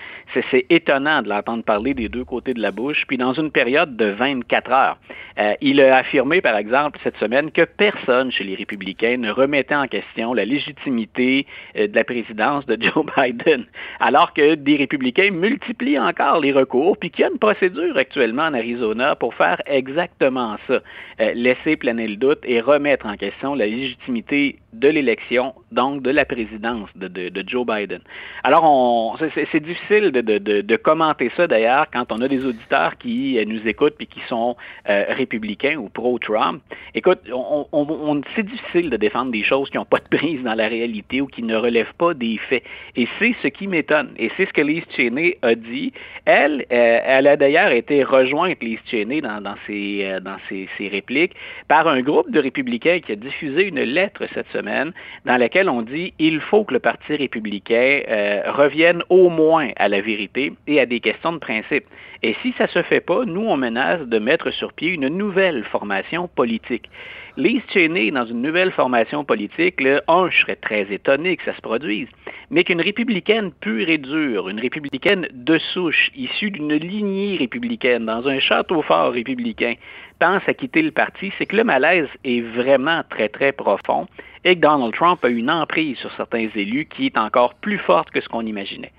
c'est 0.52 0.68
étonnant 0.70 1.24
de 1.24 1.30
l'entendre 1.30 1.64
parler 1.64 1.96
des 1.96 2.08
deux 2.08 2.24
côtés 2.24 2.54
de 2.54 2.62
la 2.62 2.70
bouche, 2.70 3.04
puis 3.08 3.18
dans 3.18 3.34
une 3.34 3.50
période 3.50 3.98
de 3.98 4.06
24 4.06 4.72
heures. 4.72 4.98
Euh, 5.40 5.54
il 5.60 5.82
a 5.82 5.98
affirmé, 5.98 6.40
par 6.40 6.56
exemple, 6.56 7.00
cette 7.04 7.18
semaine, 7.18 7.50
que 7.50 7.64
personne 7.64 8.32
chez 8.32 8.44
les 8.44 8.54
républicains 8.54 9.18
ne 9.18 9.32
remettait 9.32 9.74
en 9.74 9.88
question 9.88 10.36
la 10.36 10.46
légitimité 10.46 11.48
de 11.76 11.96
la 11.96 12.04
présidence 12.04 12.68
de 12.68 12.78
Joe 12.80 13.06
Biden, 13.18 13.66
alors 14.00 14.34
que 14.34 14.54
des 14.54 14.76
républicains 14.76 15.32
multiplient 15.32 15.98
encore 15.98 16.40
les 16.40 16.52
recours, 16.52 16.96
puis 16.98 17.10
qu'il 17.10 17.24
y 17.24 17.28
a 17.28 17.32
une 17.32 17.40
procédure 17.40 17.98
actuellement 17.98 18.44
en 18.44 18.54
Arizona 18.54 19.16
pour 19.16 19.34
faire 19.34 19.60
exactement 19.66 20.11
ça. 20.20 20.82
Euh, 21.20 21.34
laisser 21.34 21.76
planer 21.78 22.08
le 22.08 22.16
doute 22.16 22.40
et 22.44 22.62
remettre 22.62 23.06
en 23.06 23.16
question 23.16 23.56
la 23.56 23.66
légitimité 23.66 24.60
de 24.74 24.90
l'élection 24.90 25.54
donc 25.72 26.02
de 26.04 26.12
la 26.12 26.26
présidence 26.26 26.90
de, 26.96 27.32
Joe 27.48 27.66
Biden. 27.66 28.02
Alors, 28.44 29.18
c'est 29.34 29.64
difficile 29.64 30.12
de, 30.12 30.76
commenter 30.78 31.32
ça 31.38 31.48
d'ailleurs 31.48 31.88
quand 31.92 32.12
on 32.12 32.22
a 32.22 32.28
des 32.28 32.46
auditeurs 32.46 32.98
qui 32.98 33.38
euh, 33.38 33.46
nous 33.46 33.68
écoutent 33.68 33.96
et 34.00 34.06
qui 34.06 34.20
sont 34.28 34.56
euh, 34.90 35.06
républicains 35.10 35.76
ou 35.78 35.90
pro-Trump. 35.90 36.62
Écoute, 36.96 37.20
on, 37.32 38.22
c'est 38.36 38.46
difficile 38.46 38.90
de 38.90 38.98
défendre 38.98 39.32
des 39.32 39.44
choses 39.44 39.70
qui 39.70 39.78
n'ont 39.78 39.86
pas 39.86 40.00
de 40.00 40.18
prise 40.18 40.42
dans 40.44 40.56
la 40.56 40.68
réalité 40.68 41.22
ou 41.22 41.28
qui 41.28 41.44
ne 41.44 41.56
relèvent 41.56 41.94
pas 41.98 42.14
des 42.14 42.38
faits. 42.50 42.64
Et 42.96 43.08
c'est 43.20 43.36
ce 43.42 43.48
qui 43.48 43.68
m'étonne. 43.68 44.10
Et 44.18 44.32
c'est 44.38 44.48
ce 44.48 44.54
que 44.54 44.62
Lise 44.62 44.84
Cheney 44.96 45.38
a 45.42 45.56
dit. 45.56 45.94
Elle, 46.26 46.66
euh, 46.72 47.00
elle 47.06 47.28
a 47.28 47.38
d'ailleurs 47.38 47.72
été 47.72 48.04
rejointe, 48.04 48.62
Lise 48.62 48.80
Cheney, 48.86 49.22
dans, 49.22 49.42
dans, 49.42 49.56
ses, 49.68 50.20
dans 50.22 50.38
ses, 50.50 50.68
ses 50.78 50.88
répliques, 50.88 51.34
par 51.68 51.88
un 51.88 52.02
groupe 52.02 52.32
de 52.32 52.40
républicains 52.40 53.00
qui 53.00 53.12
a 53.12 53.16
diffusé 53.16 53.68
une 53.68 53.82
lettre 53.82 54.24
cette 54.34 54.50
semaine 54.52 54.92
dans 55.26 55.38
laquelle 55.38 55.61
on 55.70 55.82
dit 55.82 56.14
il 56.20 56.40
faut 56.40 56.64
que 56.64 56.74
le 56.74 56.80
Parti 56.80 57.16
républicain 57.16 58.02
euh, 58.08 58.42
revienne 58.52 59.04
au 59.10 59.30
moins 59.30 59.70
à 59.78 59.88
la 59.88 60.02
vérité 60.02 60.54
et 60.68 60.80
à 60.80 60.86
des 60.86 61.00
questions 61.00 61.34
de 61.34 61.40
principe. 61.40 61.86
Et 62.24 62.36
si 62.44 62.54
ça 62.56 62.66
ne 62.66 62.70
se 62.70 62.84
fait 62.84 63.02
pas, 63.02 63.26
nous, 63.26 63.42
on 63.42 63.58
menace 63.58 64.02
de 64.02 64.20
mettre 64.20 64.52
sur 64.52 64.74
pied 64.74 64.90
une 64.90 65.08
nouvelle 65.08 65.64
formation 65.66 66.28
politique. 66.28 66.88
Lise 67.36 67.64
Cheney, 67.74 68.12
dans 68.12 68.26
une 68.26 68.44
nouvelle 68.44 68.72
formation 68.72 69.24
politique, 69.24 69.82
là, 69.82 70.04
un, 70.08 70.30
je 70.30 70.42
serais 70.42 70.58
très 70.58 70.92
étonné 70.94 71.38
que 71.38 71.46
ça 71.46 71.56
se 71.56 71.62
produise, 71.62 72.10
mais 72.52 72.64
qu'une 72.64 72.82
républicaine 72.82 73.52
pure 73.62 73.90
et 73.90 73.98
dure, 73.98 74.50
une 74.50 74.60
républicaine 74.60 75.28
de 75.32 75.58
souche, 75.58 76.12
issue 76.16 76.52
d'une 76.52 76.74
lignée 76.74 77.38
républicaine, 77.38 78.06
dans 78.06 78.28
un 78.28 78.40
château 78.40 78.84
fort 78.84 79.14
républicain, 79.14 79.74
pense 80.20 80.44
à 80.48 80.54
quitter 80.54 80.84
le 80.84 80.92
parti, 80.92 81.32
c'est 81.40 81.48
que 81.48 81.56
le 81.56 81.64
malaise 81.64 82.10
est 82.24 82.42
vraiment 82.42 83.02
très, 83.10 83.30
très 83.30 83.52
profond 83.52 84.08
et 84.44 84.56
que 84.56 84.62
Donald 84.62 84.94
Trump 84.94 85.26
a 85.26 85.30
une 85.30 85.50
emprise 85.50 85.98
sur 85.98 86.12
certains 86.18 86.50
élus 86.54 86.86
qui 86.86 87.08
est 87.08 87.18
encore 87.18 87.56
plus 87.56 87.80
forte 87.80 88.12
que 88.12 88.22
ce 88.22 88.30
qu'on 88.30 88.46
imaginait. 88.46 88.92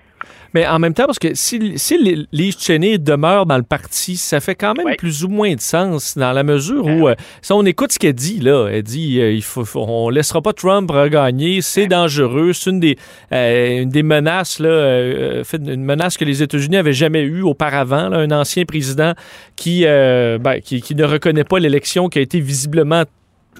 Mais 0.55 0.67
en 0.67 0.79
même 0.79 0.95
temps, 0.95 1.07
parce 1.07 1.19
que 1.19 1.35
si, 1.35 1.79
si 1.79 2.27
Lise 2.33 2.59
Cheney 2.59 2.99
demeure 2.99 3.47
dans 3.47 3.57
le 3.57 3.63
parti, 3.63 4.17
ça 4.17 4.41
fait 4.41 4.55
quand 4.55 4.75
même 4.75 4.97
plus 4.97 5.25
ou 5.25 5.29
moins 5.29 5.55
de 5.55 5.61
sens 5.61 6.17
dans 6.17 6.33
la 6.33 6.43
mesure 6.43 6.85
où, 6.87 7.09
euh, 7.09 7.15
si 7.41 7.53
on 7.53 7.65
écoute 7.65 7.93
ce 7.93 7.99
qu'elle 7.99 8.15
dit, 8.15 8.41
là, 8.41 8.69
elle 8.69 8.83
dit 8.83 9.21
euh, 9.21 9.33
il 9.33 9.43
faut, 9.43 9.65
on 9.75 10.11
laissera 10.11 10.43
pas 10.43 10.53
Trump 10.53 10.91
regagner, 10.91 11.63
c'est 11.63 11.87
dangereux, 11.87 12.53
c'est 12.53 12.71
une 12.71 12.81
des, 12.81 12.99
euh, 13.33 13.83
une 13.83 13.89
des 13.89 14.03
menaces, 14.03 14.59
là, 14.59 15.43
une 15.53 15.85
menace 15.85 16.17
que 16.17 16.25
les 16.25 16.43
États-Unis 16.43 16.77
avaient 16.77 16.93
jamais 16.93 17.23
eue 17.23 17.43
auparavant, 17.43 18.09
là, 18.09 18.19
un 18.19 18.31
ancien 18.31 18.65
président 18.65 19.15
qui, 19.57 19.85
ben, 19.85 20.61
qui, 20.63 20.83
qui 20.83 20.95
ne 20.95 21.05
reconnaît 21.05 21.45
pas 21.45 21.59
l'élection 21.59 22.09
qui 22.09 22.19
a 22.19 22.23
été 22.23 22.41
visiblement 22.41 23.05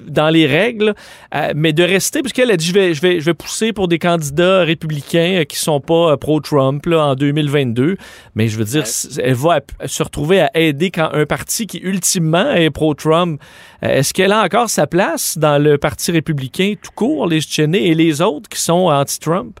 dans 0.01 0.29
les 0.29 0.45
règles, 0.45 0.95
euh, 1.35 1.53
mais 1.55 1.73
de 1.73 1.83
rester, 1.83 2.21
puisqu'elle 2.21 2.51
a 2.51 2.57
dit 2.57 2.67
je 2.67 2.73
vais, 2.73 2.93
je, 2.93 3.01
vais, 3.01 3.19
je 3.19 3.25
vais 3.25 3.33
pousser 3.33 3.73
pour 3.73 3.87
des 3.87 3.99
candidats 3.99 4.63
républicains 4.63 5.41
euh, 5.41 5.43
qui 5.43 5.57
sont 5.57 5.79
pas 5.79 6.11
euh, 6.11 6.17
pro-Trump 6.17 6.85
en 6.87 7.15
2022, 7.15 7.97
mais 8.35 8.47
je 8.47 8.57
veux 8.57 8.65
dire, 8.65 8.83
elle 9.21 9.33
va 9.33 9.59
se 9.85 10.03
retrouver 10.03 10.41
à 10.41 10.51
aider 10.55 10.91
quand 10.91 11.09
un 11.13 11.25
parti 11.25 11.67
qui 11.67 11.79
ultimement 11.79 12.51
est 12.51 12.69
pro-Trump, 12.69 13.41
est-ce 13.81 14.13
qu'elle 14.13 14.31
a 14.31 14.43
encore 14.43 14.69
sa 14.69 14.87
place 14.87 15.37
dans 15.37 15.61
le 15.61 15.77
parti 15.77 16.11
républicain 16.11 16.73
tout 16.81 16.91
court, 16.95 17.27
les 17.27 17.41
Cheney 17.41 17.87
et 17.87 17.95
les 17.95 18.21
autres 18.21 18.49
qui 18.49 18.59
sont 18.59 18.87
anti-Trump? 18.89 19.59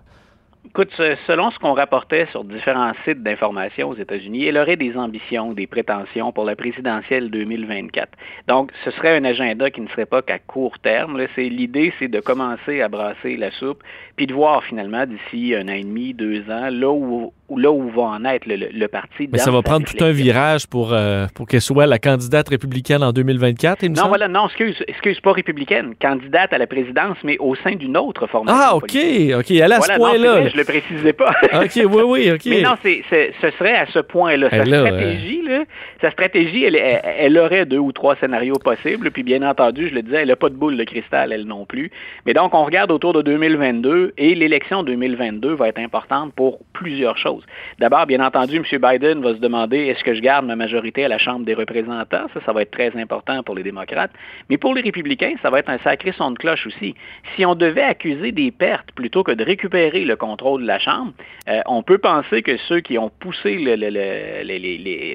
Écoute, 0.75 0.89
selon 1.27 1.51
ce 1.51 1.59
qu'on 1.59 1.73
rapportait 1.73 2.25
sur 2.31 2.43
différents 2.43 2.93
sites 3.05 3.21
d'information 3.21 3.89
aux 3.89 3.95
États-Unis, 3.95 4.45
elle 4.45 4.57
aurait 4.57 4.75
des 4.75 4.97
ambitions, 4.97 5.53
des 5.53 5.67
prétentions 5.67 6.31
pour 6.31 6.45
la 6.45 6.55
présidentielle 6.55 7.29
2024. 7.29 8.09
Donc, 8.47 8.71
ce 8.83 8.89
serait 8.89 9.15
un 9.15 9.23
agenda 9.23 9.69
qui 9.69 9.81
ne 9.81 9.87
serait 9.89 10.07
pas 10.07 10.23
qu'à 10.23 10.39
court 10.39 10.79
terme. 10.79 11.23
L'idée, 11.37 11.93
c'est 11.99 12.07
de 12.07 12.19
commencer 12.19 12.81
à 12.81 12.89
brasser 12.89 13.37
la 13.37 13.51
soupe, 13.51 13.83
puis 14.15 14.25
de 14.25 14.33
voir 14.33 14.63
finalement 14.63 15.05
d'ici 15.05 15.53
un 15.53 15.67
an 15.67 15.73
et 15.73 15.83
demi, 15.83 16.15
deux 16.15 16.49
ans, 16.49 16.69
là 16.71 16.89
où 16.89 17.31
là 17.57 17.71
où 17.71 17.89
va 17.89 18.03
en 18.03 18.25
être 18.25 18.45
le, 18.45 18.87
parti. 18.87 19.29
Mais 19.31 19.39
ça 19.39 19.51
va 19.51 19.61
prendre 19.61 19.85
tout 19.85 20.03
un 20.03 20.11
virage 20.11 20.67
pour, 20.67 20.93
euh, 20.93 21.27
pour 21.33 21.47
qu'elle 21.47 21.61
soit 21.61 21.85
la 21.85 21.99
candidate 21.99 22.49
républicaine 22.49 23.03
en 23.03 23.11
2024, 23.11 23.83
il 23.83 23.91
me 23.91 23.95
Non, 23.95 24.07
voilà, 24.07 24.27
non, 24.27 24.47
excuse, 24.47 24.83
excuse, 24.87 25.19
pas 25.19 25.31
républicaine, 25.31 25.93
candidate 26.01 26.53
à 26.53 26.57
la 26.57 26.67
présidence, 26.67 27.17
mais 27.23 27.37
au 27.39 27.55
sein 27.55 27.75
d'une 27.75 27.97
autre 27.97 28.27
formation 28.27 28.59
Ah, 28.61 28.75
OK, 28.75 28.95
OK, 29.37 29.51
elle 29.51 29.71
a 29.71 29.81
ce 29.81 29.95
point-là. 29.95 30.47
Je 30.49 30.57
le 30.57 30.63
précisais 30.63 31.13
pas. 31.13 31.31
OK, 31.53 31.75
oui, 31.75 32.03
oui, 32.05 32.31
OK. 32.31 32.41
Mais 32.45 32.61
non, 32.61 32.75
ce 32.83 33.51
serait 33.57 33.75
à 33.75 33.85
ce 33.87 33.99
point-là. 33.99 34.49
Sa 34.49 34.65
stratégie, 34.65 35.41
là, 35.43 35.63
sa 36.01 36.11
stratégie, 36.11 36.63
elle, 36.63 36.75
elle, 36.75 37.37
aurait 37.37 37.65
deux 37.65 37.77
ou 37.77 37.91
trois 37.91 38.15
scénarios 38.17 38.55
possibles, 38.55 39.11
puis 39.11 39.23
bien 39.23 39.41
entendu, 39.47 39.89
je 39.89 39.95
le 39.95 40.01
disais, 40.01 40.21
elle 40.21 40.27
n'a 40.27 40.35
pas 40.35 40.49
de 40.49 40.55
boule 40.55 40.77
de 40.77 40.83
cristal, 40.83 41.31
elle 41.31 41.45
non 41.45 41.65
plus. 41.65 41.91
Mais 42.25 42.33
donc, 42.33 42.53
on 42.53 42.63
regarde 42.63 42.91
autour 42.91 43.13
de 43.13 43.21
2022, 43.21 44.13
et 44.17 44.35
l'élection 44.35 44.83
2022 44.83 45.53
va 45.53 45.69
être 45.69 45.79
importante 45.79 46.33
pour 46.33 46.59
plusieurs 46.73 47.17
choses. 47.17 47.42
D'abord, 47.79 48.05
bien 48.05 48.23
entendu, 48.25 48.57
M. 48.57 48.63
Biden 48.63 49.21
va 49.21 49.33
se 49.33 49.39
demander 49.39 49.77
est-ce 49.87 50.03
que 50.03 50.13
je 50.13 50.21
garde 50.21 50.45
ma 50.45 50.55
majorité 50.55 51.05
à 51.05 51.07
la 51.07 51.17
Chambre 51.17 51.45
des 51.45 51.53
représentants? 51.53 52.27
Ça, 52.33 52.39
ça 52.45 52.53
va 52.53 52.61
être 52.61 52.71
très 52.71 52.95
important 52.99 53.43
pour 53.43 53.55
les 53.55 53.63
démocrates. 53.63 54.11
Mais 54.49 54.57
pour 54.57 54.73
les 54.73 54.81
républicains, 54.81 55.35
ça 55.41 55.49
va 55.49 55.59
être 55.59 55.69
un 55.69 55.79
sacré 55.79 56.11
son 56.11 56.31
de 56.31 56.37
cloche 56.37 56.67
aussi. 56.67 56.95
Si 57.35 57.45
on 57.45 57.55
devait 57.55 57.83
accuser 57.83 58.31
des 58.31 58.51
pertes 58.51 58.91
plutôt 58.93 59.23
que 59.23 59.31
de 59.31 59.43
récupérer 59.43 60.05
le 60.05 60.15
contrôle 60.15 60.61
de 60.61 60.67
la 60.67 60.79
Chambre, 60.79 61.13
euh, 61.47 61.61
on 61.65 61.83
peut 61.83 61.97
penser 61.97 62.41
que 62.41 62.57
ceux 62.57 62.79
qui 62.81 62.97
ont 62.97 63.11
poussé 63.19 63.57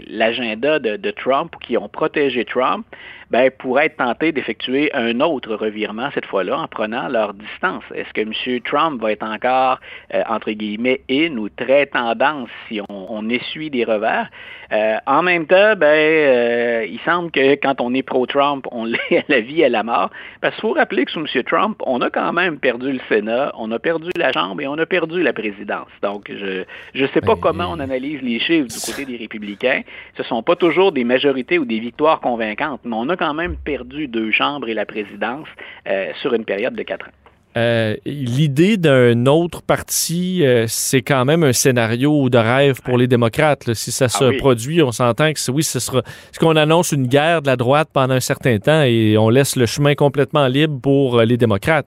l'agenda 0.08 0.78
de, 0.78 0.96
de 0.96 1.10
Trump 1.10 1.54
ou 1.56 1.58
qui 1.58 1.76
ont 1.76 1.88
protégé 1.88 2.44
Trump, 2.44 2.84
ben, 3.30 3.50
pourraient 3.50 3.86
être 3.86 3.96
tentés 3.96 4.32
d'effectuer 4.32 4.92
un 4.94 5.20
autre 5.20 5.54
revirement, 5.54 6.10
cette 6.14 6.26
fois-là, 6.26 6.58
en 6.58 6.68
prenant 6.68 7.08
leur 7.08 7.34
distance. 7.34 7.84
Est-ce 7.94 8.12
que 8.12 8.22
M. 8.22 8.60
Trump 8.62 9.00
va 9.00 9.12
être 9.12 9.22
encore, 9.22 9.80
euh, 10.14 10.22
entre 10.28 10.52
guillemets, 10.52 11.02
in 11.10 11.36
ou 11.36 11.48
très 11.48 11.86
tendance 11.86 12.48
si 12.68 12.80
on, 12.88 13.28
essuie 13.28 13.70
des 13.70 13.84
revers? 13.84 14.30
Euh, 14.72 14.96
en 15.06 15.22
même 15.22 15.46
temps, 15.46 15.74
ben, 15.76 15.86
euh, 15.86 16.86
il 16.88 17.00
semble 17.00 17.30
que 17.30 17.54
quand 17.54 17.80
on 17.80 17.94
est 17.94 18.02
pro-Trump, 18.02 18.66
on 18.70 18.84
l'est 19.10 19.18
à 19.18 19.24
la 19.28 19.40
vie 19.40 19.60
et 19.60 19.64
à 19.64 19.68
la 19.68 19.82
mort. 19.82 20.10
Parce 20.40 20.54
qu'il 20.54 20.62
faut 20.62 20.72
rappeler 20.72 21.04
que 21.04 21.10
sous 21.12 21.20
M. 21.20 21.42
Trump, 21.44 21.80
on 21.86 22.00
a 22.00 22.10
quand 22.10 22.32
même 22.32 22.58
perdu 22.58 22.92
le 22.92 23.00
Sénat, 23.08 23.52
on 23.56 23.70
a 23.72 23.78
perdu 23.78 24.10
la 24.16 24.32
Chambre 24.32 24.60
et 24.60 24.66
on 24.66 24.78
a 24.78 24.86
perdu 24.86 25.22
la 25.22 25.32
présidence. 25.32 25.88
Donc, 26.02 26.30
je 26.30 26.64
ne 26.94 27.06
sais 27.08 27.20
pas 27.20 27.34
ben, 27.34 27.40
comment 27.40 27.70
on 27.70 27.80
analyse 27.80 28.20
les 28.22 28.40
chiffres 28.40 28.68
du 28.68 28.80
côté 28.80 29.04
des 29.04 29.16
républicains. 29.16 29.82
Ce 30.16 30.22
ne 30.22 30.26
sont 30.26 30.42
pas 30.42 30.56
toujours 30.56 30.92
des 30.92 31.04
majorités 31.04 31.58
ou 31.58 31.64
des 31.64 31.78
victoires 31.78 32.20
convaincantes, 32.20 32.80
mais 32.84 32.96
on 32.96 33.08
a 33.08 33.16
quand 33.16 33.34
même 33.34 33.56
perdu 33.56 34.08
deux 34.08 34.30
chambres 34.30 34.68
et 34.68 34.74
la 34.74 34.86
présidence 34.86 35.48
euh, 35.88 36.12
sur 36.20 36.34
une 36.34 36.44
période 36.44 36.74
de 36.74 36.82
quatre 36.82 37.06
ans. 37.06 37.27
Euh, 37.56 37.96
l'idée 38.04 38.76
d'un 38.76 39.26
autre 39.26 39.62
parti, 39.62 40.44
euh, 40.44 40.66
c'est 40.68 41.02
quand 41.02 41.24
même 41.24 41.42
un 41.42 41.52
scénario 41.52 42.28
de 42.28 42.38
rêve 42.38 42.80
pour 42.82 42.98
les 42.98 43.06
démocrates. 43.06 43.72
Si 43.74 43.90
ça 43.90 44.08
se 44.08 44.24
ah 44.24 44.36
produit, 44.38 44.82
on 44.82 44.92
s'entend 44.92 45.32
que 45.32 45.50
oui, 45.50 45.62
ce 45.62 45.80
sera. 45.80 46.02
ce 46.30 46.38
qu'on 46.38 46.56
annonce 46.56 46.92
une 46.92 47.06
guerre 47.06 47.42
de 47.42 47.46
la 47.48 47.56
droite 47.56 47.88
pendant 47.92 48.14
un 48.14 48.20
certain 48.20 48.58
temps 48.58 48.82
et 48.82 49.16
on 49.18 49.30
laisse 49.30 49.56
le 49.56 49.66
chemin 49.66 49.94
complètement 49.94 50.46
libre 50.46 50.78
pour 50.80 51.22
les 51.22 51.36
démocrates. 51.36 51.86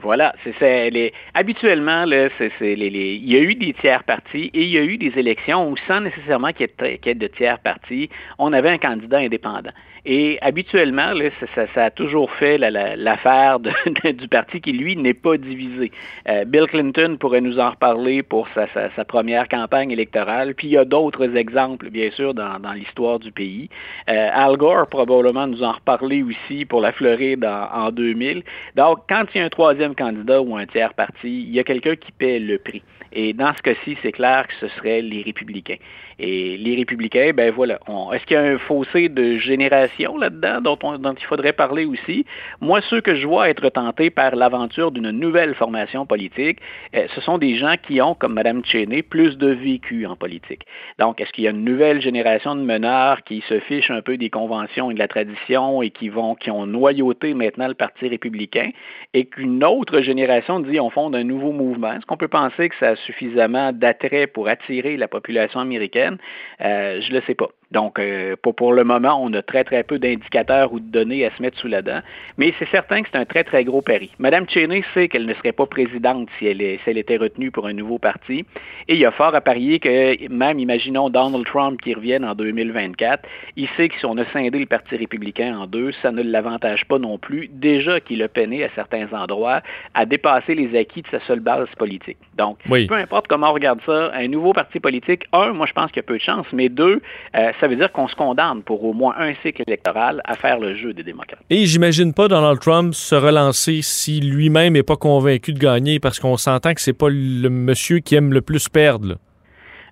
Voilà, 0.00 0.34
c'est 0.58 0.90
les 0.90 1.12
habituellement 1.34 2.04
là, 2.04 2.28
les, 2.60 2.76
les, 2.76 3.14
il 3.14 3.32
y 3.32 3.36
a 3.36 3.40
eu 3.40 3.54
des 3.54 3.72
tiers 3.72 4.04
partis 4.04 4.50
et 4.52 4.62
il 4.62 4.68
y 4.68 4.78
a 4.78 4.82
eu 4.82 4.98
des 4.98 5.12
élections 5.16 5.70
où 5.70 5.76
sans 5.88 6.00
nécessairement 6.00 6.52
qu'il 6.52 6.68
y 6.68 7.08
ait 7.08 7.14
de 7.14 7.26
tiers 7.28 7.58
partis, 7.58 8.10
on 8.38 8.52
avait 8.52 8.68
un 8.68 8.78
candidat 8.78 9.18
indépendant. 9.18 9.72
Et 10.08 10.38
habituellement, 10.40 11.14
ça, 11.74 11.84
a 11.84 11.90
toujours 11.90 12.30
fait 12.30 12.58
l'affaire 12.58 13.58
du 14.04 14.28
parti 14.28 14.60
qui, 14.60 14.72
lui, 14.72 14.96
n'est 14.96 15.14
pas 15.14 15.36
divisé. 15.36 15.90
Euh, 16.28 16.44
Bill 16.44 16.66
Clinton 16.68 17.16
pourrait 17.18 17.40
nous 17.40 17.58
en 17.58 17.70
reparler 17.70 18.22
pour 18.22 18.46
sa, 18.54 19.04
première 19.04 19.48
campagne 19.48 19.90
électorale. 19.90 20.54
Puis 20.54 20.68
il 20.68 20.70
y 20.74 20.78
a 20.78 20.84
d'autres 20.84 21.36
exemples, 21.36 21.90
bien 21.90 22.12
sûr, 22.12 22.34
dans, 22.34 22.60
dans 22.60 22.72
l'histoire 22.72 23.18
du 23.18 23.32
pays. 23.32 23.68
Euh, 24.08 24.28
Al 24.32 24.56
Gore 24.56 24.86
probablement 24.86 25.48
nous 25.48 25.64
en 25.64 25.72
reparler 25.72 26.22
aussi 26.22 26.64
pour 26.64 26.80
la 26.80 26.92
Floride 26.92 27.44
en, 27.44 27.86
en 27.86 27.90
2000. 27.90 28.44
Donc, 28.76 29.00
quand 29.08 29.24
il 29.34 29.38
y 29.38 29.40
a 29.40 29.44
un 29.44 29.48
troisième 29.48 29.96
candidat 29.96 30.40
ou 30.40 30.56
un 30.56 30.66
tiers 30.66 30.94
parti, 30.94 31.42
il 31.42 31.50
y 31.50 31.58
a 31.58 31.64
quelqu'un 31.64 31.96
qui 31.96 32.12
paie 32.12 32.38
le 32.38 32.58
prix. 32.58 32.82
Et 33.12 33.32
dans 33.32 33.54
ce 33.54 33.62
cas-ci, 33.62 33.96
c'est 34.02 34.12
clair 34.12 34.46
que 34.46 34.54
ce 34.60 34.68
serait 34.76 35.00
les 35.00 35.22
républicains. 35.22 35.78
Et 36.18 36.56
les 36.56 36.76
républicains, 36.76 37.32
ben 37.34 37.52
voilà. 37.52 37.78
Est-ce 38.14 38.24
qu'il 38.24 38.36
y 38.36 38.40
a 38.40 38.42
un 38.42 38.58
fossé 38.58 39.10
de 39.10 39.36
génération 39.36 40.16
là-dedans 40.16 40.62
dont, 40.62 40.78
il 41.12 41.26
faudrait 41.26 41.52
parler 41.52 41.84
aussi? 41.84 42.24
Moi, 42.62 42.80
ceux 42.88 43.02
que 43.02 43.14
je 43.14 43.26
vois 43.26 43.50
être 43.50 43.68
tentés 43.68 44.08
par 44.08 44.34
l'aventure 44.34 44.92
d'une 44.92 45.10
nouvelle 45.10 45.54
formation 45.54 46.06
politique, 46.06 46.58
euh, 46.94 47.06
ce 47.14 47.20
sont 47.20 47.36
des 47.36 47.56
gens 47.56 47.74
qui 47.86 48.00
ont, 48.00 48.14
comme 48.14 48.32
Mme 48.32 48.64
Cheney, 48.64 49.02
plus 49.02 49.36
de 49.36 49.48
vécu 49.48 50.06
en 50.06 50.16
politique. 50.16 50.62
Donc, 50.98 51.20
est-ce 51.20 51.32
qu'il 51.32 51.44
y 51.44 51.48
a 51.48 51.50
une 51.50 51.64
nouvelle 51.64 52.00
génération 52.00 52.56
de 52.56 52.62
meneurs 52.62 53.22
qui 53.24 53.42
se 53.46 53.60
fichent 53.60 53.90
un 53.90 54.00
peu 54.00 54.16
des 54.16 54.30
conventions 54.30 54.90
et 54.90 54.94
de 54.94 54.98
la 54.98 55.08
tradition 55.08 55.82
et 55.82 55.90
qui 55.90 56.08
vont, 56.08 56.34
qui 56.34 56.50
ont 56.50 56.64
noyauté 56.66 57.34
maintenant 57.34 57.68
le 57.68 57.74
Parti 57.74 58.08
républicain? 58.08 58.70
Et 59.12 59.26
qu'une 59.26 59.62
autre 59.62 60.00
génération 60.00 60.60
dit 60.60 60.80
on 60.80 60.88
fonde 60.88 61.14
un 61.14 61.24
nouveau 61.24 61.52
mouvement? 61.52 61.92
Est-ce 61.92 62.06
qu'on 62.06 62.16
peut 62.16 62.28
penser 62.28 62.70
que 62.70 62.74
ça 62.80 62.90
a 62.90 62.96
suffisamment 62.96 63.72
d'attrait 63.72 64.26
pour 64.26 64.48
attirer 64.48 64.96
la 64.96 65.08
population 65.08 65.60
américaine? 65.60 66.05
Euh, 66.60 67.00
je 67.00 67.10
ne 67.10 67.18
le 67.18 67.22
sais 67.26 67.34
pas. 67.34 67.48
Donc, 67.72 67.98
euh, 67.98 68.36
pour, 68.42 68.54
pour 68.54 68.72
le 68.72 68.84
moment, 68.84 69.20
on 69.20 69.32
a 69.32 69.42
très, 69.42 69.64
très 69.64 69.82
peu 69.82 69.98
d'indicateurs 69.98 70.72
ou 70.72 70.80
de 70.80 70.86
données 70.86 71.26
à 71.26 71.36
se 71.36 71.42
mettre 71.42 71.58
sous 71.58 71.68
la 71.68 71.82
dent. 71.82 72.00
Mais 72.38 72.54
c'est 72.58 72.68
certain 72.68 73.02
que 73.02 73.08
c'est 73.12 73.18
un 73.18 73.24
très, 73.24 73.44
très 73.44 73.64
gros 73.64 73.82
pari. 73.82 74.10
Madame 74.18 74.48
Cheney 74.48 74.84
sait 74.94 75.08
qu'elle 75.08 75.26
ne 75.26 75.34
serait 75.34 75.52
pas 75.52 75.66
présidente 75.66 76.28
si 76.38 76.46
elle, 76.46 76.58
si 76.58 76.90
elle, 76.90 76.98
était 76.98 77.16
retenue 77.16 77.50
pour 77.50 77.66
un 77.66 77.72
nouveau 77.72 77.98
parti. 77.98 78.44
Et 78.88 78.94
il 78.94 78.98
y 78.98 79.04
a 79.04 79.10
fort 79.10 79.34
à 79.34 79.40
parier 79.40 79.80
que 79.80 80.28
même, 80.28 80.58
imaginons 80.58 81.10
Donald 81.10 81.44
Trump 81.44 81.80
qui 81.80 81.94
revienne 81.94 82.24
en 82.24 82.34
2024, 82.34 83.28
il 83.56 83.68
sait 83.76 83.88
que 83.88 83.98
si 83.98 84.06
on 84.06 84.16
a 84.16 84.24
scindé 84.26 84.58
le 84.58 84.66
Parti 84.66 84.96
républicain 84.96 85.58
en 85.58 85.66
deux, 85.66 85.92
ça 86.02 86.12
ne 86.12 86.22
l'avantage 86.22 86.84
pas 86.86 86.98
non 86.98 87.18
plus. 87.18 87.48
Déjà 87.52 88.00
qu'il 88.00 88.22
a 88.22 88.28
peiné 88.28 88.64
à 88.64 88.68
certains 88.74 89.12
endroits 89.12 89.60
à 89.94 90.06
dépasser 90.06 90.54
les 90.54 90.78
acquis 90.78 91.02
de 91.02 91.08
sa 91.08 91.20
seule 91.26 91.40
base 91.40 91.68
politique. 91.78 92.18
Donc, 92.36 92.58
peu 92.68 92.94
importe 92.94 93.26
comment 93.28 93.50
on 93.50 93.54
regarde 93.54 93.80
ça, 93.86 94.12
un 94.14 94.28
nouveau 94.28 94.52
parti 94.52 94.80
politique, 94.80 95.24
un, 95.32 95.52
moi 95.52 95.66
je 95.66 95.72
pense 95.72 95.90
qu'il 95.90 95.96
y 95.96 96.00
a 96.00 96.08
peu 96.08 96.16
de 96.16 96.22
chance, 96.22 96.46
mais 96.52 96.68
deux, 96.68 97.00
euh, 97.36 97.52
ça 97.60 97.68
veut 97.68 97.76
dire 97.76 97.92
qu'on 97.92 98.08
se 98.08 98.14
condamne 98.14 98.62
pour 98.62 98.84
au 98.84 98.92
moins 98.92 99.14
un 99.18 99.34
cycle 99.42 99.62
électoral 99.66 100.20
à 100.24 100.34
faire 100.34 100.58
le 100.58 100.74
jeu 100.74 100.92
des 100.92 101.02
démocrates. 101.02 101.40
Et 101.50 101.66
j'imagine 101.66 102.12
pas 102.12 102.28
Donald 102.28 102.60
Trump 102.60 102.94
se 102.94 103.14
relancer 103.14 103.80
si 103.82 104.20
lui-même 104.20 104.74
n'est 104.74 104.82
pas 104.82 104.96
convaincu 104.96 105.52
de 105.52 105.58
gagner 105.58 106.00
parce 106.00 106.18
qu'on 106.18 106.36
s'entend 106.36 106.74
que 106.74 106.80
c'est 106.80 106.92
pas 106.92 107.08
le 107.08 107.48
monsieur 107.48 107.98
qui 108.00 108.14
aime 108.14 108.32
le 108.32 108.42
plus 108.42 108.68
perdre. 108.68 109.16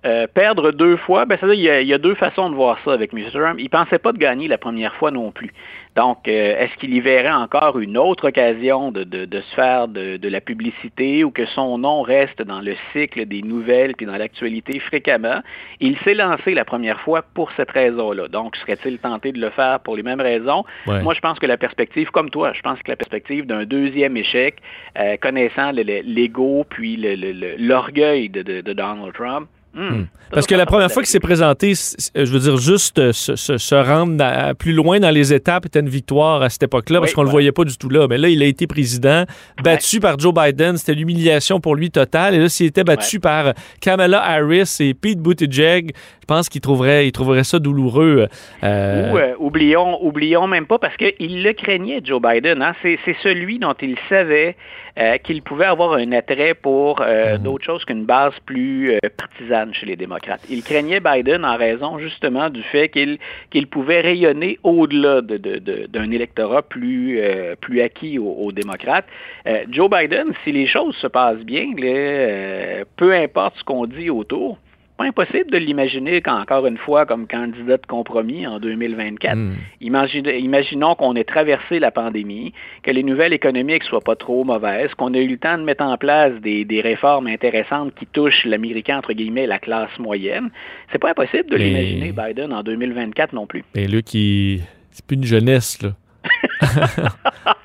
Euh, 0.04 0.26
perdre 0.26 0.70
deux 0.70 0.98
fois, 0.98 1.24
ben, 1.24 1.38
ça 1.38 1.46
veut 1.46 1.56
dire, 1.56 1.80
il, 1.80 1.88
y 1.88 1.94
a, 1.94 1.98
deux 1.98 2.14
façons 2.14 2.50
de 2.50 2.54
voir 2.54 2.78
ça 2.84 2.92
avec 2.92 3.14
M. 3.14 3.24
Trump. 3.32 3.56
Il 3.58 3.70
pensait 3.70 3.98
pas 3.98 4.12
de 4.12 4.18
gagner 4.18 4.48
la 4.48 4.58
première 4.58 4.94
fois 4.96 5.10
non 5.10 5.30
plus. 5.30 5.50
Donc, 5.96 6.28
euh, 6.28 6.58
est-ce 6.58 6.76
qu'il 6.76 6.92
y 6.92 7.00
verrait 7.00 7.32
encore 7.32 7.78
une 7.78 7.96
autre 7.96 8.28
occasion 8.28 8.90
de, 8.90 9.06
se 9.32 9.54
faire 9.54 9.88
de, 9.88 10.28
la 10.28 10.40
publicité 10.42 11.24
ou 11.24 11.30
que 11.30 11.46
son 11.46 11.78
nom 11.78 12.02
reste 12.02 12.42
dans 12.42 12.60
le 12.60 12.74
cycle 12.92 13.24
des 13.24 13.40
nouvelles 13.40 13.94
puis 13.94 14.04
dans 14.04 14.16
l'actualité 14.16 14.78
fréquemment? 14.78 15.40
Il 15.80 15.96
s'est 16.00 16.14
lancé 16.14 16.52
la 16.52 16.66
première 16.66 17.00
fois 17.00 17.22
pour 17.34 17.50
cette 17.52 17.70
raison-là. 17.70 18.28
Donc, 18.28 18.56
serait-il 18.56 18.98
tenté 18.98 19.32
de 19.32 19.40
le 19.40 19.50
faire 19.50 19.80
pour 19.80 19.96
les 19.96 20.02
mêmes 20.02 20.20
raisons? 20.20 20.64
Moi, 20.86 21.14
je 21.14 21.20
pense 21.20 21.38
que 21.38 21.46
la 21.46 21.56
perspective, 21.56 22.10
comme 22.10 22.28
toi, 22.28 22.52
je 22.52 22.60
pense 22.60 22.78
que 22.82 22.90
la 22.90 22.96
perspective 22.96 23.46
d'un 23.46 23.64
deuxième 23.64 24.18
échec, 24.18 24.56
euh, 24.98 25.16
connaissant 25.16 25.70
l'ego 25.72 26.66
puis 26.68 26.98
l'orgueil 27.58 28.28
de 28.28 28.60
Donald 28.60 29.14
Trump, 29.14 29.48
Hmm. 29.74 29.88
Hmm. 29.88 30.06
Parce 30.30 30.46
que 30.46 30.54
la 30.54 30.66
première 30.66 30.90
fois 30.90 31.02
qu'il 31.02 31.10
s'est 31.10 31.20
présenté, 31.20 31.74
je 31.74 32.24
veux 32.24 32.40
dire, 32.40 32.56
juste 32.56 32.98
euh, 32.98 33.12
se, 33.12 33.74
rendre 33.74 34.54
plus 34.54 34.72
loin 34.72 34.98
dans 35.00 35.10
les 35.10 35.32
étapes 35.32 35.66
était 35.66 35.80
une 35.80 35.88
victoire 35.88 36.42
à 36.42 36.50
cette 36.50 36.64
époque-là, 36.64 37.00
parce 37.00 37.12
qu'on 37.12 37.22
ne 37.22 37.26
le 37.26 37.30
voyait 37.30 37.52
pas 37.52 37.64
du 37.64 37.76
tout 37.76 37.88
là. 37.88 38.06
Mais 38.08 38.18
là, 38.18 38.28
il 38.28 38.42
a 38.42 38.46
été 38.46 38.66
président, 38.66 39.24
battu 39.62 40.00
par 40.00 40.18
Joe 40.18 40.34
Biden. 40.34 40.76
C'était 40.76 40.94
l'humiliation 40.94 41.60
pour 41.60 41.76
lui 41.76 41.90
totale. 41.90 42.34
Et 42.34 42.38
là, 42.38 42.48
s'il 42.48 42.66
était 42.66 42.84
battu 42.84 43.20
par 43.20 43.52
Kamala 43.80 44.22
Harris 44.22 44.76
et 44.80 44.94
Pete 44.94 45.20
Buttigieg, 45.20 45.94
je 46.24 46.26
pense 46.26 46.48
qu'il 46.48 46.62
trouverait, 46.62 47.06
il 47.06 47.12
trouverait 47.12 47.44
ça 47.44 47.58
douloureux. 47.58 48.28
Euh, 48.62 49.12
Ou, 49.12 49.18
euh, 49.18 49.34
oublions, 49.38 50.02
oublions 50.02 50.46
même 50.46 50.64
pas, 50.64 50.78
parce 50.78 50.96
qu'il 50.96 51.42
le 51.42 51.52
craignait, 51.52 52.00
Joe 52.02 52.18
Biden. 52.18 52.62
Hein? 52.62 52.72
C'est 52.82 53.16
celui 53.22 53.58
dont 53.58 53.74
il 53.82 53.98
savait 54.08 54.56
euh, 54.96 55.18
qu'il 55.18 55.42
pouvait 55.42 55.64
avoir 55.64 55.94
un 55.94 56.12
attrait 56.12 56.54
pour 56.54 57.00
euh, 57.00 57.36
mhm. 57.36 57.42
d'autres 57.42 57.64
choses 57.64 57.84
qu'une 57.84 58.04
base 58.04 58.32
plus 58.46 58.92
euh, 58.92 58.98
partisane 59.16 59.74
chez 59.74 59.86
les 59.86 59.96
démocrates. 59.96 60.42
Il 60.48 60.62
craignait 60.62 61.00
Biden 61.00 61.44
en 61.44 61.56
raison 61.56 61.98
justement 61.98 62.48
du 62.48 62.62
fait 62.62 62.90
qu'il 62.90 63.18
qu'il 63.50 63.66
pouvait 63.66 64.02
rayonner 64.02 64.56
au-delà 64.62 65.20
d'un 65.20 65.36
de, 65.36 65.58
de, 65.88 66.12
électorat 66.12 66.62
plus, 66.62 67.20
plus 67.60 67.80
acquis 67.80 68.20
aux, 68.20 68.52
démocrates. 68.52 69.06
Joe 69.68 69.90
Biden, 69.90 70.28
si 70.44 70.52
les 70.52 70.66
choses 70.68 70.94
se 70.96 71.08
passent 71.08 71.44
bien, 71.44 71.66
peu 72.96 73.12
importe 73.12 73.56
ce 73.58 73.64
qu'on 73.64 73.86
dit 73.86 74.10
autour, 74.10 74.58
pas 74.96 75.04
impossible 75.04 75.50
de 75.50 75.58
l'imaginer 75.58 76.22
encore 76.26 76.66
une 76.66 76.78
fois 76.78 77.04
comme 77.04 77.26
candidat 77.26 77.76
de 77.76 77.86
compromis 77.86 78.46
en 78.46 78.60
2024. 78.60 79.36
Hmm. 79.36 79.54
imaginons 79.80 80.94
qu'on 80.94 81.16
ait 81.16 81.24
traversé 81.24 81.80
la 81.80 81.90
pandémie, 81.90 82.52
que 82.82 82.90
les 82.90 83.02
nouvelles 83.02 83.32
économiques 83.32 83.82
soient 83.84 84.00
pas 84.00 84.14
trop 84.14 84.44
mauvaises, 84.44 84.94
qu'on 84.94 85.12
ait 85.14 85.24
eu 85.24 85.28
le 85.28 85.36
temps 85.36 85.58
de 85.58 85.64
mettre 85.64 85.84
en 85.84 85.96
place 85.96 86.32
des, 86.40 86.80
réformes 86.84 87.28
intéressantes 87.28 87.94
qui 87.94 88.06
touchent 88.06 88.44
l'américain 88.44 88.98
entre 88.98 89.12
guillemets 89.12 89.46
la 89.46 89.58
classe 89.58 89.96
moyenne. 89.98 90.50
C'est 90.92 90.98
pas 90.98 91.10
impossible 91.10 91.50
de 91.50 91.56
l'imaginer 91.56 92.12
Biden 92.12 92.52
en 92.52 92.62
2024 92.62 93.32
non 93.32 93.46
plus. 93.46 93.64
Et 93.74 93.86
lui 93.86 94.02
qui 94.02 94.60
c'est 94.90 95.04
plus 95.04 95.16
une 95.16 95.24
jeunesse 95.24 95.82
là. 95.82 95.90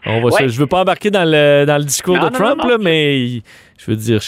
On 0.05 0.21
va 0.21 0.47
Je 0.47 0.59
veux 0.59 0.67
pas 0.67 0.81
embarquer 0.81 1.11
dans 1.11 1.25
le, 1.25 1.65
dans 1.65 1.77
le 1.77 1.83
discours 1.83 2.17
de 2.17 2.29
Trump, 2.29 2.61
là, 2.63 2.77
mais 2.79 3.41
je 3.77 3.85
veux 3.85 3.95
dire, 3.95 4.21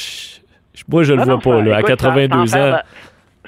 moi, 0.88 1.04
je 1.04 1.14
le 1.14 1.24
vois 1.24 1.40
pas, 1.40 1.62
là, 1.62 1.78
à 1.78 1.84
82 1.84 2.56
ans. 2.56 2.78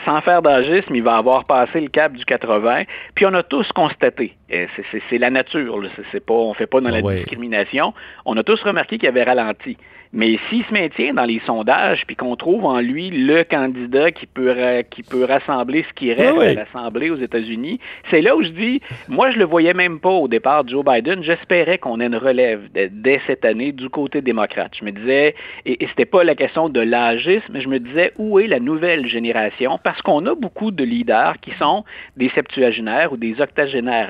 sans 0.06 0.22
faire 0.22 0.42
d'agisme, 0.42 0.96
il 0.96 1.04
va 1.04 1.18
avoir 1.18 1.46
passé 1.46 1.80
le 1.80 1.88
cap 1.88 2.14
du 2.14 2.26
80. 2.26 2.84
Puis 3.16 3.26
on 3.26 3.34
a 3.34 3.44
tous 3.44 3.72
constaté, 3.74 4.36
c'est 4.50 5.18
la 5.18 5.30
nature, 5.30 5.80
pas, 6.26 6.34
on 6.34 6.54
fait 6.54 6.68
pas 6.68 6.82
dans 6.82 6.90
la 6.90 7.00
ah 7.04 7.14
discrimination. 7.16 7.94
On 8.26 8.36
a 8.38 8.44
tous 8.44 8.62
remarqué 8.64 8.98
qu'il 8.98 9.08
avait 9.08 9.24
ralenti. 9.24 9.78
Mais 10.14 10.38
s'il 10.48 10.64
se 10.66 10.72
maintient 10.72 11.16
dans 11.16 11.26
les 11.26 11.42
sondages, 11.46 12.06
puis 12.06 12.16
qu'on 12.16 12.36
trouve 12.36 12.66
en 12.66 12.80
lui 12.80 13.10
le 13.10 13.44
candidat 13.44 14.12
qui 14.12 14.28
peut, 14.28 14.56
qui 14.92 15.02
peut 15.02 15.26
rassembler 15.26 15.84
ce 15.90 15.94
qui 15.94 16.14
reste 16.14 16.38
à 16.40 16.64
rassembler 16.64 17.10
aux 17.10 17.18
États-Unis, 17.18 17.80
c'est 18.12 18.22
là 18.22 18.36
où 18.36 18.44
je 18.44 18.50
dis, 18.50 18.80
moi 19.08 19.32
je 19.32 19.40
le 19.40 19.46
voyais 19.46 19.74
même 19.74 20.00
pas 20.00 20.12
au 20.12 20.28
départ 20.28 20.68
Joe 20.68 20.86
Biden, 20.86 21.24
j'espérais 21.24 21.80
qu'on 21.80 22.00
ait 22.00 22.06
une 22.06 22.16
relève 22.16 22.62
dès 22.74 23.22
cette 23.26 23.44
année 23.44 23.72
du 23.72 23.90
côté 23.90 24.22
démocrate. 24.22 24.74
Je 24.80 24.86
me 24.86 24.92
disais, 24.92 25.34
et, 25.66 25.84
et 25.84 25.88
c'était 25.88 26.06
pas 26.06 26.24
la 26.24 26.36
question 26.36 26.70
de 26.70 26.80
l'âgisme, 26.80 27.52
mais 27.52 27.62
je 27.62 27.70
me 27.70 27.80
disais, 27.80 28.14
où 28.20 28.40
est 28.40 28.48
la 28.48 28.60
nouvelle 28.60 29.08
génération? 29.08 29.80
Parce 29.84 30.02
qu'on 30.04 30.26
a 30.28 30.36
beaucoup 30.36 30.70
de 30.70 30.84
leaders 30.84 31.40
qui 31.42 31.52
sont 31.58 31.84
des 32.18 32.30
septuagénaires 32.30 33.14
ou 33.14 33.18
des 33.18 33.42
octogénaires 33.42 34.10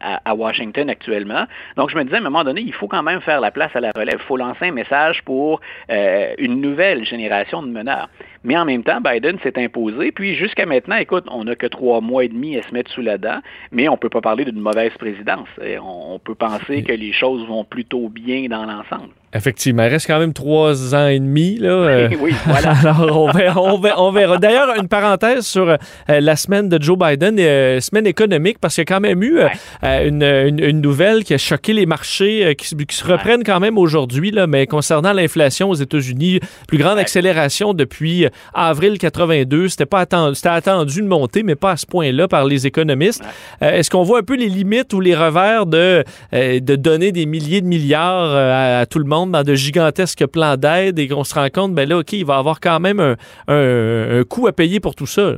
à, 0.00 0.20
à, 0.30 0.34
Washington 0.34 0.88
actuellement. 0.88 1.46
Donc 1.76 1.90
je 1.90 1.96
me 1.96 2.04
disais, 2.04 2.16
à 2.16 2.20
un 2.20 2.22
moment 2.22 2.44
donné, 2.44 2.60
il 2.60 2.72
faut 2.72 2.86
quand 2.86 3.02
même 3.02 3.20
faire 3.20 3.40
la 3.40 3.50
place 3.50 3.74
à 3.74 3.80
la 3.80 3.90
relève. 3.90 4.18
Il 4.20 4.26
faut 4.26 4.36
lancer 4.36 4.66
un 4.66 4.72
message 4.72 5.22
pour 5.24 5.31
pour 5.32 5.60
euh, 5.90 6.34
une 6.36 6.60
nouvelle 6.60 7.06
génération 7.06 7.62
de 7.62 7.68
meneurs. 7.68 8.10
Mais 8.44 8.56
en 8.56 8.64
même 8.64 8.82
temps, 8.82 9.00
Biden 9.00 9.38
s'est 9.42 9.56
imposé. 9.56 10.12
Puis 10.12 10.34
jusqu'à 10.34 10.66
maintenant, 10.66 10.96
écoute, 10.96 11.24
on 11.30 11.44
n'a 11.44 11.54
que 11.54 11.66
trois 11.66 12.00
mois 12.00 12.24
et 12.24 12.28
demi 12.28 12.56
à 12.56 12.62
se 12.62 12.72
mettre 12.72 12.90
sous 12.90 13.02
la 13.02 13.18
dent, 13.18 13.40
mais 13.70 13.88
on 13.88 13.92
ne 13.92 13.98
peut 13.98 14.08
pas 14.08 14.20
parler 14.20 14.44
d'une 14.44 14.60
mauvaise 14.60 14.92
présidence. 14.98 15.48
On 15.82 16.18
peut 16.18 16.34
penser 16.34 16.82
que 16.82 16.92
les 16.92 17.12
choses 17.12 17.46
vont 17.46 17.64
plutôt 17.64 18.08
bien 18.08 18.48
dans 18.48 18.64
l'ensemble. 18.64 19.10
Effectivement, 19.34 19.84
il 19.84 19.88
reste 19.88 20.06
quand 20.06 20.18
même 20.18 20.34
trois 20.34 20.94
ans 20.94 21.08
et 21.08 21.18
demi. 21.18 21.56
Là, 21.56 21.70
euh. 21.70 22.08
oui, 22.20 22.34
voilà. 22.46 22.72
Alors, 22.72 23.18
on 23.18 23.30
verra. 23.30 23.62
On 24.02 24.12
verra, 24.12 24.36
D'ailleurs, 24.36 24.74
une 24.78 24.88
parenthèse 24.88 25.46
sur 25.46 25.70
euh, 25.70 25.76
la 26.08 26.36
semaine 26.36 26.68
de 26.68 26.82
Joe 26.82 26.98
Biden, 26.98 27.38
euh, 27.38 27.80
semaine 27.80 28.06
économique, 28.06 28.58
parce 28.60 28.74
qu'il 28.74 28.82
y 28.82 28.86
a 28.92 28.94
quand 28.94 29.00
même 29.00 29.22
eu 29.22 29.40
une, 29.82 30.22
une, 30.22 30.80
nouvelle 30.82 31.24
qui 31.24 31.32
a 31.32 31.38
choqué 31.38 31.72
les 31.72 31.86
marchés, 31.86 32.54
qui, 32.56 32.66
se 32.66 33.04
reprennent 33.04 33.44
quand 33.44 33.60
même 33.60 33.78
aujourd'hui, 33.78 34.34
mais 34.48 34.66
concernant 34.66 35.14
l'inflation 35.14 35.70
aux 35.70 35.74
États-Unis, 35.74 36.40
plus 36.68 36.78
grande 36.78 36.98
accélération 36.98 37.72
depuis 37.72 38.26
avril 38.54 38.98
82. 38.98 39.68
C'était 39.68 39.86
pas 39.86 40.00
attendu, 40.00 40.34
c'était 40.34 40.48
attendu 40.48 41.02
de 41.02 41.06
monter, 41.06 41.42
mais 41.42 41.54
pas 41.54 41.72
à 41.72 41.76
ce 41.76 41.86
point-là 41.86 42.28
par 42.28 42.44
les 42.44 42.66
économistes. 42.66 43.22
Est-ce 43.60 43.90
qu'on 43.90 44.02
voit 44.02 44.20
un 44.20 44.22
peu 44.22 44.36
les 44.36 44.48
limites 44.48 44.92
ou 44.92 45.00
les 45.00 45.14
revers 45.14 45.66
de, 45.66 46.04
de 46.32 46.76
donner 46.76 47.12
des 47.12 47.26
milliers 47.26 47.60
de 47.60 47.66
milliards 47.66 48.34
à 48.34 48.86
tout 48.86 48.98
le 48.98 49.04
monde? 49.04 49.32
dans 49.32 49.42
de 49.42 49.54
gigantesques 49.54 50.26
plans 50.26 50.56
d'aide? 50.56 50.98
Et 50.98 51.08
qu'on 51.08 51.24
se 51.24 51.34
rend 51.34 51.48
compte, 51.48 51.74
ben 51.74 51.88
là, 51.88 51.98
OK, 51.98 52.12
il 52.12 52.24
va 52.24 52.36
avoir 52.36 52.60
quand 52.60 52.80
même 52.80 53.00
un, 53.00 53.16
un 53.48 54.24
coût 54.24 54.46
à 54.46 54.52
payer 54.52 54.80
pour 54.80 54.94
tout 54.94 55.06
ça. 55.06 55.36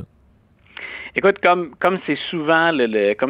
Écoute, 1.17 1.39
comme 1.39 1.71
c'est 2.05 2.17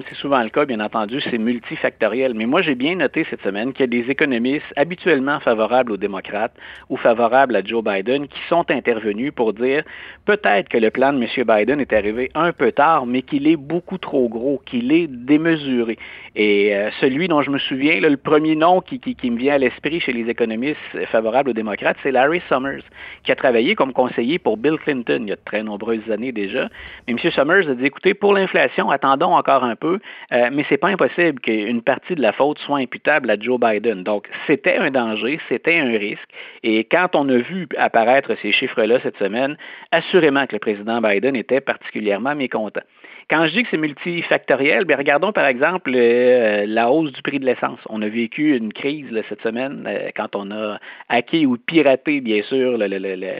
c'est 0.09 0.15
souvent 0.15 0.41
le 0.41 0.49
cas, 0.49 0.65
bien 0.65 0.79
entendu, 0.79 1.21
c'est 1.21 1.37
multifactoriel. 1.37 2.33
Mais 2.33 2.47
moi, 2.47 2.63
j'ai 2.63 2.73
bien 2.73 2.95
noté 2.95 3.27
cette 3.29 3.43
semaine 3.43 3.73
qu'il 3.73 3.81
y 3.81 3.83
a 3.83 4.01
des 4.01 4.09
économistes 4.09 4.65
habituellement 4.75 5.39
favorables 5.39 5.91
aux 5.91 5.97
démocrates 5.97 6.55
ou 6.89 6.97
favorables 6.97 7.55
à 7.55 7.63
Joe 7.63 7.83
Biden 7.83 8.27
qui 8.27 8.39
sont 8.49 8.65
intervenus 8.71 9.31
pour 9.35 9.53
dire 9.53 9.83
peut-être 10.25 10.67
que 10.67 10.79
le 10.79 10.89
plan 10.89 11.13
de 11.13 11.21
M. 11.21 11.45
Biden 11.45 11.79
est 11.79 11.93
arrivé 11.93 12.31
un 12.33 12.53
peu 12.53 12.71
tard, 12.71 13.05
mais 13.05 13.21
qu'il 13.21 13.47
est 13.47 13.55
beaucoup 13.55 13.99
trop 13.99 14.29
gros, 14.29 14.59
qu'il 14.65 14.91
est 14.91 15.05
démesuré. 15.05 15.99
Et 16.35 16.75
euh, 16.75 16.89
celui 16.99 17.29
dont 17.29 17.41
je 17.41 17.49
me 17.49 17.57
souviens, 17.57 17.99
le 18.01 18.17
premier 18.17 18.55
nom 18.55 18.81
qui, 18.81 18.99
me 19.23 19.37
vient 19.37 19.55
à 19.55 19.57
l'esprit 19.57 20.01
chez 20.01 20.11
les 20.11 20.29
économistes 20.29 20.77
favorables 21.07 21.51
aux 21.51 21.53
démocrates, 21.53 21.95
c'est 22.03 22.11
Larry 22.11 22.41
Summers, 22.49 22.83
qui 23.23 23.31
a 23.31 23.35
travaillé 23.35 23.73
comme 23.75 23.93
conseiller 23.93 24.37
pour 24.37 24.57
Bill 24.57 24.77
Clinton 24.77 25.19
il 25.21 25.29
y 25.29 25.31
a 25.31 25.35
de 25.35 25.41
très 25.45 25.63
nombreuses 25.63 26.11
années 26.11 26.33
déjà. 26.33 26.67
Mais 27.07 27.13
M. 27.13 27.31
Summers 27.31 27.69
a 27.69 27.75
dit, 27.75 27.85
écoutez, 27.85 28.13
pour 28.13 28.33
l'inflation, 28.33 28.89
attendons 28.89 29.33
encore 29.33 29.63
un 29.63 29.77
peu, 29.77 29.99
euh, 30.33 30.49
mais 30.51 30.65
c'est 30.67 30.77
pas 30.77 30.89
impossible 30.89 31.39
qu'une 31.39 31.81
partie 31.81 32.15
de 32.15 32.21
la 32.21 32.33
faute 32.33 32.59
soit 32.59 32.79
imputable 32.79 33.29
à 33.31 33.39
Joe 33.39 33.59
Biden. 33.59 34.03
Donc, 34.03 34.27
c'était 34.45 34.75
un 34.75 34.91
danger, 34.91 35.39
c'était 35.47 35.79
un 35.79 35.97
risque. 35.97 36.27
Et 36.63 36.83
quand 36.83 37.15
on 37.15 37.29
a 37.29 37.37
vu 37.37 37.67
apparaître 37.77 38.35
ces 38.41 38.51
chiffres-là 38.51 38.99
cette 39.01 39.17
semaine, 39.17 39.55
assurément 39.91 40.45
que 40.47 40.53
le 40.55 40.59
président 40.59 40.99
Biden 40.99 41.35
était 41.35 41.61
particulièrement 41.61 42.35
mécontent. 42.35 42.81
Quand 43.27 43.47
je 43.47 43.53
dis 43.53 43.63
que 43.63 43.69
c'est 43.71 43.77
multifactoriel, 43.77 44.85
bien, 44.85 44.97
regardons 44.97 45.31
par 45.31 45.47
exemple 45.47 45.91
euh, 45.95 46.65
la 46.67 46.91
hausse 46.91 47.11
du 47.11 47.23
prix 47.23 47.39
de 47.39 47.45
l'essence. 47.45 47.79
On 47.89 48.03
a 48.03 48.07
vécu 48.07 48.55
une 48.55 48.71
crise 48.71 49.07
cette 49.27 49.41
semaine 49.41 49.83
euh, 49.87 50.09
quand 50.15 50.35
on 50.35 50.51
a 50.51 50.77
hacké 51.09 51.47
ou 51.47 51.57
piraté, 51.57 52.21
bien 52.21 52.43
sûr, 52.43 52.77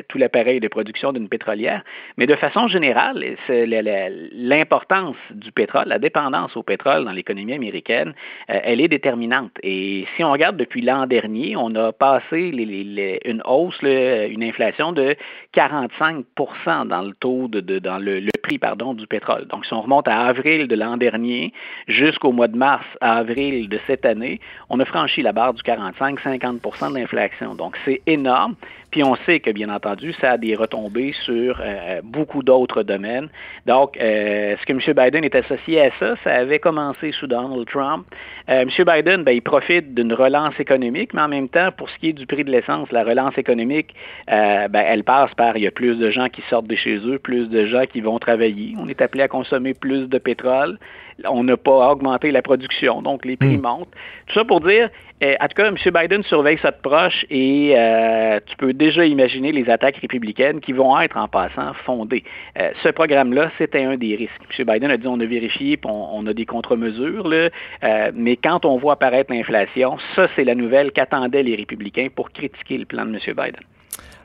tout 0.08 0.18
l'appareil 0.18 0.60
de 0.60 0.68
production 0.70 1.14
d'une 1.14 1.30
pétrolière. 1.30 1.84
Mais 2.18 2.26
de 2.26 2.36
façon 2.36 2.68
générale, 2.68 3.24
l'importance 3.48 5.18
du 5.30 5.52
pétrole, 5.52 5.88
la 5.88 6.00
dépendance 6.00 6.58
au 6.58 6.64
pétrole 6.64 7.06
dans 7.06 7.12
l'économie 7.12 7.54
américaine, 7.54 8.16
euh, 8.50 8.60
elle 8.64 8.82
est 8.82 8.88
déterminante. 8.88 9.52
Et 9.62 10.08
si 10.16 10.24
on 10.24 10.32
regarde 10.32 10.58
depuis 10.58 10.82
l'an 10.82 11.06
dernier, 11.06 11.56
on 11.58 11.76
a 11.76 11.92
passé 11.92 12.40
une 12.40 13.44
hausse, 13.46 13.82
une 13.84 14.44
inflation 14.44 14.94
de 14.94 15.16
45 15.52 16.26
dans 16.88 17.04
le 17.04 17.14
taux 17.20 17.48
de, 17.50 17.78
dans 17.78 18.00
le, 18.00 18.22
prix 18.42 18.58
pardon, 18.58 18.96
du 18.96 19.06
pétrole. 19.06 19.48
On 19.76 19.82
remonte 19.82 20.08
à 20.08 20.22
avril 20.28 20.68
de 20.68 20.76
l'an 20.76 20.98
dernier 20.98 21.54
jusqu'au 21.88 22.32
mois 22.32 22.48
de 22.48 22.58
mars 22.58 22.86
à 23.02 23.18
avril 23.18 23.68
de 23.70 23.80
cette 23.88 24.06
année, 24.06 24.40
on 24.70 24.80
a 24.80 24.86
franchi 24.86 25.22
la 25.22 25.32
barre 25.32 25.54
du 25.54 25.62
45-50% 25.64 26.94
d'inflation. 26.94 27.56
Donc, 27.56 27.78
c'est 27.86 28.02
énorme. 28.08 28.56
Puis 28.96 29.04
on 29.04 29.18
sait 29.26 29.42
que, 29.42 29.52
bien 29.52 29.68
entendu, 29.68 30.14
ça 30.22 30.32
a 30.32 30.38
des 30.38 30.56
retombées 30.56 31.14
sur 31.26 31.60
euh, 31.60 32.00
beaucoup 32.02 32.44
d'autres 32.44 32.82
domaines. 32.82 33.28
Donc, 33.66 33.98
euh, 33.98 34.56
ce 34.58 34.66
que 34.66 34.72
M. 34.72 34.80
Biden 34.96 35.26
est 35.26 35.36
associé 35.36 35.82
à 35.82 35.90
ça, 36.00 36.16
ça 36.24 36.34
avait 36.34 36.60
commencé 36.60 37.12
sous 37.12 37.28
Donald 37.28 37.68
Trump. 37.68 38.06
Euh, 38.48 38.62
M. 38.62 38.70
Biden, 38.70 39.26
ben, 39.26 39.34
il 39.34 39.42
profite 39.42 39.94
d'une 39.94 40.14
relance 40.14 40.58
économique, 40.62 41.14
mais 41.14 41.24
en 41.24 41.28
même 41.28 41.50
temps, 41.50 41.74
pour 41.76 41.90
ce 41.90 41.98
qui 41.98 42.08
est 42.08 42.14
du 42.14 42.26
prix 42.26 42.46
de 42.46 42.52
l'essence, 42.52 42.90
la 42.94 43.04
relance 43.04 43.38
économique, 43.38 43.94
ben, 44.30 44.70
elle 44.74 45.04
passe 45.04 45.34
par, 45.34 45.58
il 45.58 45.64
y 45.64 45.68
a 45.68 45.72
plus 45.72 45.98
de 45.98 46.10
gens 46.10 46.30
qui 46.30 46.42
sortent 46.50 46.68
de 46.68 46.78
chez 46.78 46.96
eux, 47.06 47.20
plus 47.20 47.50
de 47.50 47.66
gens 47.66 47.84
qui 47.92 48.00
vont 48.00 48.18
travailler. 48.18 48.76
On 48.80 48.88
est 48.88 49.02
appelé 49.02 49.24
à 49.24 49.28
consommer 49.28 49.74
plus 49.74 50.08
de 50.08 50.18
pétrole. 50.20 50.80
On 51.24 51.44
n'a 51.44 51.58
pas 51.58 51.92
augmenté 51.92 52.32
la 52.32 52.42
production, 52.42 53.02
donc 53.02 53.26
les 53.26 53.38
prix 53.38 53.58
hmm. 53.58 53.62
montent. 53.62 53.92
Tout 54.28 54.34
ça 54.34 54.44
pour 54.44 54.60
dire, 54.60 54.90
eh, 55.22 55.36
en 55.40 55.48
tout 55.48 55.56
cas, 55.56 55.68
M. 55.68 55.78
Biden 55.94 56.24
surveille 56.24 56.58
ça 56.62 56.72
de 56.72 56.82
proche 56.82 57.26
et 57.30 57.74
euh, 57.78 58.40
tu 58.46 58.58
peux 58.58 58.74
déjà 58.74 59.06
imaginer 59.06 59.54
les 59.54 59.70
attaques 59.70 59.96
républicaines 59.98 60.60
qui 60.60 60.74
vont 60.74 61.00
être 61.00 61.16
en 61.16 61.30
passant 61.30 61.74
fondées. 61.86 62.24
Euh, 62.60 62.72
ce 62.84 62.90
programme-là, 62.90 63.50
c'était 63.58 63.84
un 63.84 63.96
des 63.96 64.16
risques. 64.16 64.60
M. 64.60 64.66
Biden 64.66 64.92
a 64.92 64.98
dit 64.98 65.08
on 65.08 65.20
a 65.22 65.26
vérifié, 65.26 65.80
on, 65.86 66.10
on 66.14 66.28
a 66.28 66.34
des 66.34 66.46
contre-mesures, 66.46 67.32
euh, 67.32 68.12
mais 68.14 68.36
quand 68.36 68.66
on 68.66 68.78
voit 68.78 68.94
apparaître 68.94 69.32
l'inflation, 69.32 69.98
ça, 70.16 70.28
c'est 70.36 70.44
la 70.44 70.56
nouvelle 70.56 70.92
qu'attendaient 70.92 71.44
les 71.44 71.56
républicains 71.56 72.08
pour 72.14 72.32
critiquer 72.32 72.78
le 72.78 72.86
plan 72.86 73.06
de 73.06 73.12
M. 73.12 73.20
Biden. 73.28 73.62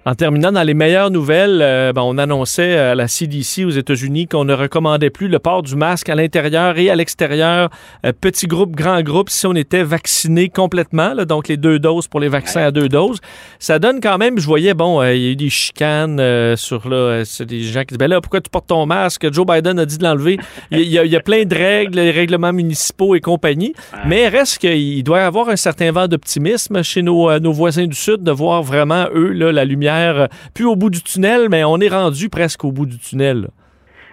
En 0.07 0.15
terminant, 0.15 0.51
dans 0.51 0.63
les 0.63 0.73
meilleures 0.73 1.11
nouvelles, 1.11 1.61
euh, 1.61 1.93
ben, 1.93 2.01
on 2.01 2.17
annonçait 2.17 2.75
à 2.79 2.95
la 2.95 3.07
CDC 3.07 3.67
aux 3.67 3.71
États-Unis 3.71 4.29
qu'on 4.29 4.47
ne 4.47 4.55
recommandait 4.55 5.11
plus 5.11 5.29
le 5.29 5.39
port 5.39 5.63
du 5.63 5.77
masque 5.77 6.09
à 6.09 6.15
l'intérieur 6.15 6.79
et 6.79 6.89
à 6.89 6.97
l'extérieur, 6.97 7.69
euh, 8.07 8.13
petit 8.19 8.47
groupe, 8.47 8.75
grand 8.75 9.03
groupe, 9.03 9.29
si 9.29 9.47
on 9.47 9.55
était 9.55 9.83
vacciné 9.83 10.49
complètement, 10.49 11.15
donc 11.27 11.49
les 11.49 11.59
deux 11.59 11.79
doses 11.79 12.09
pour 12.09 12.19
les 12.19 12.31
vaccins 12.31 12.63
à 12.63 12.71
deux 12.71 12.89
doses. 12.89 13.19
Ça 13.59 13.79
donne 13.79 14.01
quand 14.01 14.17
même, 14.17 14.39
je 14.39 14.47
voyais, 14.47 14.73
bon, 14.73 15.03
euh, 15.03 15.15
il 15.15 15.23
y 15.23 15.27
a 15.27 15.31
eu 15.33 15.37
des 15.37 15.51
chicanes 15.51 16.17
sur 16.57 16.89
là, 16.89 17.23
des 17.41 17.63
gens 17.63 17.81
qui 17.81 17.89
disent, 17.89 17.99
ben 17.99 18.09
là, 18.09 18.23
pourquoi 18.23 18.41
tu 18.41 18.49
portes 18.49 18.69
ton 18.69 18.87
masque? 18.87 19.31
Joe 19.31 19.45
Biden 19.45 19.79
a 19.79 19.85
dit 19.85 19.99
de 19.99 20.05
l'enlever. 20.05 20.39
Il 20.71 20.81
y, 20.81 21.17
a, 21.17 21.21
plein 21.21 21.45
de 21.45 21.55
règles, 21.55 21.99
les 21.99 22.11
règlements 22.11 22.55
municipaux 22.55 23.15
et 23.15 23.21
compagnie, 23.21 23.75
mais 24.07 24.29
reste 24.29 24.59
qu'il 24.59 25.05
doit 25.05 25.19
y 25.19 25.23
avoir 25.23 25.51
un 25.51 25.57
certain 25.57 25.93
vent 25.93 26.09
d'optimisme 26.09 26.83
chez 26.83 27.03
nos, 27.03 27.39
nos 27.39 27.53
voisins 27.53 27.87
du 27.87 27.97
Sud 27.97 28.23
de 28.23 28.31
voir 28.31 28.63
vraiment, 28.63 29.07
eux, 29.15 29.33
là, 29.33 29.53
la 29.53 29.67
lumière 29.67 29.90
euh, 29.95 30.27
plus 30.55 30.67
au 30.67 30.77
bout 30.77 30.91
du 30.91 31.03
tunnel, 31.03 31.49
mais 31.51 31.65
on 31.65 31.79
est 31.79 31.89
rendu 31.89 32.29
presque 32.29 32.65
au 32.65 32.73
bout 32.73 32.87
du 32.87 32.99
tunnel. 32.99 33.49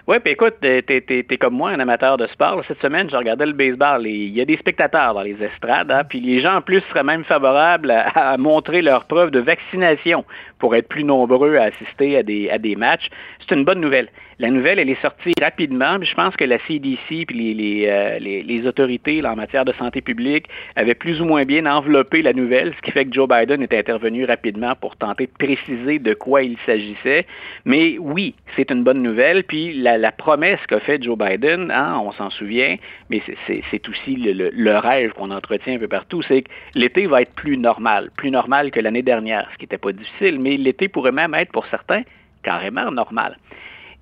Oui, 0.06 0.16
puis 0.20 0.32
écoute, 0.32 0.54
t'es, 0.62 0.82
es, 0.88 1.36
comme 1.36 1.52
moi, 1.52 1.68
un 1.68 1.80
amateur 1.80 2.16
de 2.16 2.26
sport. 2.28 2.62
Cette 2.66 2.80
semaine, 2.80 3.10
je 3.10 3.16
regardais 3.16 3.44
le 3.44 3.52
baseball. 3.52 4.06
Il 4.06 4.34
y 4.34 4.40
a 4.40 4.46
des 4.46 4.56
spectateurs 4.56 5.12
dans 5.12 5.20
les 5.20 5.36
estrades, 5.42 5.90
hein, 5.90 6.02
puis 6.08 6.18
les 6.20 6.40
gens 6.40 6.56
en 6.56 6.60
plus 6.62 6.80
seraient 6.88 7.04
même 7.04 7.24
favorables 7.24 7.90
à, 7.90 8.38
montrer 8.38 8.80
leur 8.80 9.04
preuve 9.04 9.30
de 9.30 9.40
vaccination 9.40 10.24
pour 10.58 10.74
être 10.74 10.88
plus 10.88 11.04
nombreux 11.04 11.56
à 11.56 11.64
assister 11.64 12.16
à 12.16 12.22
des 12.22 12.76
matchs. 12.76 13.10
C'est 13.40 13.54
une 13.54 13.66
bonne 13.66 13.80
nouvelle. 13.80 14.08
La 14.40 14.50
nouvelle, 14.50 14.78
elle 14.78 14.88
est 14.88 15.02
sortie 15.02 15.32
rapidement. 15.40 15.98
je 16.00 16.14
pense 16.14 16.36
que 16.36 16.44
la 16.44 16.58
CDC 16.60 17.26
puis 17.26 17.54
les, 17.54 17.86
euh, 17.88 18.20
les, 18.20 18.44
les, 18.44 18.66
autorités 18.68 19.20
en 19.26 19.34
matière 19.34 19.64
de 19.64 19.72
santé 19.72 20.00
publique 20.00 20.46
avaient 20.76 20.94
plus 20.94 21.20
ou 21.20 21.24
moins 21.24 21.44
bien 21.44 21.66
enveloppé 21.66 22.22
la 22.22 22.32
nouvelle, 22.32 22.72
ce 22.76 22.80
qui 22.82 22.92
fait 22.92 23.04
que 23.04 23.12
Joe 23.12 23.28
Biden 23.28 23.62
est 23.62 23.74
intervenu 23.74 24.24
rapidement 24.24 24.76
pour 24.76 24.94
tenter 24.94 25.26
de 25.26 25.32
préciser 25.44 25.98
de 25.98 26.14
quoi 26.14 26.44
il 26.44 26.56
s'agissait. 26.66 27.26
Mais 27.64 27.98
oui, 27.98 28.36
c'est 28.54 28.70
une 28.70 28.84
bonne 28.84 29.02
nouvelle. 29.02 29.42
Puis 29.42 29.72
la, 29.74 30.12
promesse 30.12 30.60
qu'a 30.68 30.78
fait 30.78 31.02
Joe 31.02 31.18
Biden, 31.18 31.72
hein, 31.72 32.00
on 32.00 32.12
s'en 32.12 32.30
souvient, 32.30 32.76
mais 33.10 33.20
c'est 33.48 33.88
aussi 33.88 34.14
le, 34.14 34.50
le 34.52 34.76
rêve 34.78 35.14
qu'on 35.14 35.32
entretient 35.32 35.74
un 35.74 35.78
peu 35.78 35.88
partout, 35.88 36.22
c'est 36.22 36.42
que 36.42 36.50
l'été 36.76 37.08
va 37.08 37.22
être 37.22 37.34
plus 37.34 37.56
normal, 37.56 38.12
plus 38.16 38.30
normal 38.30 38.70
que 38.70 38.78
l'année 38.78 39.02
dernière, 39.02 39.48
ce 39.52 39.58
qui 39.58 39.64
n'était 39.64 39.78
pas 39.78 39.90
difficile, 39.90 40.38
mais 40.38 40.56
l'été 40.56 40.86
pourrait 40.86 41.10
même 41.10 41.34
être 41.34 41.50
pour 41.50 41.66
certains 41.66 42.02
carrément 42.44 42.92
normal 42.92 43.36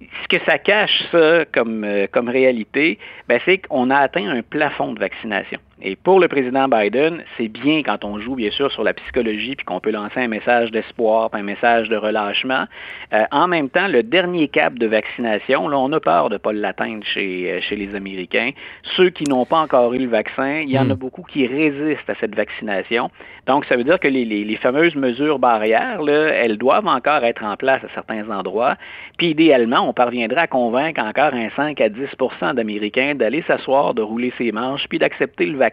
ce 0.01 0.29
que 0.29 0.45
ça 0.45 0.59
cache, 0.59 1.05
ça, 1.11 1.45
comme, 1.53 1.85
euh, 1.85 2.07
comme 2.11 2.29
réalité, 2.29 2.99
ben, 3.29 3.41
c'est 3.45 3.59
qu'on 3.59 3.91
a 3.91 3.97
atteint 3.97 4.29
un 4.29 4.43
plafond 4.43 4.93
de 4.93 5.01
vaccination. 5.01 5.59
Et 5.83 5.95
pour 5.95 6.21
le 6.21 6.29
président 6.29 6.69
Biden, 6.69 7.23
c'est 7.37 7.49
bien 7.49 7.83
quand 7.83 8.03
on 8.03 8.19
joue, 8.19 8.35
bien 8.35 8.51
sûr, 8.51 8.73
sur 8.73 8.83
la 8.83 8.95
psychologie, 8.95 9.57
puis 9.57 9.67
qu'on 9.67 9.79
peut 9.79 9.91
lancer 9.91 10.21
un 10.21 10.29
message 10.29 10.71
d'espoir, 10.71 11.29
un 11.35 11.43
message 11.43 11.91
de 11.91 11.97
relâchement. 11.97 12.65
Euh, 13.13 13.25
en 13.31 13.47
même 13.47 13.69
temps, 13.69 13.87
le 13.87 14.03
dernier 14.03 14.49
cap 14.49 14.75
de 14.75 14.87
vaccination, 14.87 15.69
là, 15.69 15.77
on 15.79 15.93
a 15.93 16.01
peur 16.01 16.31
de 16.31 16.35
ne 16.35 16.39
pas 16.39 16.55
l'atteindre 16.55 17.05
chez, 17.05 17.53
euh, 17.53 17.61
chez 17.61 17.77
les 17.77 17.95
Américains. 17.95 18.53
Ceux 18.97 19.11
qui 19.11 19.25
n'ont 19.25 19.45
pas 19.45 19.59
encore 19.59 19.93
eu 19.93 19.99
le 19.99 20.09
vaccin, 20.09 20.61
il 20.61 20.71
y 20.71 20.79
en 20.79 20.89
a 20.89 20.95
hmm. 20.95 20.99
beaucoup 20.99 21.23
qui 21.23 21.47
résistent 21.47 22.09
à 22.09 22.15
cette 22.21 22.35
vaccination. 22.35 23.11
Donc, 23.47 23.67
ça 23.67 23.77
veut 23.77 23.85
dire 23.85 24.01
que 24.01 24.09
les, 24.09 24.25
les, 24.25 24.45
les 24.45 24.57
fameuses 24.57 24.95
mesures 24.95 25.39
barrières, 25.39 26.01
là, 26.01 26.29
elles 26.29 26.57
doivent 26.57 26.87
encore 26.87 27.23
être 27.23 27.45
en 27.45 27.57
place 27.57 27.85
à 27.85 27.89
certains 27.95 28.31
endroits. 28.31 28.77
Puis, 29.19 29.29
idéalement, 29.29 29.87
on 29.87 29.93
parviendrait 29.93 30.41
à 30.41 30.47
convaincre 30.47 31.03
encore 31.03 31.35
un 31.35 31.51
5 31.55 31.79
à 31.83 31.91
10% 31.91 32.55
d'Américains 32.55 33.15
d'aller 33.15 33.45
s'asseoir, 33.47 33.93
de 33.93 34.01
rouler 34.01 34.33
ses 34.39 34.53
manches, 34.53 34.87
puis 34.89 34.99
d'accepter 34.99 35.45
le 35.45 35.59
vaccin 35.59 35.66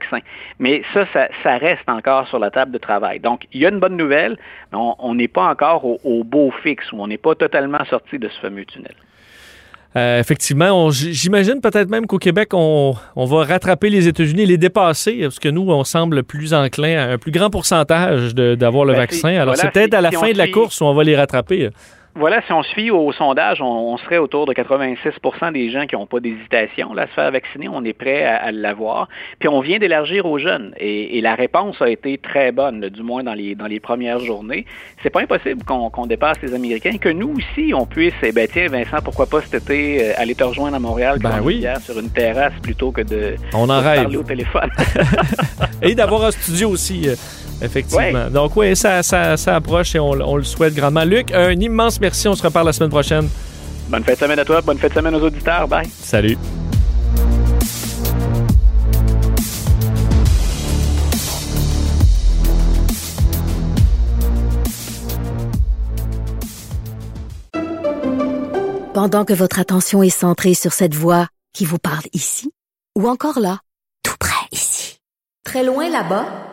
mais 0.60 0.84
ça, 0.94 1.06
ça, 1.44 1.58
reste 1.58 1.88
encore 1.88 2.28
sur 2.28 2.40
la 2.40 2.52
table 2.52 2.72
de 2.72 2.78
travail. 2.78 3.20
Donc, 3.20 3.48
il 3.54 3.62
y 3.62 3.66
a 3.66 3.70
une 3.70 3.80
bonne 3.80 3.98
nouvelle, 3.98 4.38
mais 4.72 4.80
on 5.00 5.16
n'est 5.16 5.28
pas 5.28 5.46
encore 5.46 5.86
au, 5.86 6.24
beau 6.24 6.52
fixe, 6.64 6.92
où 6.92 7.02
on 7.02 7.08
n'est 7.08 7.18
pas 7.18 7.36
totalement 7.36 7.84
sorti 7.86 8.20
de 8.20 8.30
ce 8.30 8.40
fameux 8.40 8.66
tunnel. 8.66 8.96
Euh, 9.96 10.20
effectivement, 10.20 10.90
j'imagine 10.90 11.62
peut-être 11.62 11.90
même 11.90 12.08
qu'au 12.08 12.18
Québec, 12.18 12.50
on, 12.54 12.96
va 13.16 13.44
rattraper 13.44 13.90
les 13.90 14.08
États-Unis, 14.08 14.46
les 14.46 14.58
dépasser, 14.58 15.20
parce 15.22 15.40
que 15.40 15.50
nous, 15.50 15.70
on 15.70 15.84
semble 15.84 16.24
plus 16.24 16.54
enclin 16.54 16.98
à 16.98 17.12
un 17.12 17.18
plus 17.18 17.32
grand 17.32 17.50
pourcentage 17.50 18.34
d'avoir 18.34 18.86
le 18.86 18.94
ben, 18.94 19.00
vaccin. 19.00 19.36
Alors, 19.40 19.56
c'est 19.56 19.72
peut-être 19.72 19.94
à 19.94 20.02
la 20.02 20.12
fin 20.12 20.32
de 20.32 20.38
la 20.38 20.48
course 20.48 20.82
où 20.82 20.86
on 20.86 20.94
va 20.94 21.04
les 21.04 21.16
rattraper. 21.16 21.70
Voilà, 22.16 22.44
si 22.46 22.54
on 22.54 22.62
fie 22.62 22.92
au 22.92 23.12
sondage, 23.12 23.60
on, 23.60 23.98
serait 23.98 24.20
autour 24.20 24.46
de 24.46 24.54
86% 24.54 25.52
des 25.52 25.72
gens 25.72 25.88
qui 25.88 25.96
n'ont 25.96 26.06
pas 26.06 26.20
d'hésitation 26.20 26.96
à 26.96 27.08
se 27.08 27.14
faire 27.14 27.32
vacciner. 27.32 27.68
On 27.68 27.84
est 27.84 27.94
prêt 27.94 28.24
à, 28.24 28.52
l'avoir. 28.52 29.10
Puis 29.40 29.50
on 29.50 29.62
vient 29.62 29.80
d'élargir 29.80 30.28
aux 30.28 30.38
jeunes. 30.38 30.74
Et, 30.78 31.22
la 31.22 31.36
réponse 31.36 31.82
a 31.82 31.90
été 31.90 32.18
très 32.18 32.52
bonne, 32.52 32.90
du 32.90 33.02
moins 33.02 33.24
dans 33.24 33.34
les, 33.34 33.56
dans 33.56 33.66
les 33.66 33.80
premières 33.80 34.20
journées. 34.20 34.66
C'est 35.02 35.10
pas 35.10 35.22
impossible 35.22 35.64
qu'on 35.64 36.06
dépasse 36.06 36.38
les 36.42 36.54
Américains, 36.54 36.98
que 36.98 37.10
nous 37.10 37.34
aussi, 37.38 37.74
on 37.74 37.86
puisse, 37.86 38.14
eh 38.22 38.32
ben 38.32 38.48
tiens, 38.52 38.68
Vincent, 38.68 38.98
pourquoi 39.04 39.26
pas 39.26 39.42
cet 39.42 39.64
été 39.64 40.04
euh, 40.04 40.14
aller 40.18 40.36
te 40.36 40.44
rejoindre 40.44 40.76
à 40.76 40.80
Montréal 40.80 41.20
ben 41.20 41.40
oui. 41.42 41.66
sur 41.82 41.98
une 41.98 42.10
terrasse 42.12 42.54
plutôt 42.62 42.92
que 42.92 43.02
de, 43.02 43.36
on 43.54 43.70
en 43.70 43.82
parler 43.82 44.18
au 44.18 44.24
téléphone. 44.24 44.70
et 45.82 45.96
d'avoir 45.96 46.26
un 46.26 46.32
studio 46.32 46.70
aussi. 46.70 47.08
Effectivement. 47.64 48.30
Donc 48.30 48.56
oui, 48.58 48.76
ça, 48.76 49.02
ça, 49.04 49.38
ça, 49.38 49.56
approche 49.56 49.96
et 49.96 50.00
on, 50.00 50.12
on, 50.12 50.36
le 50.36 50.44
souhaite 50.44 50.76
grandement. 50.76 51.06
Luc, 51.06 51.32
un 51.32 51.52
immense 51.52 52.00
merci. 52.00 52.28
On 52.28 52.36
se 52.36 52.44
reparle 52.44 52.68
la 52.68 52.74
semaine 52.74 52.90
prochaine. 52.90 53.30
Bonne 53.88 54.04
fête 54.04 54.20
de 54.20 54.26
semaine 54.26 54.40
à 54.40 54.46
toi. 54.46 54.62
Bonne 54.62 54.78
fête 54.78 54.92
de 54.92 54.98
semaine 54.98 55.16
aux 55.16 55.22
auditeurs. 55.22 55.68
Bye. 55.68 55.88
Salut. 56.02 56.38
Pendant 68.94 69.26
que 69.26 69.34
votre 69.34 69.60
attention 69.60 70.04
est 70.04 70.10
centrée 70.12 70.54
sur 70.54 70.72
cette 70.72 70.94
voix 70.94 71.28
qui 71.52 71.66
vous 71.66 71.80
parle 71.80 72.06
ici, 72.14 72.52
ou 72.96 73.10
encore 73.10 73.40
là, 73.40 73.60
tout 74.04 74.16
près 74.20 74.48
ici, 74.52 75.00
très 75.44 75.64
loin 75.64 75.90
là-bas, 75.90 76.53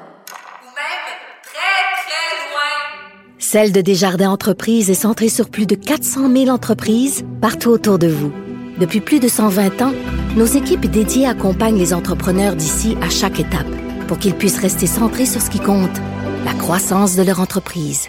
Celle 3.42 3.72
de 3.72 3.80
Desjardins 3.80 4.30
Entreprises 4.30 4.90
est 4.90 4.94
centrée 4.94 5.30
sur 5.30 5.48
plus 5.48 5.64
de 5.64 5.74
400 5.74 6.30
000 6.30 6.48
entreprises 6.50 7.24
partout 7.40 7.70
autour 7.70 7.98
de 7.98 8.06
vous. 8.06 8.30
Depuis 8.78 9.00
plus 9.00 9.18
de 9.18 9.28
120 9.28 9.80
ans, 9.80 9.94
nos 10.36 10.44
équipes 10.44 10.84
dédiées 10.84 11.26
accompagnent 11.26 11.78
les 11.78 11.94
entrepreneurs 11.94 12.54
d'ici 12.54 12.98
à 13.00 13.08
chaque 13.08 13.40
étape 13.40 13.66
pour 14.08 14.18
qu'ils 14.18 14.34
puissent 14.34 14.58
rester 14.58 14.86
centrés 14.86 15.24
sur 15.24 15.40
ce 15.40 15.48
qui 15.48 15.58
compte, 15.58 15.96
la 16.44 16.52
croissance 16.52 17.16
de 17.16 17.22
leur 17.22 17.40
entreprise. 17.40 18.08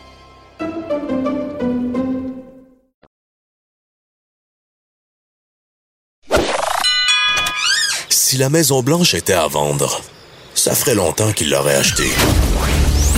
Si 8.10 8.36
la 8.36 8.50
Maison 8.50 8.84
Blanche 8.84 9.14
était 9.14 9.32
à 9.32 9.48
vendre, 9.48 10.02
ça 10.56 10.76
ferait 10.76 10.96
longtemps 10.96 11.32
qu'il 11.32 11.52
l'aurait 11.52 11.76
achetée. 11.76 12.12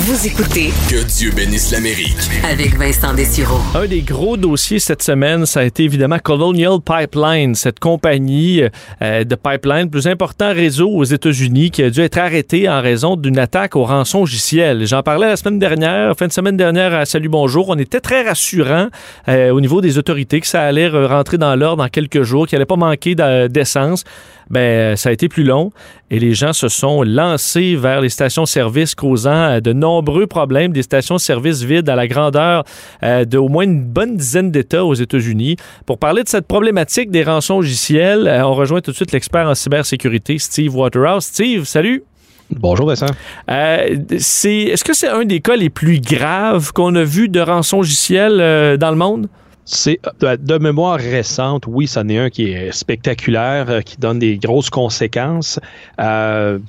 Vous 0.05 0.27
écoutez 0.27 0.71
Que 0.91 1.01
Dieu 1.05 1.31
bénisse 1.33 1.71
l'Amérique. 1.71 2.17
avec 2.43 2.75
Vincent 2.77 3.13
Dessureau. 3.13 3.59
Un 3.73 3.85
des 3.85 4.01
gros 4.01 4.35
dossiers 4.35 4.79
cette 4.79 5.01
semaine, 5.01 5.45
ça 5.45 5.61
a 5.61 5.63
été 5.63 5.83
évidemment 5.85 6.19
Colonial 6.19 6.79
Pipeline, 6.83 7.55
cette 7.55 7.79
compagnie 7.79 8.63
euh, 9.01 9.23
de 9.23 9.35
pipeline, 9.35 9.83
le 9.83 9.89
plus 9.89 10.05
important 10.07 10.51
réseau 10.53 10.89
aux 10.89 11.05
États-Unis, 11.05 11.71
qui 11.71 11.83
a 11.83 11.89
dû 11.89 12.01
être 12.01 12.17
arrêté 12.17 12.67
en 12.67 12.81
raison 12.81 13.15
d'une 13.15 13.39
attaque 13.39 13.77
au 13.77 13.85
rançon 13.85 14.19
logiciel. 14.19 14.85
J'en 14.85 15.03
parlais 15.03 15.27
la 15.27 15.37
semaine 15.37 15.57
dernière, 15.59 16.13
fin 16.17 16.27
de 16.27 16.33
semaine 16.33 16.57
dernière 16.57 16.93
à 16.93 17.05
Salut 17.05 17.29
Bonjour. 17.29 17.69
On 17.69 17.77
était 17.77 18.01
très 18.01 18.23
rassurant 18.27 18.87
euh, 19.29 19.51
au 19.51 19.61
niveau 19.61 19.79
des 19.79 19.97
autorités 19.97 20.41
que 20.41 20.47
ça 20.47 20.63
allait 20.63 20.89
rentrer 20.89 21.37
dans 21.37 21.55
l'ordre 21.55 21.81
dans 21.81 21.89
quelques 21.89 22.23
jours, 22.23 22.45
qu'il 22.45 22.57
allait 22.57 22.65
pas 22.65 22.75
manquer 22.75 23.15
d'essence. 23.47 24.03
Ben, 24.49 24.95
ça 24.95 25.09
a 25.09 25.11
été 25.11 25.29
plus 25.29 25.43
long 25.43 25.71
et 26.09 26.19
les 26.19 26.33
gens 26.33 26.53
se 26.53 26.67
sont 26.67 27.03
lancés 27.03 27.75
vers 27.75 28.01
les 28.01 28.09
stations-service, 28.09 28.95
causant 28.95 29.31
euh, 29.31 29.59
de 29.59 29.73
nombreux 29.73 30.27
problèmes, 30.27 30.71
des 30.71 30.83
stations-service 30.83 31.63
vides 31.63 31.89
à 31.89 31.95
la 31.95 32.07
grandeur 32.07 32.63
euh, 33.03 33.25
de 33.25 33.37
au 33.37 33.47
moins 33.47 33.63
une 33.63 33.83
bonne 33.83 34.17
dizaine 34.17 34.51
d'États 34.51 34.85
aux 34.85 34.93
États-Unis. 34.93 35.57
Pour 35.85 35.97
parler 35.97 36.23
de 36.23 36.29
cette 36.29 36.47
problématique 36.47 37.11
des 37.11 37.23
rançons 37.23 37.57
logiciels, 37.57 38.27
euh, 38.27 38.45
on 38.45 38.53
rejoint 38.53 38.81
tout 38.81 38.91
de 38.91 38.95
suite 38.95 39.11
l'expert 39.11 39.47
en 39.47 39.55
cybersécurité, 39.55 40.37
Steve 40.37 40.75
Waterhouse. 40.75 41.25
Steve, 41.25 41.65
salut. 41.65 42.03
Bonjour 42.51 42.87
Vincent. 42.87 43.07
Euh, 43.49 43.97
c'est, 44.19 44.55
est-ce 44.55 44.83
que 44.83 44.93
c'est 44.93 45.07
un 45.07 45.25
des 45.25 45.39
cas 45.39 45.55
les 45.55 45.69
plus 45.69 45.99
graves 45.99 46.71
qu'on 46.71 46.93
a 46.95 47.03
vu 47.03 47.29
de 47.29 47.39
rançon 47.39 47.77
logiciel 47.77 48.39
euh, 48.39 48.77
dans 48.77 48.91
le 48.91 48.97
monde? 48.97 49.27
C'est 49.65 49.99
de, 50.19 50.35
de 50.35 50.57
mémoire 50.57 50.97
récente, 50.97 51.65
oui, 51.67 51.87
c'en 51.87 52.07
est 52.09 52.17
un 52.17 52.29
qui 52.29 52.51
est 52.51 52.71
spectaculaire, 52.71 53.69
euh, 53.69 53.81
qui 53.81 53.97
donne 53.97 54.19
des 54.19 54.37
grosses 54.37 54.69
conséquences. 54.69 55.59
Euh, 55.99 56.59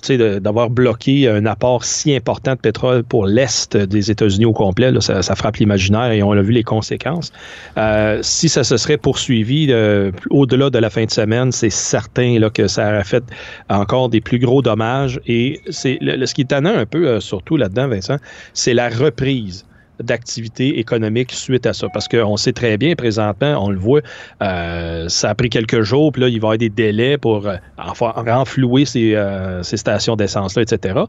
d'avoir 0.40 0.70
bloqué 0.70 1.28
un 1.28 1.47
apport 1.47 1.84
si 1.84 2.14
important 2.14 2.53
de 2.53 2.61
pétrole 2.61 3.03
pour 3.03 3.26
l'Est 3.26 3.76
des 3.76 4.11
États-Unis 4.11 4.45
au 4.45 4.53
complet, 4.53 4.92
ça, 5.01 5.22
frappe 5.34 5.57
l'imaginaire 5.57 6.11
et 6.12 6.22
on 6.22 6.32
a 6.32 6.42
vu 6.42 6.53
les 6.53 6.62
conséquences. 6.62 7.32
Euh, 7.76 8.18
si 8.22 8.49
ça 8.49 8.64
se 8.64 8.76
serait 8.76 8.97
poursuivi 8.97 9.66
euh, 9.70 10.12
au-delà 10.30 10.70
de 10.70 10.78
la 10.78 10.90
fin 10.90 11.05
de 11.05 11.11
semaine, 11.11 11.53
c'est 11.53 11.70
certain 11.70 12.38
là, 12.38 12.51
que 12.51 12.66
ça 12.68 12.88
aurait 12.88 13.05
fait 13.05 13.24
encore 13.68 14.09
des 14.09 14.20
plus 14.20 14.38
gros 14.38 14.62
dommages. 14.62 15.20
Et 15.26 15.61
c'est 15.70 15.99
ce 16.01 16.34
qui 16.34 16.42
est 16.42 16.53
un 16.53 16.86
peu, 16.86 17.07
euh, 17.07 17.20
surtout 17.20 17.57
là-dedans, 17.57 17.88
Vincent, 17.88 18.16
c'est 18.53 18.74
la 18.74 18.88
reprise 18.88 19.64
d'activité 20.01 20.78
économique 20.78 21.32
suite 21.32 21.66
à 21.66 21.72
ça. 21.72 21.88
Parce 21.92 22.09
qu'on 22.09 22.36
sait 22.36 22.53
très 22.53 22.76
bien, 22.76 22.95
présentement, 22.95 23.64
on 23.64 23.70
le 23.70 23.78
voit, 23.78 24.01
euh, 24.42 25.09
ça 25.09 25.30
a 25.30 25.34
pris 25.34 25.51
quelques 25.51 25.82
jours, 25.82 26.12
puis 26.12 26.22
là, 26.22 26.28
il 26.28 26.32
va 26.32 26.34
y 26.34 26.38
avoir 26.38 26.59
des 26.59 26.70
délais 26.70 27.18
pour 27.18 27.47
euh, 27.47 27.57
enfin, 27.78 28.12
renflouer 28.16 28.84
ces, 28.84 29.14
euh, 29.14 29.62
ces 29.62 29.76
stations 29.76 30.16
d'essence-là, 30.16 30.62
etc. 30.62 31.01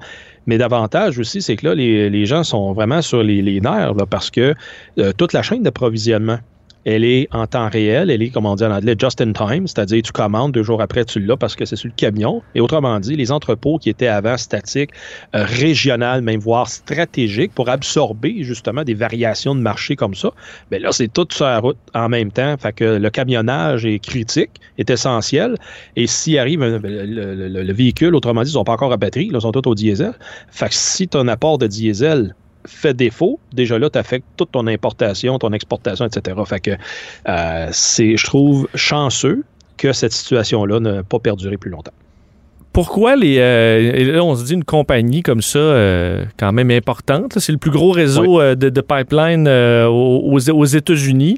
Mais 0.47 0.57
davantage 0.57 1.19
aussi, 1.19 1.41
c'est 1.41 1.55
que 1.55 1.67
là, 1.67 1.75
les, 1.75 2.25
gens 2.25 2.43
sont 2.43 2.73
vraiment 2.73 3.01
sur 3.01 3.23
les, 3.23 3.41
les 3.41 3.61
nerfs, 3.61 3.93
parce 4.09 4.31
que 4.31 4.55
euh, 4.99 5.11
toute 5.17 5.33
la 5.33 5.41
chaîne 5.41 5.63
d'approvisionnement, 5.63 6.39
elle 6.86 7.03
est 7.03 7.27
en 7.31 7.47
temps 7.47 7.67
réel, 7.67 8.11
elle 8.11 8.21
est, 8.21 8.29
comme 8.29 8.45
on 8.45 8.55
dit 8.55 8.63
en 8.63 8.71
anglais, 8.71 8.95
just 8.97 9.19
in 9.19 9.33
time, 9.33 9.65
c'est-à-dire 9.67 10.03
tu 10.03 10.11
commandes, 10.11 10.51
deux 10.51 10.63
jours 10.63 10.81
après, 10.81 11.03
tu 11.03 11.19
l'as 11.19 11.36
parce 11.36 11.55
que 11.55 11.65
c'est 11.65 11.75
sur 11.75 11.88
le 11.88 11.93
camion. 11.95 12.43
Et 12.53 12.61
autrement 12.61 12.99
dit, 12.99 13.15
les 13.15 13.31
entrepôts 13.31 13.79
qui 13.79 13.89
étaient 13.89 14.07
avant 14.07 14.38
statiques, 14.38 14.91
euh, 15.36 15.43
régionales, 15.45 16.21
même 16.21 16.39
voire 16.39 16.69
stratégiques, 16.69 17.53
pour 17.53 17.69
absorber 17.69 18.43
justement 18.43 18.83
des 18.83 18.93
variations 18.93 19.55
de 19.55 19.61
marché 19.61 19.95
comme 19.95 20.13
ça, 20.15 20.29
bien 20.69 20.79
là, 20.79 20.91
c'est 20.91 21.11
tout 21.11 21.27
sur 21.31 21.45
la 21.45 21.59
route 21.59 21.77
en 21.93 22.07
même 22.07 22.31
temps. 22.31 22.55
Fait 22.57 22.73
que 22.73 22.97
le 22.97 23.09
camionnage 23.09 23.86
est 23.86 23.99
critique, 23.99 24.51
est 24.77 24.89
essentiel. 24.89 25.55
Et 25.95 26.05
s'il 26.07 26.38
arrive 26.38 26.61
un- 26.61 26.77
le, 26.79 27.05
le- 27.05 27.49
le- 27.49 27.63
le 27.63 27.73
véhicule, 27.73 28.13
autrement 28.15 28.43
dit, 28.43 28.49
ils 28.49 28.53
sont 28.53 28.63
pas 28.63 28.73
encore 28.73 28.93
à 28.93 28.97
batterie, 28.97 29.29
ils 29.33 29.41
sont 29.41 29.51
tous 29.51 29.67
au 29.67 29.73
diesel. 29.75 30.13
Fait 30.51 30.69
que 30.69 30.75
si 30.75 31.07
ton 31.07 31.27
apport 31.27 31.57
de 31.57 31.65
diesel 31.67 32.36
fait 32.66 32.93
défaut, 32.93 33.39
déjà 33.53 33.78
là, 33.80 33.89
tu 33.89 33.97
affectes 33.99 34.26
toute 34.38 34.51
ton 34.51 34.68
importation, 34.68 35.38
ton 35.39 35.51
exportation, 35.53 36.05
etc. 36.05 36.38
Fait 36.45 36.59
que 36.59 36.72
euh, 37.30 37.68
c'est, 37.72 38.18
je 38.18 38.26
trouve, 38.26 38.68
chanceux 38.76 39.43
que 39.78 39.91
cette 39.93 40.13
situation-là 40.13 40.80
n'a 40.80 41.03
pas 41.03 41.20
perduré 41.20 41.57
plus 41.57 41.70
longtemps. 41.72 41.91
Pourquoi 42.74 43.16
les. 43.16 43.38
euh, 43.39 43.91
et 43.93 44.03
là, 44.03 44.24
on 44.24 44.36
se 44.36 44.43
dit 44.43 44.53
une 44.53 44.63
compagnie 44.66 45.22
comme 45.22 45.41
ça, 45.41 45.59
euh, 45.59 46.26
quand 46.38 46.51
même 46.51 46.72
importante, 46.72 47.39
c'est 47.39 47.51
le 47.53 47.57
plus 47.57 47.72
gros 47.72 47.91
réseau 47.91 48.41
de, 48.55 48.70
de 48.70 48.82
pipeline 48.82 49.47
aux- 49.47 50.39
aux 50.49 50.66
États-Unis. 50.66 51.38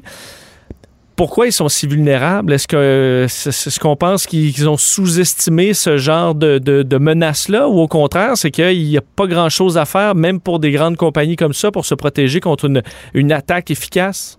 Pourquoi 1.18 1.48
ils 1.48 1.52
sont 1.52 1.68
si 1.68 1.88
vulnérables? 1.88 2.52
Est-ce 2.52 2.68
que 2.68 3.26
c'est 3.28 3.50
ce 3.50 3.80
qu'on 3.80 3.96
pense 3.96 4.24
qu'ils 4.24 4.68
ont 4.68 4.76
sous-estimé 4.76 5.74
ce 5.74 5.96
genre 5.96 6.36
de, 6.36 6.58
de, 6.58 6.96
menace-là? 6.98 7.68
Ou 7.68 7.80
au 7.80 7.88
contraire, 7.88 8.36
c'est 8.36 8.52
qu'il 8.52 8.84
n'y 8.84 8.96
a 8.96 9.00
pas 9.00 9.26
grand-chose 9.26 9.78
à 9.78 9.84
faire, 9.84 10.14
même 10.14 10.38
pour 10.38 10.60
des 10.60 10.70
grandes 10.70 10.96
compagnies 10.96 11.34
comme 11.34 11.54
ça, 11.54 11.72
pour 11.72 11.86
se 11.86 11.96
protéger 11.96 12.38
contre 12.38 12.70
une 13.14 13.32
attaque 13.32 13.72
efficace? 13.72 14.37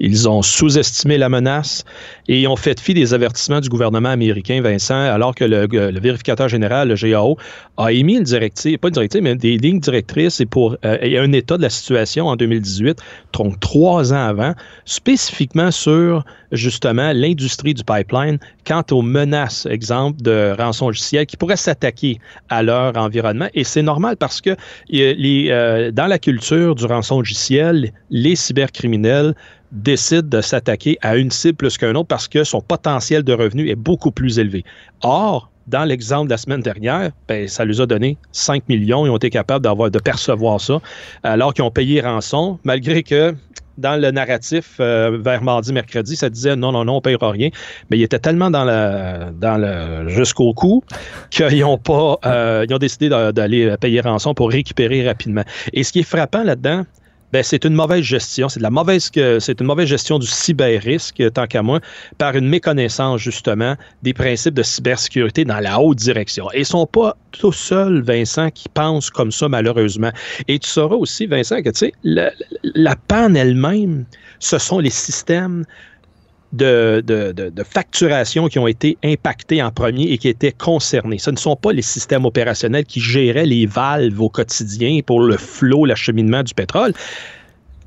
Ils 0.00 0.28
ont 0.28 0.42
sous-estimé 0.42 1.18
la 1.18 1.28
menace 1.28 1.84
et 2.28 2.46
ont 2.46 2.56
fait 2.56 2.78
fi 2.80 2.94
des 2.94 3.14
avertissements 3.14 3.60
du 3.60 3.68
gouvernement 3.68 4.10
américain, 4.10 4.60
Vincent, 4.60 4.94
alors 4.94 5.34
que 5.34 5.44
le, 5.44 5.66
le 5.66 6.00
vérificateur 6.00 6.48
général, 6.48 6.88
le 6.88 6.94
GAO, 6.94 7.36
a 7.76 7.92
émis 7.92 8.16
une 8.16 8.22
directive, 8.22 8.78
pas 8.78 8.88
une 8.88 8.94
directive, 8.94 9.22
mais 9.22 9.34
des 9.34 9.56
lignes 9.56 9.80
directrices 9.80 10.40
et 10.40 10.46
pour 10.46 10.76
euh, 10.84 10.98
et 11.00 11.18
un 11.18 11.32
état 11.32 11.56
de 11.56 11.62
la 11.62 11.70
situation 11.70 12.26
en 12.26 12.36
2018, 12.36 12.98
donc 13.32 13.60
trois 13.60 14.12
ans 14.12 14.26
avant, 14.28 14.54
spécifiquement 14.84 15.70
sur 15.70 16.24
justement 16.52 17.12
l'industrie 17.12 17.74
du 17.74 17.84
pipeline 17.84 18.38
quant 18.66 18.84
aux 18.90 19.02
menaces, 19.02 19.66
exemple 19.66 20.22
de 20.22 20.54
rançon 20.58 20.86
logiciel 20.86 21.26
qui 21.26 21.36
pourraient 21.36 21.56
s'attaquer 21.56 22.18
à 22.48 22.62
leur 22.62 22.96
environnement. 22.96 23.48
Et 23.54 23.64
c'est 23.64 23.82
normal 23.82 24.16
parce 24.16 24.40
que 24.40 24.50
euh, 24.50 24.56
euh, 24.92 25.90
dans 25.90 26.06
la 26.06 26.18
culture 26.18 26.74
du 26.74 26.84
rançon 26.84 27.18
logiciel, 27.18 27.92
les 28.10 28.36
cybercriminels 28.36 29.34
décide 29.72 30.28
de 30.28 30.40
s'attaquer 30.40 30.98
à 31.02 31.16
une 31.16 31.30
cible 31.30 31.56
plus 31.56 31.78
qu'un 31.78 31.94
autre 31.94 32.08
parce 32.08 32.28
que 32.28 32.44
son 32.44 32.60
potentiel 32.60 33.22
de 33.22 33.32
revenu 33.32 33.68
est 33.68 33.76
beaucoup 33.76 34.10
plus 34.10 34.38
élevé. 34.38 34.64
Or, 35.02 35.50
dans 35.66 35.84
l'exemple 35.84 36.26
de 36.26 36.30
la 36.30 36.36
semaine 36.36 36.60
dernière, 36.60 37.10
ben, 37.28 37.48
ça 37.48 37.64
leur 37.64 37.80
a 37.80 37.86
donné 37.86 38.16
5 38.32 38.68
millions. 38.68 39.04
Ils 39.06 39.10
ont 39.10 39.16
été 39.16 39.30
capables 39.30 39.64
d'avoir, 39.64 39.90
de 39.90 39.98
percevoir 39.98 40.60
ça, 40.60 40.80
alors 41.22 41.54
qu'ils 41.54 41.64
ont 41.64 41.70
payé 41.70 42.00
rançon, 42.00 42.58
malgré 42.64 43.02
que 43.02 43.34
dans 43.78 44.00
le 44.00 44.10
narratif 44.10 44.76
euh, 44.80 45.18
vers 45.20 45.42
mardi, 45.42 45.72
mercredi, 45.72 46.16
ça 46.16 46.30
disait 46.30 46.56
non, 46.56 46.72
non, 46.72 46.84
non, 46.84 46.94
on 46.94 46.96
ne 46.96 47.00
payera 47.00 47.30
rien. 47.30 47.50
Mais 47.90 47.98
ils 47.98 48.04
étaient 48.04 48.18
tellement 48.18 48.50
dans 48.50 48.64
le, 48.64 50.08
jusqu'au 50.08 50.54
cou 50.54 50.82
qu'ils 51.30 51.64
ont 51.64 51.78
pas, 51.78 52.18
euh, 52.24 52.64
ils 52.68 52.74
ont 52.74 52.78
décidé 52.78 53.08
d'aller 53.08 53.74
payer 53.78 54.00
rançon 54.00 54.34
pour 54.34 54.50
récupérer 54.50 55.06
rapidement. 55.06 55.42
Et 55.72 55.82
ce 55.82 55.92
qui 55.92 56.00
est 56.00 56.08
frappant 56.08 56.42
là-dedans, 56.42 56.84
ben, 57.36 57.42
c'est 57.42 57.66
une 57.66 57.74
mauvaise 57.74 58.02
gestion. 58.02 58.48
C'est 58.48 58.60
une 58.62 59.66
mauvaise 59.66 59.86
gestion 59.86 60.18
du 60.18 60.26
cyber-risque, 60.26 61.22
tant 61.34 61.46
qu'à 61.46 61.62
moi, 61.62 61.80
par 62.16 62.34
une 62.34 62.48
méconnaissance, 62.48 63.20
justement, 63.20 63.76
des 64.02 64.14
principes 64.14 64.54
de 64.54 64.62
cybersécurité 64.62 65.44
dans 65.44 65.60
la 65.60 65.78
haute 65.78 65.98
direction. 65.98 66.50
Et 66.54 66.60
ils 66.60 66.64
sont 66.64 66.86
pas 66.86 67.14
tout 67.32 67.52
seuls, 67.52 68.00
Vincent, 68.00 68.48
qui 68.50 68.70
pensent 68.70 69.10
comme 69.10 69.30
ça, 69.30 69.50
malheureusement. 69.50 70.12
Et 70.48 70.58
tu 70.58 70.70
sauras 70.70 70.96
aussi, 70.96 71.26
Vincent, 71.26 71.60
que, 71.60 71.68
tu 71.68 71.78
sais, 71.78 71.92
la 72.04 72.96
panne 73.06 73.36
elle-même, 73.36 74.06
ce 74.38 74.56
sont 74.56 74.78
les 74.78 74.88
systèmes 74.88 75.66
de, 76.56 77.02
de, 77.06 77.32
de, 77.32 77.50
de 77.50 77.62
facturation 77.62 78.48
qui 78.48 78.58
ont 78.58 78.66
été 78.66 78.98
impactés 79.04 79.62
en 79.62 79.70
premier 79.70 80.04
et 80.04 80.18
qui 80.18 80.28
étaient 80.28 80.52
concernés. 80.52 81.18
Ce 81.18 81.30
ne 81.30 81.36
sont 81.36 81.56
pas 81.56 81.72
les 81.72 81.82
systèmes 81.82 82.24
opérationnels 82.24 82.84
qui 82.84 83.00
géraient 83.00 83.46
les 83.46 83.66
valves 83.66 84.20
au 84.20 84.28
quotidien 84.28 85.00
pour 85.06 85.20
le 85.20 85.36
flot, 85.36 85.84
l'acheminement 85.84 86.42
du 86.42 86.54
pétrole, 86.54 86.92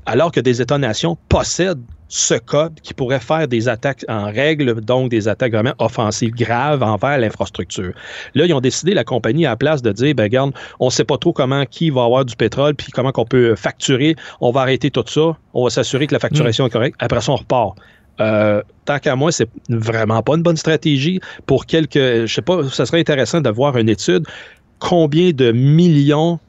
alors 0.06 0.32
que 0.32 0.40
des 0.40 0.62
États-nations 0.62 1.18
possèdent 1.28 1.82
ce 2.12 2.34
code 2.34 2.80
qui 2.82 2.92
pourrait 2.92 3.20
faire 3.20 3.46
des 3.46 3.68
attaques 3.68 4.04
en 4.08 4.24
règle, 4.24 4.80
donc 4.80 5.10
des 5.10 5.28
attaques 5.28 5.52
vraiment 5.52 5.74
offensives 5.78 6.32
graves 6.32 6.82
envers 6.82 7.18
l'infrastructure. 7.18 7.92
Là, 8.34 8.46
ils 8.46 8.52
ont 8.52 8.60
décidé, 8.60 8.94
la 8.94 9.04
compagnie, 9.04 9.46
à 9.46 9.50
la 9.50 9.56
place 9.56 9.80
de 9.80 9.92
dire, 9.92 10.14
ben 10.16 10.24
regarde, 10.24 10.52
on 10.80 10.86
ne 10.86 10.90
sait 10.90 11.04
pas 11.04 11.18
trop 11.18 11.32
comment, 11.32 11.64
qui 11.66 11.90
va 11.90 12.02
avoir 12.02 12.24
du 12.24 12.34
pétrole, 12.34 12.74
puis 12.74 12.90
comment 12.90 13.12
qu'on 13.12 13.26
peut 13.26 13.54
facturer, 13.54 14.16
on 14.40 14.50
va 14.50 14.62
arrêter 14.62 14.90
tout 14.90 15.04
ça, 15.06 15.36
on 15.54 15.62
va 15.62 15.70
s'assurer 15.70 16.08
que 16.08 16.14
la 16.14 16.18
facturation 16.18 16.66
est 16.66 16.70
correcte, 16.70 16.96
après 16.98 17.20
ça, 17.20 17.30
on 17.30 17.36
repart. 17.36 17.76
Euh, 18.20 18.62
tant 18.84 18.98
qu'à 18.98 19.16
moi, 19.16 19.32
c'est 19.32 19.48
vraiment 19.68 20.22
pas 20.22 20.34
une 20.34 20.42
bonne 20.42 20.56
stratégie. 20.56 21.20
Pour 21.46 21.66
quelques, 21.66 22.26
je 22.26 22.26
sais 22.26 22.42
pas, 22.42 22.68
ça 22.68 22.86
serait 22.86 23.00
intéressant 23.00 23.40
de 23.40 23.50
voir 23.50 23.76
une 23.76 23.88
étude 23.88 24.26
combien 24.80 25.30
de 25.30 25.52
millions 25.52 26.40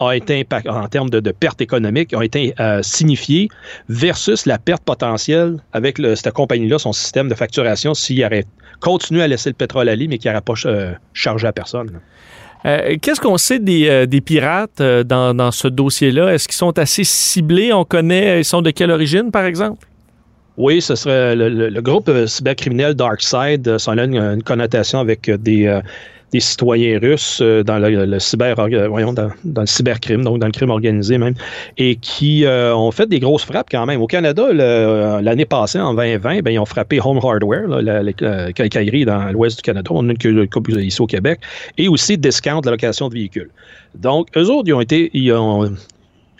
ont 0.00 0.10
été 0.10 0.40
impact, 0.40 0.66
en 0.66 0.88
termes 0.88 1.10
de, 1.10 1.30
pertes 1.30 1.60
économiques 1.60 2.14
ont 2.16 2.22
été 2.22 2.54
euh, 2.58 2.80
signifiées 2.82 3.48
versus 3.90 4.46
la 4.46 4.58
perte 4.58 4.82
potentielle 4.82 5.58
avec 5.74 5.98
cette 5.98 6.32
compagnie-là, 6.32 6.78
son 6.78 6.92
système 6.92 7.28
de 7.28 7.34
facturation, 7.34 7.92
s'il 7.92 8.24
aurait 8.24 8.46
continué 8.80 9.22
à 9.22 9.28
laisser 9.28 9.50
le 9.50 9.54
pétrole 9.54 9.90
aller, 9.90 10.08
mais 10.08 10.16
qu'il 10.16 10.30
n'aurait 10.30 10.40
pas 10.40 10.54
euh, 10.64 10.94
chargé 11.12 11.46
à 11.46 11.52
personne. 11.52 12.00
Euh, 12.64 12.96
Qu'est-ce 13.00 13.20
qu'on 13.20 13.36
sait 13.36 13.58
des, 13.58 14.22
pirates 14.24 14.80
dans 14.80 15.50
ce 15.50 15.68
dossier-là? 15.68 16.32
Est-ce 16.32 16.48
qu'ils 16.48 16.56
sont 16.56 16.78
assez 16.78 17.04
ciblés? 17.04 17.74
On 17.74 17.84
connaît, 17.84 18.40
ils 18.40 18.44
sont 18.44 18.62
de 18.62 18.70
quelle 18.70 18.90
origine, 18.90 19.30
par 19.30 19.44
exemple? 19.44 19.86
Oui, 20.60 20.82
ce 20.82 20.94
serait 20.94 21.34
le, 21.34 21.80
groupe 21.80 22.10
euh, 22.10 22.26
cybercriminel 22.26 22.92
DarkSide. 22.92 23.78
Ça 23.78 23.92
a 23.92 24.04
une, 24.04 24.42
connotation 24.42 24.98
avec 24.98 25.30
des, 25.30 25.80
des 26.34 26.40
citoyens 26.40 26.98
russes 26.98 27.40
dans 27.40 27.78
le, 27.78 28.18
cyber, 28.18 28.56
voyons, 28.90 29.14
dans, 29.14 29.30
le 29.42 29.66
cybercrime, 29.66 30.22
donc 30.22 30.38
dans 30.38 30.44
le 30.44 30.52
crime 30.52 30.68
organisé 30.68 31.16
même, 31.16 31.32
et 31.78 31.96
qui 31.96 32.44
ont 32.46 32.90
fait 32.90 33.06
des 33.06 33.20
grosses 33.20 33.44
frappes 33.44 33.68
quand 33.70 33.86
même. 33.86 34.02
Au 34.02 34.06
Canada, 34.06 34.52
l'année 34.52 35.46
passée, 35.46 35.80
en 35.80 35.94
2020, 35.94 36.42
ben, 36.42 36.50
ils 36.50 36.58
ont 36.58 36.66
frappé 36.66 37.00
Home 37.02 37.20
Hardware, 37.22 37.66
la, 37.66 38.02
la, 38.02 38.12
dans 38.12 39.32
l'ouest 39.32 39.56
du 39.56 39.62
Canada. 39.62 39.90
On 39.94 40.10
a 40.10 40.12
une 40.12 40.48
coupe 40.48 40.68
ici 40.68 41.00
au 41.00 41.06
Québec, 41.06 41.40
et 41.78 41.88
aussi 41.88 42.18
Discount, 42.18 42.60
la 42.66 42.72
location 42.72 43.08
de 43.08 43.14
véhicules. 43.14 43.50
Donc, 43.94 44.28
eux 44.36 44.50
autres, 44.50 44.68
ils 44.68 44.74
ont 44.74 44.82
été, 44.82 45.10
ils 45.14 45.32
ont 45.32 45.74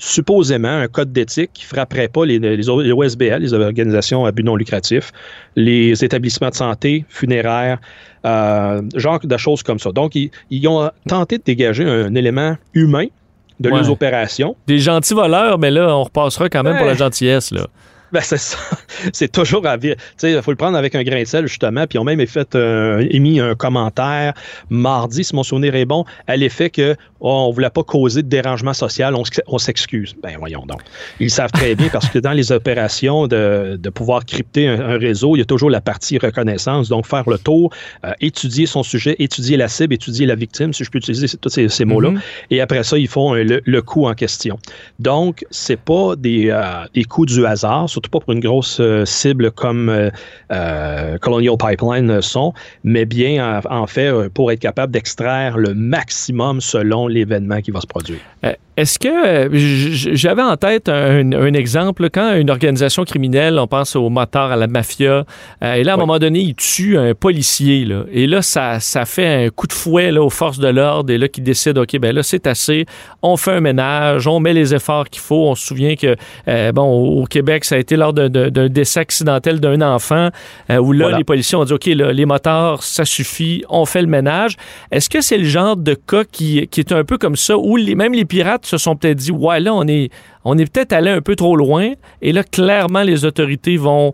supposément 0.01 0.69
un 0.69 0.89
code 0.89 1.13
d'éthique 1.13 1.51
qui 1.53 1.65
ne 1.65 1.69
frapperait 1.69 2.09
pas 2.09 2.25
les, 2.25 2.39
les, 2.39 2.57
les, 2.57 2.93
OSBL, 2.93 3.43
les 3.43 3.53
organisations 3.53 4.25
à 4.25 4.33
but 4.33 4.43
non 4.43 4.57
lucratif, 4.57 5.13
les 5.57 6.03
établissements 6.03 6.49
de 6.49 6.55
santé, 6.55 7.05
funéraires, 7.09 7.79
euh, 8.25 8.81
genre 8.97 9.21
de 9.23 9.37
choses 9.37 9.63
comme 9.63 9.79
ça. 9.79 9.93
Donc, 9.93 10.15
ils, 10.15 10.69
ont 10.69 10.91
tenté 11.07 11.37
de 11.37 11.43
dégager 11.45 11.85
un, 11.85 12.15
élément 12.15 12.57
humain 12.73 13.07
de 13.61 13.69
leurs 13.69 13.91
opérations. 13.91 14.57
Des 14.67 14.79
gentils 14.79 15.13
voleurs, 15.13 15.59
mais 15.59 15.71
là, 15.71 15.95
on 15.95 16.05
repassera 16.05 16.49
quand 16.49 16.63
même 16.63 16.79
pour 16.79 16.87
la 16.87 16.95
gentillesse. 16.95 17.51
Là. 17.51 17.67
Ben, 18.13 18.21
c'est 18.23 18.39
ça. 18.39 18.59
C'est 19.13 19.31
toujours 19.31 19.67
à 19.67 19.79
Tu 19.79 19.95
sais, 20.17 20.33
il 20.33 20.43
faut 20.43 20.51
le 20.51 20.57
prendre 20.57 20.77
avec 20.77 20.95
un 20.95 21.05
grain 21.05 21.21
de 21.21 21.27
sel, 21.27 21.47
justement. 21.47 21.87
Puis, 21.87 21.97
ils 21.97 22.01
ont 22.01 22.05
même 22.05 22.25
fait, 22.27 22.55
euh, 22.55 23.07
émis 23.11 23.39
un 23.39 23.55
commentaire 23.55 24.35
mardi, 24.69 25.23
si 25.23 25.35
mon 25.35 25.45
souvenir 25.45 25.75
est 25.77 25.85
bon, 25.85 26.05
à 26.27 26.37
l'effet 26.37 26.71
que 26.71 26.97
oh, 27.21 27.47
on 27.49 27.53
voulait 27.53 27.71
pas 27.71 27.85
causer 27.85 28.23
de 28.23 28.29
dérangement 28.29 28.73
social, 28.73 29.15
on, 29.47 29.59
s'excuse. 29.59 30.17
Ben, 30.23 30.37
voyons 30.39 30.65
donc. 30.67 30.81
Ils 31.21 31.31
savent 31.31 31.53
très 31.53 31.75
bien 31.75 31.89
parce 31.89 32.09
que 32.09 32.19
dans 32.19 32.33
les 32.33 32.51
opérations 32.51 33.27
de, 33.27 33.79
de 33.81 33.91
pouvoir 33.91 34.25
crypter 34.25 34.69
un, 34.69 34.99
réseau, 34.99 35.37
il 35.37 35.41
y 35.41 35.43
a 35.43 35.45
toujours 35.47 35.71
la 35.71 35.81
partie 35.81 36.19
reconnaissance. 36.19 36.89
Donc, 36.89 37.07
faire 37.07 37.29
le 37.29 37.39
tour, 37.39 37.73
euh, 38.05 38.13
étudier 38.21 38.67
son 38.67 38.83
sujet, 38.83 39.15
étudier 39.19 39.57
la 39.57 39.69
cible, 39.69 39.95
étudier 39.95 40.27
la 40.27 40.35
victime, 40.35 40.73
si 40.73 40.83
je 40.83 40.91
peux 40.91 40.99
utiliser 40.99 41.29
tous 41.41 41.49
ces, 41.49 41.85
mots-là. 41.85 42.11
Mm-hmm. 42.11 42.21
Et 42.51 42.61
après 42.61 42.83
ça, 42.83 42.99
ils 42.99 43.09
font 43.09 43.35
le, 43.35 43.63
le, 43.65 43.83
coup 43.83 44.07
en 44.07 44.15
question. 44.15 44.59
Donc, 44.99 45.45
c'est 45.51 45.81
pas 45.81 46.17
des, 46.17 46.51
euh, 46.51 46.85
des 46.95 47.05
coups 47.05 47.33
du 47.33 47.47
hasard 47.47 47.89
surtout 48.01 48.11
pas 48.11 48.25
pour 48.25 48.33
une 48.33 48.41
grosse 48.41 48.79
euh, 48.81 49.05
cible 49.05 49.51
comme 49.51 49.91
euh, 49.91 50.11
euh, 50.53 51.19
Colonial 51.19 51.57
Pipeline 51.59 52.23
sont, 52.23 52.55
mais 52.83 53.05
bien 53.05 53.61
en, 53.69 53.87
fait 53.87 54.29
pour 54.31 54.51
être 54.53 54.61
capable 54.61 54.93
d'extraire 54.93 55.59
le 55.59 55.75
maximum 55.75 56.61
selon 56.61 57.07
l'événement 57.07 57.61
qui 57.61 57.71
va 57.71 57.81
se 57.81 57.87
produire. 57.87 58.19
Est-ce 58.77 58.99
que 58.99 59.51
j'avais 60.15 60.43
en 60.43 60.57
tête 60.57 60.89
un, 60.89 61.53
exemple 61.53 62.09
quand 62.09 62.35
une 62.37 62.49
organisation 62.49 63.05
criminelle, 63.05 63.59
on 63.59 63.67
pense 63.67 63.95
au 63.95 64.09
motards, 64.09 64.53
à 64.53 64.57
la 64.57 64.69
mafia, 64.69 65.27
et 65.61 65.85
là 65.85 65.93
à 65.93 65.95
un 65.97 65.99
moment 65.99 66.19
donné 66.19 66.39
il 66.39 66.55
tue 66.55 66.97
un 66.97 67.15
policier 67.15 67.85
là, 67.85 68.05
et 68.11 68.27
là 68.27 68.41
ça, 68.41 68.81
ça 68.81 69.05
fait 69.05 69.47
un 69.47 69.51
coup 69.51 69.67
de 69.67 69.73
fouet 69.73 70.11
là, 70.11 70.23
aux 70.23 70.31
forces 70.31 70.59
de 70.59 70.69
l'ordre 70.69 71.13
et 71.13 71.19
là 71.19 71.29
qui 71.29 71.43
décident 71.43 71.83
ok 71.83 71.99
ben 71.99 72.15
là 72.15 72.23
c'est 72.23 72.47
assez, 72.47 72.87
on 73.23 73.37
fait 73.37 73.53
un 73.53 73.61
ménage, 73.61 74.27
on 74.27 74.41
met 74.41 74.55
les 74.55 74.75
efforts 74.75 75.09
qu'il 75.11 75.21
faut. 75.21 75.49
On 75.49 75.55
se 75.55 75.67
souvient 75.67 75.97
que 75.97 76.17
bon 76.71 77.21
au 77.21 77.27
Québec 77.27 77.65
ça 77.65 77.75
a 77.75 77.79
été 77.79 77.90
lors 77.97 78.13
d'un 78.13 78.69
décès 78.69 79.01
accidentel 79.01 79.61
d'un 79.61 79.83
enfant 79.83 80.29
euh, 80.71 80.79
où 80.79 80.93
là, 80.93 81.17
les 81.17 81.25
policiers 81.25 81.57
ont 81.57 81.65
dit 81.65 81.73
OK, 81.73 81.87
les 81.87 82.27
moteurs, 82.27 82.83
ça 82.83 83.05
suffit, 83.05 83.65
on 83.69 83.85
fait 83.85 84.03
le 84.03 84.09
ménage. 84.09 84.57
Est-ce 84.91 85.09
que 85.09 85.21
c'est 85.21 85.39
le 85.39 85.45
genre 85.45 85.77
de 85.77 85.95
cas 85.95 86.25
qui, 86.25 86.59
est 86.59 86.93
un 86.93 87.05
peu 87.05 87.19
comme 87.19 87.37
ça 87.37 87.57
où 87.57 87.79
même 87.79 88.13
les 88.13 88.25
pirates 88.25 88.67
se 88.67 88.79
sont 88.79 88.97
peut-être 88.97 89.19
dit 89.19 89.33
Ouais, 89.33 89.61
là, 89.61 89.75
on 89.75 89.87
est, 89.87 90.11
on 90.45 90.57
est 90.59 90.71
peut-être 90.71 90.93
allé 90.93 91.11
un 91.11 91.21
peu 91.21 91.37
trop 91.37 91.57
loin 91.57 91.93
et 92.23 92.33
là, 92.33 92.43
clairement, 92.43 93.03
les 93.03 93.25
autorités 93.25 93.77
vont 93.77 94.13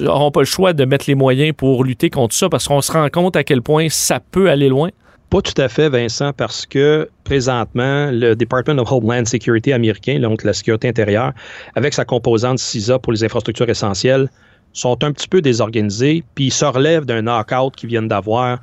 n'auront 0.00 0.30
pas 0.30 0.40
le 0.40 0.46
choix 0.46 0.72
de 0.72 0.84
mettre 0.84 1.04
les 1.08 1.14
moyens 1.14 1.52
pour 1.56 1.84
lutter 1.84 2.10
contre 2.10 2.34
ça 2.34 2.48
parce 2.48 2.68
qu'on 2.68 2.80
se 2.80 2.92
rend 2.92 3.08
compte 3.08 3.36
à 3.36 3.44
quel 3.44 3.62
point 3.62 3.88
ça 3.88 4.20
peut 4.20 4.50
aller 4.50 4.68
loin? 4.68 4.90
Pas 5.30 5.42
tout 5.42 5.60
à 5.60 5.68
fait, 5.68 5.88
Vincent, 5.88 6.32
parce 6.32 6.66
que 6.66 7.08
présentement, 7.24 8.10
le 8.12 8.34
Department 8.34 8.78
of 8.78 8.92
Homeland 8.92 9.24
Security 9.24 9.72
américain, 9.72 10.20
donc 10.20 10.44
la 10.44 10.52
sécurité 10.52 10.88
intérieure, 10.88 11.32
avec 11.74 11.94
sa 11.94 12.04
composante 12.04 12.60
CISA 12.60 13.00
pour 13.00 13.12
les 13.12 13.24
infrastructures 13.24 13.68
essentielles, 13.68 14.30
sont 14.72 15.02
un 15.02 15.10
petit 15.10 15.26
peu 15.26 15.42
désorganisés, 15.42 16.22
puis 16.34 16.46
ils 16.46 16.52
se 16.52 16.64
relèvent 16.64 17.06
d'un 17.06 17.22
knockout 17.22 17.74
qu'ils 17.74 17.88
viennent 17.88 18.08
d'avoir 18.08 18.60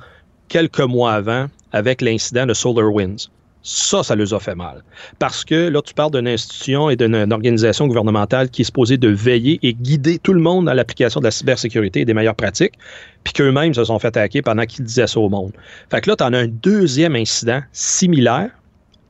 quelques 0.48 0.80
mois 0.80 1.12
avant 1.12 1.48
avec 1.72 2.00
l'incident 2.00 2.46
de 2.46 2.54
SolarWinds. 2.54 3.28
Ça, 3.66 4.02
ça 4.02 4.14
les 4.14 4.34
a 4.34 4.38
fait 4.38 4.54
mal. 4.54 4.84
Parce 5.18 5.42
que 5.42 5.68
là, 5.68 5.80
tu 5.80 5.94
parles 5.94 6.10
d'une 6.10 6.28
institution 6.28 6.90
et 6.90 6.96
d'une 6.96 7.32
organisation 7.32 7.86
gouvernementale 7.86 8.50
qui 8.50 8.60
est 8.60 8.66
supposée 8.66 8.98
de 8.98 9.08
veiller 9.08 9.58
et 9.62 9.72
guider 9.72 10.18
tout 10.18 10.34
le 10.34 10.40
monde 10.40 10.68
à 10.68 10.74
l'application 10.74 11.18
de 11.18 11.24
la 11.24 11.30
cybersécurité 11.30 12.02
et 12.02 12.04
des 12.04 12.12
meilleures 12.12 12.34
pratiques, 12.34 12.74
puis 13.24 13.32
qu'eux-mêmes 13.32 13.72
se 13.72 13.84
sont 13.84 13.98
fait 13.98 14.08
attaquer 14.08 14.42
pendant 14.42 14.66
qu'ils 14.66 14.84
disaient 14.84 15.06
ça 15.06 15.18
au 15.18 15.30
monde. 15.30 15.52
Fait 15.90 16.02
que 16.02 16.10
là, 16.10 16.16
tu 16.16 16.24
en 16.24 16.34
as 16.34 16.40
un 16.40 16.46
deuxième 16.46 17.16
incident 17.16 17.62
similaire 17.72 18.50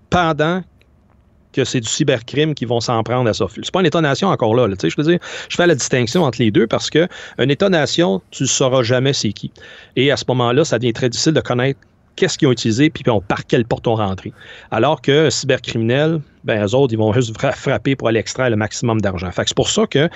pendant 0.09 0.63
que 1.53 1.65
c'est 1.65 1.81
du 1.81 1.89
cybercrime 1.89 2.55
qui 2.55 2.65
vont 2.65 2.81
s'en 2.81 3.03
prendre 3.03 3.29
à 3.29 3.35
ça. 3.35 3.47
C'est 3.51 3.73
pas 3.73 3.81
un 3.81 3.85
État-nation 3.85 4.29
encore 4.29 4.55
là. 4.55 4.69
je 4.69 4.95
veux 4.97 5.03
dire, 5.05 5.19
je 5.49 5.57
fais 5.57 5.67
la 5.67 5.75
distinction 5.75 6.23
entre 6.23 6.41
les 6.41 6.53
deux 6.53 6.69
parce 6.69 6.91
que 6.91 7.09
un 7.39 7.49
État-nation, 7.49 8.23
tu 8.31 8.45
ne 8.45 8.49
sauras 8.49 8.85
jamais 8.85 9.13
c'est 9.13 9.33
qui. 9.33 9.51
Et 9.97 10.13
à 10.13 10.17
ce 10.17 10.25
moment-là, 10.29 10.65
ça 10.65 10.79
devient 10.79 10.93
très 10.93 11.09
difficile 11.09 11.33
de 11.33 11.41
connaître 11.41 11.81
qu'est-ce 12.17 12.39
qu'ils 12.39 12.49
ont 12.49 12.53
utilisé, 12.53 12.91
puis 12.91 13.05
par 13.29 13.47
quelle 13.47 13.65
porte 13.65 13.87
ont 13.87 13.97
rentré. 13.97 14.33
Alors 14.71 15.01
que 15.03 15.31
cybercriminels, 15.31 16.21
ben, 16.45 16.65
eux 16.65 16.75
autres, 16.75 16.93
ils 16.93 16.99
vont 16.99 17.13
juste 17.13 17.37
frapper 17.39 17.97
pour 17.97 18.09
aller 18.09 18.21
extraire 18.21 18.51
le 18.51 18.57
maximum 18.57 19.01
d'argent. 19.01 19.31
Fait 19.31 19.43
c'est 19.47 19.57
pour 19.57 19.71
ça 19.71 19.87
que 19.87 20.09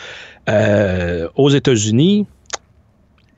euh, 0.49 1.29
aux 1.37 1.51
États-Unis, 1.51 2.27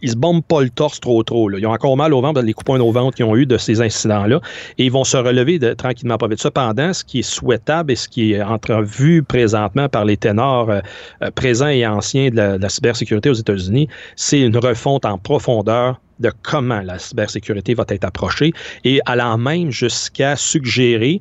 ils 0.03 0.11
se 0.11 0.17
bombent 0.17 0.43
pas 0.43 0.63
le 0.63 0.71
torse 0.71 1.01
trop 1.01 1.23
trop. 1.23 1.51
Ils 1.51 1.67
ont 1.67 1.73
encore 1.73 1.97
mal 1.97 2.15
au 2.15 2.21
ventre, 2.21 2.41
les 2.41 2.53
coups 2.53 2.71
au 2.71 2.93
ventre 2.93 3.17
qu'ils 3.17 3.27
ont 3.27 3.37
eu 3.37 3.47
de 3.47 3.59
ces 3.59 3.81
incidents-là. 3.81 4.41
Et 4.79 4.87
ils 4.87 4.93
vont 4.93 5.05
se 5.05 5.17
relever 5.17 5.59
tranquillement 5.77 6.17
pas 6.17 6.29
vite. 6.29 6.41
Cependant, 6.41 6.93
ce 6.93 7.05
qui 7.05 7.21
est 7.21 7.23
souhaitable 7.23 7.93
et 7.93 7.97
ce 7.97 8.09
qui 8.09 8.33
est 8.33 8.43
entrevu 8.43 9.23
présentement 9.23 9.89
par 9.89 10.05
les 10.05 10.17
ténors 10.17 10.71
euh, 10.71 10.81
euh, 11.23 11.31
présents 11.31 11.69
et 11.69 11.87
anciens 11.87 12.31
de 12.31 12.59
la 12.59 12.69
cybersécurité 12.69 13.31
aux 13.31 13.35
États-Unis, 13.35 13.89
c'est 14.17 14.41
une 14.41 14.57
refonte 14.57 15.05
en 15.05 15.19
profondeur 15.19 16.01
de 16.21 16.33
comment 16.43 16.81
la 16.81 16.99
cybersécurité 16.99 17.75
va 17.75 17.85
être 17.89 18.05
approchée 18.05 18.53
et 18.85 19.01
allant 19.07 19.39
même 19.39 19.71
jusqu'à 19.71 20.37
suggérer, 20.37 21.21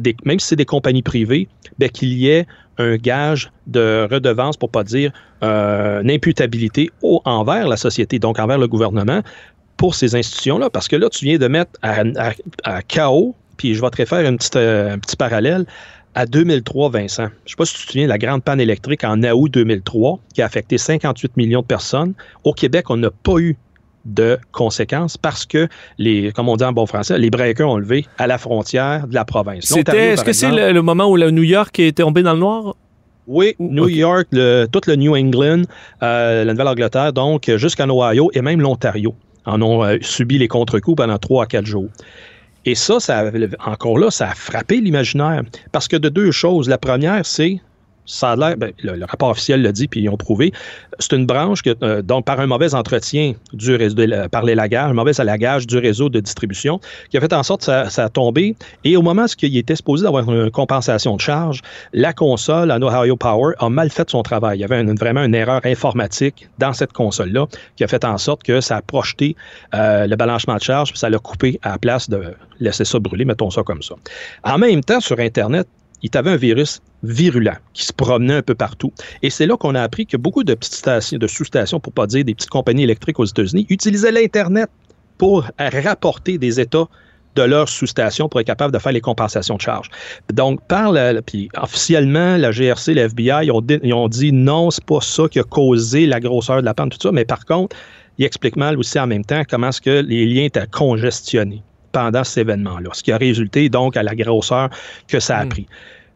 des, 0.00 0.16
même 0.24 0.40
si 0.40 0.48
c'est 0.48 0.56
des 0.56 0.64
compagnies 0.64 1.02
privées, 1.02 1.48
ben, 1.78 1.88
qu'il 1.88 2.12
y 2.14 2.28
ait 2.28 2.46
un 2.78 2.96
gage 2.96 3.50
de 3.66 4.08
redevance, 4.10 4.56
pour 4.56 4.70
pas 4.70 4.84
dire 4.84 5.12
euh, 5.42 6.00
une 6.02 6.10
imputabilité 6.10 6.90
au, 7.02 7.20
envers 7.24 7.68
la 7.68 7.76
société, 7.76 8.18
donc 8.18 8.38
envers 8.38 8.58
le 8.58 8.68
gouvernement, 8.68 9.22
pour 9.76 9.94
ces 9.94 10.14
institutions-là. 10.14 10.70
Parce 10.70 10.88
que 10.88 10.96
là, 10.96 11.08
tu 11.08 11.24
viens 11.24 11.38
de 11.38 11.48
mettre 11.48 11.72
à, 11.82 12.82
chaos, 12.82 13.34
puis 13.56 13.74
je 13.74 13.80
vais 13.80 13.90
te 13.90 14.02
refaire 14.02 14.24
euh, 14.56 14.92
un 14.92 14.98
petit 14.98 15.16
parallèle 15.16 15.66
à 16.14 16.26
2003, 16.26 16.90
Vincent. 16.90 17.26
Je 17.26 17.28
ne 17.28 17.48
sais 17.50 17.56
pas 17.56 17.64
si 17.64 17.74
tu 17.74 17.86
te 17.86 17.92
souviens 17.92 18.04
de 18.04 18.08
la 18.08 18.18
grande 18.18 18.42
panne 18.42 18.60
électrique 18.60 19.04
en 19.04 19.22
août 19.22 19.52
2003 19.52 20.18
qui 20.34 20.42
a 20.42 20.46
affecté 20.46 20.78
58 20.78 21.36
millions 21.36 21.60
de 21.60 21.66
personnes. 21.66 22.14
Au 22.44 22.52
Québec, 22.52 22.90
on 22.90 22.96
n'a 22.96 23.10
pas 23.10 23.38
eu 23.38 23.56
de 24.04 24.38
conséquences 24.52 25.16
parce 25.16 25.46
que 25.46 25.68
les, 25.98 26.32
comme 26.32 26.48
on 26.48 26.56
dit 26.56 26.64
en 26.64 26.72
bon 26.72 26.86
français, 26.86 27.18
les 27.18 27.30
breakers 27.30 27.68
ont 27.68 27.78
levé 27.78 28.06
à 28.18 28.26
la 28.26 28.38
frontière 28.38 29.06
de 29.06 29.14
la 29.14 29.24
province. 29.24 29.64
C'était, 29.64 30.12
est-ce 30.12 30.24
que 30.24 30.32
c'est 30.32 30.72
le, 30.72 30.82
moment 30.82 31.08
où 31.08 31.16
le 31.16 31.30
New 31.30 31.42
York 31.42 31.78
est 31.78 31.98
tombé 31.98 32.22
dans 32.22 32.32
le 32.32 32.40
noir? 32.40 32.74
Oui, 33.26 33.54
New 33.58 33.88
York, 33.88 34.28
tout 34.30 34.80
le 34.86 34.94
New 34.94 35.14
England, 35.14 35.62
euh, 36.02 36.44
la 36.44 36.52
Nouvelle-Angleterre, 36.52 37.12
donc 37.12 37.50
jusqu'en 37.56 37.88
Ohio 37.90 38.30
et 38.32 38.40
même 38.40 38.60
l'Ontario 38.60 39.14
en 39.44 39.60
ont 39.62 39.84
euh, 39.84 39.96
subi 40.00 40.38
les 40.38 40.48
contre-coups 40.48 40.96
pendant 40.96 41.18
trois 41.18 41.44
à 41.44 41.46
quatre 41.46 41.66
jours. 41.66 41.88
Et 42.64 42.74
ça, 42.74 43.00
ça, 43.00 43.30
encore 43.64 43.98
là, 43.98 44.10
ça 44.10 44.30
a 44.30 44.34
frappé 44.34 44.80
l'imaginaire. 44.80 45.42
Parce 45.72 45.88
que 45.88 45.96
de 45.96 46.08
deux 46.08 46.30
choses. 46.32 46.68
La 46.68 46.76
première, 46.76 47.24
c'est 47.24 47.60
ben, 48.22 48.72
le, 48.82 49.04
rapport 49.04 49.30
officiel 49.30 49.62
l'a 49.62 49.72
dit, 49.72 49.88
puis 49.88 50.00
ils 50.00 50.08
ont 50.08 50.16
prouvé, 50.16 50.52
c'est 50.98 51.12
une 51.12 51.26
branche 51.26 51.62
que, 51.62 51.76
euh, 51.82 52.02
donc 52.02 52.24
par 52.24 52.40
un 52.40 52.46
mauvais 52.46 52.74
entretien 52.74 53.34
du 53.52 53.74
réseau, 53.74 53.96
par 54.30 54.44
l'élagage, 54.44 54.90
un 54.90 54.94
mauvais 54.94 55.20
allagage 55.20 55.66
du 55.66 55.78
réseau 55.78 56.08
de 56.08 56.20
distribution, 56.20 56.80
qui 57.10 57.16
a 57.16 57.20
fait 57.20 57.32
en 57.32 57.42
sorte 57.42 57.60
que 57.60 57.66
ça, 57.66 57.90
ça 57.90 58.04
a 58.04 58.08
tombé. 58.08 58.56
Et 58.84 58.96
au 58.96 59.02
moment 59.02 59.24
où 59.24 59.42
il 59.42 59.56
était 59.56 59.76
supposé 59.76 60.04
d'avoir 60.04 60.30
une 60.30 60.50
compensation 60.50 61.16
de 61.16 61.20
charge, 61.20 61.60
la 61.92 62.12
console, 62.12 62.72
en 62.72 62.82
Ohio 62.82 63.16
Power, 63.16 63.54
a 63.58 63.68
mal 63.68 63.90
fait 63.90 64.08
son 64.10 64.22
travail. 64.22 64.58
Il 64.58 64.60
y 64.62 64.64
avait 64.64 64.82
vraiment 64.94 65.24
une 65.24 65.34
erreur 65.34 65.60
informatique 65.64 66.48
dans 66.58 66.72
cette 66.72 66.92
console-là 66.92 67.46
qui 67.76 67.84
a 67.84 67.88
fait 67.88 68.04
en 68.04 68.18
sorte 68.18 68.42
que 68.42 68.60
ça 68.60 68.76
a 68.76 68.82
projeté 68.82 69.36
euh, 69.74 70.06
le 70.06 70.16
balancement 70.16 70.56
de 70.56 70.62
charge, 70.62 70.90
puis 70.90 70.98
ça 70.98 71.10
l'a 71.10 71.18
coupé 71.18 71.58
à 71.62 71.70
la 71.70 71.78
place 71.78 72.08
de 72.08 72.34
laisser 72.60 72.84
ça 72.84 72.98
brûler, 72.98 73.24
mettons 73.24 73.50
ça 73.50 73.62
comme 73.62 73.82
ça. 73.82 73.94
En 74.44 74.58
même 74.58 74.82
temps, 74.82 75.00
sur 75.00 75.18
Internet, 75.20 75.68
il 76.02 76.16
avait 76.16 76.30
un 76.30 76.36
virus 76.36 76.80
virulent 77.02 77.56
qui 77.72 77.84
se 77.84 77.92
promenait 77.92 78.34
un 78.34 78.42
peu 78.42 78.54
partout. 78.54 78.92
Et 79.22 79.30
c'est 79.30 79.46
là 79.46 79.56
qu'on 79.56 79.74
a 79.74 79.82
appris 79.82 80.06
que 80.06 80.16
beaucoup 80.16 80.44
de 80.44 80.54
petites 80.54 80.74
stations, 80.74 81.18
de 81.18 81.26
sous-stations, 81.26 81.80
pour 81.80 81.92
pas 81.92 82.06
dire 82.06 82.24
des 82.24 82.34
petites 82.34 82.50
compagnies 82.50 82.82
électriques 82.82 83.18
aux 83.18 83.24
États-Unis, 83.24 83.66
utilisaient 83.70 84.12
l'Internet 84.12 84.68
pour 85.16 85.44
rapporter 85.58 86.38
des 86.38 86.60
états 86.60 86.86
de 87.34 87.42
leur 87.42 87.68
sous-station 87.68 88.28
pour 88.28 88.40
être 88.40 88.46
capable 88.46 88.72
de 88.72 88.78
faire 88.78 88.92
les 88.92 89.00
compensations 89.00 89.56
de 89.56 89.60
charges. 89.60 89.90
Donc, 90.32 90.60
par 90.66 90.92
la, 90.92 91.22
puis 91.22 91.48
officiellement, 91.56 92.36
la 92.36 92.50
GRC, 92.50 92.94
la 92.94 93.04
FBI, 93.04 93.44
ils 93.46 93.52
ont, 93.52 93.60
dit, 93.60 93.78
ils 93.82 93.94
ont 93.94 94.08
dit 94.08 94.32
non, 94.32 94.70
c'est 94.70 94.84
pas 94.84 95.00
ça 95.00 95.28
qui 95.28 95.38
a 95.38 95.44
causé 95.44 96.06
la 96.06 96.20
grosseur 96.20 96.60
de 96.60 96.64
la 96.64 96.74
panne, 96.74 96.90
tout 96.90 96.98
ça, 97.00 97.12
mais 97.12 97.24
par 97.24 97.44
contre, 97.44 97.76
ils 98.18 98.24
expliquent 98.24 98.56
mal 98.56 98.76
aussi 98.78 98.98
en 98.98 99.06
même 99.06 99.24
temps 99.24 99.42
comment 99.48 99.68
est-ce 99.68 99.80
que 99.80 100.00
les 100.00 100.26
liens 100.26 100.44
étaient 100.44 100.66
congestionnés 100.66 101.62
pendant 101.92 102.24
cet 102.24 102.38
événement-là, 102.38 102.90
ce 102.92 103.02
qui 103.02 103.12
a 103.12 103.16
résulté 103.16 103.68
donc 103.68 103.96
à 103.96 104.02
la 104.02 104.14
grosseur 104.14 104.70
que 105.06 105.20
ça 105.20 105.38
a 105.38 105.44
Mm. 105.44 105.48
pris. 105.48 105.66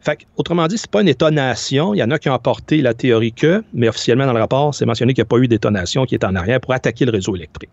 Fait 0.03 0.19
autrement 0.35 0.67
dit, 0.67 0.77
c'est 0.77 0.91
pas 0.91 1.01
une 1.01 1.07
étonnation. 1.07 1.93
Il 1.93 1.99
y 1.99 2.03
en 2.03 2.11
a 2.11 2.19
qui 2.19 2.29
ont 2.29 2.33
apporté 2.33 2.81
la 2.81 2.93
théorie 2.93 3.31
que, 3.31 3.63
mais 3.73 3.87
officiellement 3.87 4.25
dans 4.25 4.33
le 4.33 4.39
rapport, 4.39 4.75
c'est 4.75 4.85
mentionné 4.85 5.13
qu'il 5.13 5.21
n'y 5.21 5.27
a 5.27 5.29
pas 5.29 5.37
eu 5.37 5.47
d'étonnation 5.47 6.05
qui 6.05 6.15
est 6.15 6.25
en 6.25 6.35
arrière 6.35 6.59
pour 6.59 6.73
attaquer 6.73 7.05
le 7.05 7.11
réseau 7.11 7.35
électrique. 7.35 7.69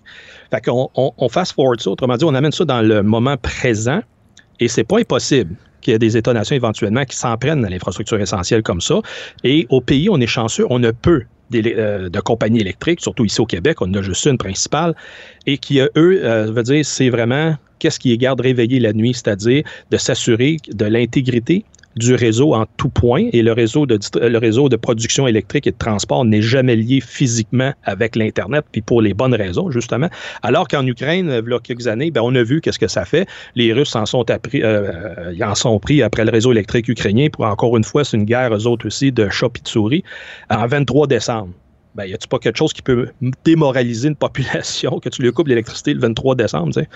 Fait 0.51 0.61
qu'on 0.61 0.89
on, 0.95 1.29
fast 1.29 1.55
forward 1.55 1.81
ça. 1.81 1.91
Autrement 1.91 2.17
dit, 2.17 2.25
on 2.25 2.35
amène 2.35 2.53
ça 2.53 2.65
dans 2.65 2.83
le 2.83 3.03
moment 3.03 3.37
présent 3.37 4.01
et 4.61 4.69
c'est 4.69 4.85
pas 4.85 5.01
impossible 5.01 5.57
qu'il 5.81 5.93
y 5.93 5.95
ait 5.97 5.99
des 5.99 6.17
étonnations 6.17 6.55
éventuellement 6.55 7.05
qui 7.05 7.17
s'en 7.17 7.37
prennent 7.37 7.65
à 7.65 7.69
l'infrastructure 7.69 8.21
essentielle 8.21 8.63
comme 8.63 8.81
ça. 8.81 9.01
Et 9.43 9.67
au 9.71 9.81
pays, 9.81 10.09
on 10.09 10.21
est 10.21 10.27
chanceux, 10.29 10.67
on 10.71 10.83
a 10.85 10.93
peu 10.93 11.25
d'élé- 11.51 11.75
euh, 11.77 12.09
de 12.09 12.21
compagnies 12.21 12.61
électriques, 12.61 13.01
surtout 13.01 13.25
ici 13.25 13.41
au 13.41 13.47
Québec, 13.47 13.81
on 13.81 13.93
a 13.95 14.03
juste 14.03 14.25
une 14.27 14.39
principale, 14.39 14.95
et 15.47 15.59
qui, 15.59 15.81
euh, 15.81 15.89
eux, 15.97 16.21
euh, 16.23 16.53
veut 16.53 16.63
dire, 16.63 16.85
c'est 16.85 17.09
vraiment 17.09 17.57
qu'est-ce 17.81 17.99
qui 17.99 18.11
les 18.11 18.19
garde 18.19 18.41
réveillés 18.41 18.79
la 18.79 18.93
nuit, 18.93 19.15
c'est-à-dire 19.15 19.65
de 19.91 19.97
s'assurer 19.97 20.59
de 20.69 20.85
l'intégrité 20.85 21.65
du 21.97 22.15
réseau 22.15 22.55
en 22.55 22.67
tout 22.77 22.89
point 22.89 23.29
et 23.33 23.43
le 23.43 23.53
réseau 23.53 23.87
de, 23.87 23.99
le 24.21 24.39
réseau 24.39 24.69
de 24.69 24.77
production 24.77 25.27
électrique 25.27 25.67
et 25.67 25.73
de 25.73 25.79
transport 25.79 26.25
n'est 26.25 26.43
jamais 26.43 26.77
lié 26.77 27.01
physiquement 27.01 27.73
avec 27.85 28.17
l'Internet, 28.17 28.65
puis 28.71 28.81
pour 28.81 29.03
les 29.03 29.15
bonnes 29.15 29.35
raisons, 29.35 29.71
justement. 29.71 30.09
Alors 30.43 30.69
qu'en 30.69 30.87
Ukraine, 30.87 31.43
il 31.45 31.51
y 31.51 31.55
a 31.55 31.59
quelques 31.59 31.89
années, 31.89 32.11
ben, 32.11 32.23
on 32.23 32.35
a 32.35 32.43
vu 32.43 32.61
qu'est-ce 32.61 32.79
que 32.79 32.89
ça 32.89 33.05
fait. 33.05 33.27
Les 33.55 33.73
Russes 33.73 33.95
en 33.97 34.07
sont, 34.07 34.31
appris, 34.31 34.63
euh, 34.63 34.91
euh, 35.19 35.45
en 35.45 35.55
sont 35.55 35.79
pris 35.79 36.03
après 36.03 36.25
le 36.25 36.31
réseau 36.31 36.53
électrique 36.53 36.89
ukrainien 36.89 37.29
pour, 37.33 37.45
encore 37.45 37.77
une 37.77 37.85
fois, 37.85 38.05
c'est 38.05 38.17
une 38.17 38.25
guerre, 38.25 38.55
eux 38.55 38.67
autres 38.67 38.87
aussi, 38.87 39.13
de 39.13 39.29
chat 39.29 39.47
et 39.47 39.63
de 39.63 39.69
souris, 39.69 40.05
en 40.49 40.67
23 40.67 41.07
décembre. 41.07 41.51
Ben, 41.97 42.05
y 42.05 42.15
a-tu 42.15 42.29
pas 42.29 42.39
quelque 42.39 42.57
chose 42.57 42.73
qui 42.73 42.83
peut 42.83 43.09
démoraliser 43.45 44.09
une 44.09 44.17
population 44.17 45.01
que 45.01 45.09
tu 45.09 45.23
lui 45.23 45.33
coupes 45.33 45.49
l'électricité 45.49 45.93
le 45.93 46.01
23 46.01 46.37
décembre, 46.37 46.73
tu 46.73 46.81
sais? 46.81 46.89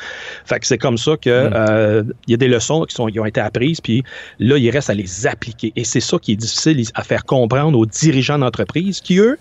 Fait 0.45 0.61
que 0.61 0.66
c'est 0.66 0.78
comme 0.78 0.99
ça 0.99 1.16
que 1.16 1.30
euh, 1.30 2.05
il 2.28 2.30
y 2.30 2.34
a 2.34 2.36
des 2.36 2.47
leçons 2.47 2.84
qui, 2.84 2.95
sont, 2.95 3.07
qui 3.07 3.18
ont 3.18 3.26
été 3.26 3.40
apprises, 3.40 3.80
puis 3.80 4.05
là, 4.38 4.57
il 4.57 4.70
reste 4.70 4.90
à 4.90 4.95
les 4.95 5.26
appliquer. 5.26 5.72
Et 5.74 5.82
c'est 5.82 6.01
ça 6.01 6.18
qui 6.18 6.32
est 6.32 6.36
difficile 6.36 6.84
à 6.95 7.03
faire 7.03 7.24
comprendre 7.24 7.76
aux 7.76 7.86
dirigeants 7.86 8.38
d'entreprise 8.38 9.01
qui, 9.01 9.18
eux, 9.18 9.36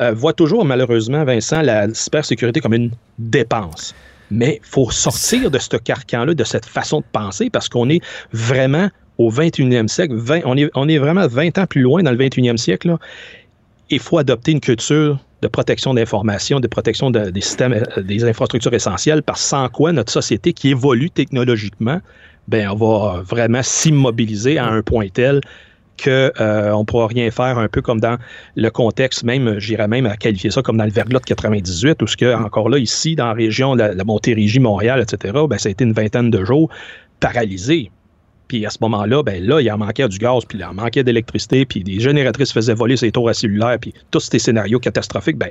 euh, 0.00 0.12
voient 0.12 0.32
toujours, 0.32 0.64
malheureusement, 0.64 1.24
Vincent, 1.24 1.62
la 1.62 1.92
cybersécurité 1.92 2.60
comme 2.60 2.74
une 2.74 2.90
dépense. 3.18 3.94
Mais 4.30 4.60
il 4.62 4.68
faut 4.68 4.90
sortir 4.90 5.50
de 5.50 5.58
ce 5.58 5.76
carcan-là, 5.76 6.34
de 6.34 6.44
cette 6.44 6.66
façon 6.66 7.00
de 7.00 7.06
penser, 7.12 7.50
parce 7.50 7.68
qu'on 7.68 7.88
est 7.88 8.00
vraiment 8.32 8.88
au 9.18 9.30
21e 9.30 9.88
siècle. 9.88 10.14
20 10.16 10.40
on, 10.44 10.56
est, 10.56 10.70
on 10.74 10.88
est 10.88 10.98
vraiment 10.98 11.26
20 11.26 11.58
ans 11.58 11.66
plus 11.66 11.82
loin 11.82 12.02
dans 12.02 12.10
le 12.10 12.16
21e 12.16 12.56
siècle. 12.56 12.88
Là. 12.88 12.98
Il 13.90 13.98
faut 13.98 14.18
adopter 14.18 14.52
une 14.52 14.60
culture 14.60 15.18
de 15.42 15.48
protection 15.48 15.92
d'information, 15.94 16.58
de 16.58 16.66
protection 16.68 17.10
de- 17.10 17.30
des 17.30 17.40
systèmes, 17.42 17.74
euh, 17.96 18.02
des 18.02 18.24
infrastructures 18.24 18.72
essentielles, 18.72 19.22
parce 19.22 19.42
que 19.42 19.48
sans 19.48 19.68
quoi 19.68 19.92
notre 19.92 20.10
société 20.10 20.52
qui 20.54 20.70
évolue 20.70 21.10
technologiquement, 21.10 22.00
ben 22.48 22.68
on 22.70 22.76
va 22.76 23.22
vraiment 23.22 23.62
s'immobiliser 23.62 24.58
à 24.58 24.66
un 24.66 24.82
point 24.82 25.08
tel 25.12 25.40
qu'on 26.02 26.10
ne 26.80 26.84
pourra 26.84 27.06
rien 27.06 27.30
faire, 27.30 27.58
un 27.58 27.68
peu 27.68 27.80
comme 27.80 28.00
dans 28.00 28.16
le 28.56 28.68
contexte, 28.70 29.22
même, 29.22 29.60
j'irais 29.60 29.86
même 29.86 30.06
à 30.06 30.16
qualifier 30.16 30.50
ça 30.50 30.60
comme 30.60 30.76
dans 30.76 30.84
le 30.84 30.90
verglas 30.90 31.20
de 31.20 31.24
98, 31.24 32.02
où 32.02 32.06
ce 32.06 32.16
que, 32.16 32.34
encore 32.34 32.68
là, 32.68 32.78
ici, 32.78 33.14
dans 33.14 33.26
la 33.26 33.32
région, 33.32 33.74
la, 33.74 33.94
la 33.94 34.04
Montérégie, 34.04 34.58
Montréal, 34.58 35.00
etc., 35.00 35.34
ben, 35.48 35.56
ça 35.58 35.68
a 35.68 35.72
été 35.72 35.84
une 35.84 35.92
vingtaine 35.92 36.30
de 36.30 36.44
jours 36.44 36.68
paralysés. 37.20 37.90
Puis 38.54 38.64
à 38.64 38.70
ce 38.70 38.78
moment-là, 38.82 39.24
ben 39.24 39.44
là, 39.44 39.60
il 39.60 39.68
en 39.72 39.78
manquait 39.78 40.06
du 40.06 40.16
gaz, 40.16 40.44
puis 40.44 40.58
il 40.58 40.64
en 40.64 40.74
manquait 40.74 41.02
d'électricité, 41.02 41.66
puis 41.66 41.82
des 41.82 41.98
génératrices 41.98 42.52
faisaient 42.52 42.72
voler 42.72 42.96
ces 42.96 43.10
tours 43.10 43.28
à 43.28 43.34
cellulaire, 43.34 43.78
puis 43.80 43.92
tous 44.12 44.20
ces 44.20 44.38
scénarios 44.38 44.78
catastrophiques, 44.78 45.38
ben, 45.38 45.50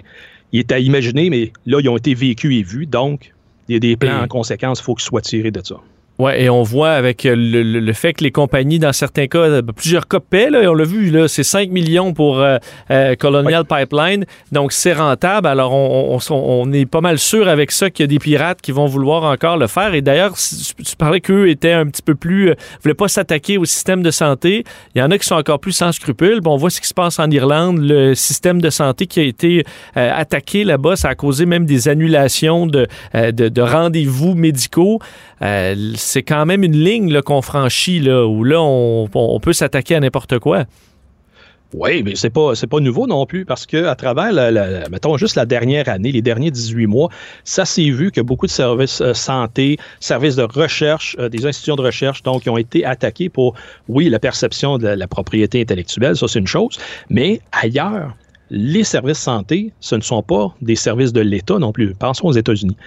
ils 0.54 0.62
étaient 0.62 0.76
à 0.76 0.80
imaginer, 0.80 1.30
mais 1.30 1.52
là, 1.66 1.82
ils 1.82 1.90
ont 1.90 1.98
été 1.98 2.14
vécus 2.14 2.58
et 2.58 2.64
vus, 2.64 2.86
donc 2.86 3.34
il 3.68 3.74
y 3.74 3.76
a 3.76 3.80
des 3.80 3.98
plans 3.98 4.22
en 4.22 4.28
conséquence, 4.30 4.80
il 4.80 4.84
faut 4.84 4.96
qu'ils 4.96 5.04
soient 5.04 5.20
tirés 5.20 5.52
de 5.52 5.60
ça. 5.62 5.76
Ouais, 6.20 6.44
et 6.44 6.50
on 6.50 6.62
voit 6.62 6.92
avec 6.92 7.26
euh, 7.26 7.36
le, 7.36 7.64
le- 7.64 7.80
le 7.80 7.94
fait 7.94 8.14
que 8.14 8.24
les 8.24 8.32
compagnies, 8.32 8.78
dans 8.78 8.94
certains 8.94 9.26
cas, 9.26 9.40
euh, 9.40 9.62
plusieurs 9.76 10.08
cas 10.08 10.20
paient, 10.20 10.52
là, 10.52 10.62
et 10.62 10.68
on 10.68 10.76
l'a 10.76 10.84
vu, 10.84 11.10
là, 11.10 11.28
c'est 11.28 11.42
5 11.44 11.72
millions 11.72 12.14
pour 12.14 12.40
euh, 12.40 12.58
euh, 12.92 13.16
Colonial 13.16 13.66
Pipeline, 13.66 14.26
donc 14.52 14.74
c'est 14.74 14.94
rentable. 14.94 15.48
Alors, 15.48 15.74
on, 15.74 16.20
on- 16.30 16.34
on 16.36 16.72
est 16.72 16.86
pas 16.86 17.02
mal 17.02 17.18
sûr 17.18 17.48
avec 17.48 17.72
ça 17.72 17.90
qu'il 17.90 18.04
y 18.04 18.06
a 18.06 18.08
des 18.08 18.20
pirates 18.20 18.62
qui 18.62 18.72
vont 18.72 18.86
vouloir 18.86 19.24
encore 19.24 19.58
le 19.58 19.66
faire. 19.66 19.96
Et 19.96 20.02
d'ailleurs, 20.04 20.36
tu 20.38 20.96
parlais 20.98 21.20
qu'eux 21.20 21.50
étaient 21.50 21.72
un 21.74 21.88
petit 21.88 22.04
peu 22.04 22.14
plus, 22.14 22.52
euh, 22.52 22.56
voulaient 22.84 22.94
pas 22.94 23.08
s'attaquer 23.08 23.58
au 23.58 23.66
système 23.66 24.04
de 24.04 24.12
santé. 24.12 24.64
Il 24.94 25.00
y 25.00 25.02
en 25.02 25.10
a 25.10 25.18
qui 25.18 25.26
sont 25.26 25.36
encore 25.36 25.60
plus 25.60 25.72
sans 25.72 25.92
scrupules. 25.92 26.42
Bon, 26.42 26.54
on 26.54 26.58
voit 26.58 26.70
ce 26.70 26.80
qui 26.80 26.88
se 26.88 26.94
passe 26.94 27.18
en 27.18 27.30
Irlande, 27.32 27.80
le 27.82 28.14
système 28.14 28.62
de 28.62 28.70
santé 28.70 29.08
qui 29.08 29.20
a 29.20 29.24
été 29.24 29.64
attaqué 29.96 30.64
là-bas, 30.64 30.96
ça 30.96 31.10
a 31.10 31.16
causé 31.16 31.48
même 31.48 31.66
des 31.66 31.88
annulations 31.88 32.68
de, 32.68 32.88
de, 33.16 33.50
de 33.50 33.62
rendez-vous 33.62 34.36
médicaux. 34.36 35.00
C'est 36.04 36.24
quand 36.24 36.46
même 36.46 36.64
une 36.64 36.76
ligne 36.76 37.22
qu'on 37.22 37.42
franchit, 37.42 38.00
là, 38.00 38.26
où 38.26 38.44
là, 38.44 38.62
on, 38.62 39.40
peut 39.42 39.54
s'attaquer 39.54 39.96
à 39.96 40.00
n'importe 40.00 40.38
quoi. 40.40 40.66
Oui, 41.74 42.04
mais 42.04 42.14
c'est 42.16 42.30
pas 42.30 42.54
c'est 42.54 42.68
pas 42.68 42.80
nouveau 42.80 43.08
non 43.08 43.26
plus 43.26 43.46
parce 43.46 43.66
que 43.66 43.86
à 43.86 43.96
travers 43.96 44.32
mettons 44.92 45.18
juste 45.18 45.36
la 45.36 45.48
dernière 45.48 45.90
année, 45.90 46.12
les 46.12 46.22
derniers 46.22 46.52
18 46.52 46.86
mois, 46.86 47.10
ça 47.46 47.66
s'est 47.66 47.90
vu 47.90 48.12
que 48.12 48.22
beaucoup 48.22 48.46
de 48.46 48.52
services 48.52 49.02
euh, 49.02 49.16
santé, 49.16 49.78
services 50.00 50.36
de 50.36 50.44
recherche, 50.44 51.16
euh, 51.18 51.30
des 51.30 51.48
institutions 51.48 51.76
de 51.76 51.82
recherche 51.82 52.22
donc 52.22 52.44
ont 52.46 52.58
été 52.58 52.86
attaqués 52.86 53.28
pour 53.28 53.56
oui, 53.88 54.08
la 54.10 54.20
perception 54.20 54.78
de 54.78 54.84
la, 54.84 54.96
la 54.96 55.08
propriété 55.08 55.62
intellectuelle, 55.62 56.16
ça 56.16 56.28
c'est 56.28 56.38
une 56.38 56.46
chose, 56.46 56.78
mais 57.10 57.42
ailleurs 57.52 58.14
les 58.56 58.84
services 58.84 59.18
santé, 59.18 59.74
ce 59.80 59.96
ne 59.96 60.02
sont 60.02 60.22
pas 60.22 60.54
des 60.62 60.76
services 60.76 61.12
de 61.12 61.22
l'État 61.22 61.58
non 61.58 61.72
plus. 61.72 61.96
Pensons 61.96 62.28
aux 62.28 62.34
États-Unis. 62.34 62.78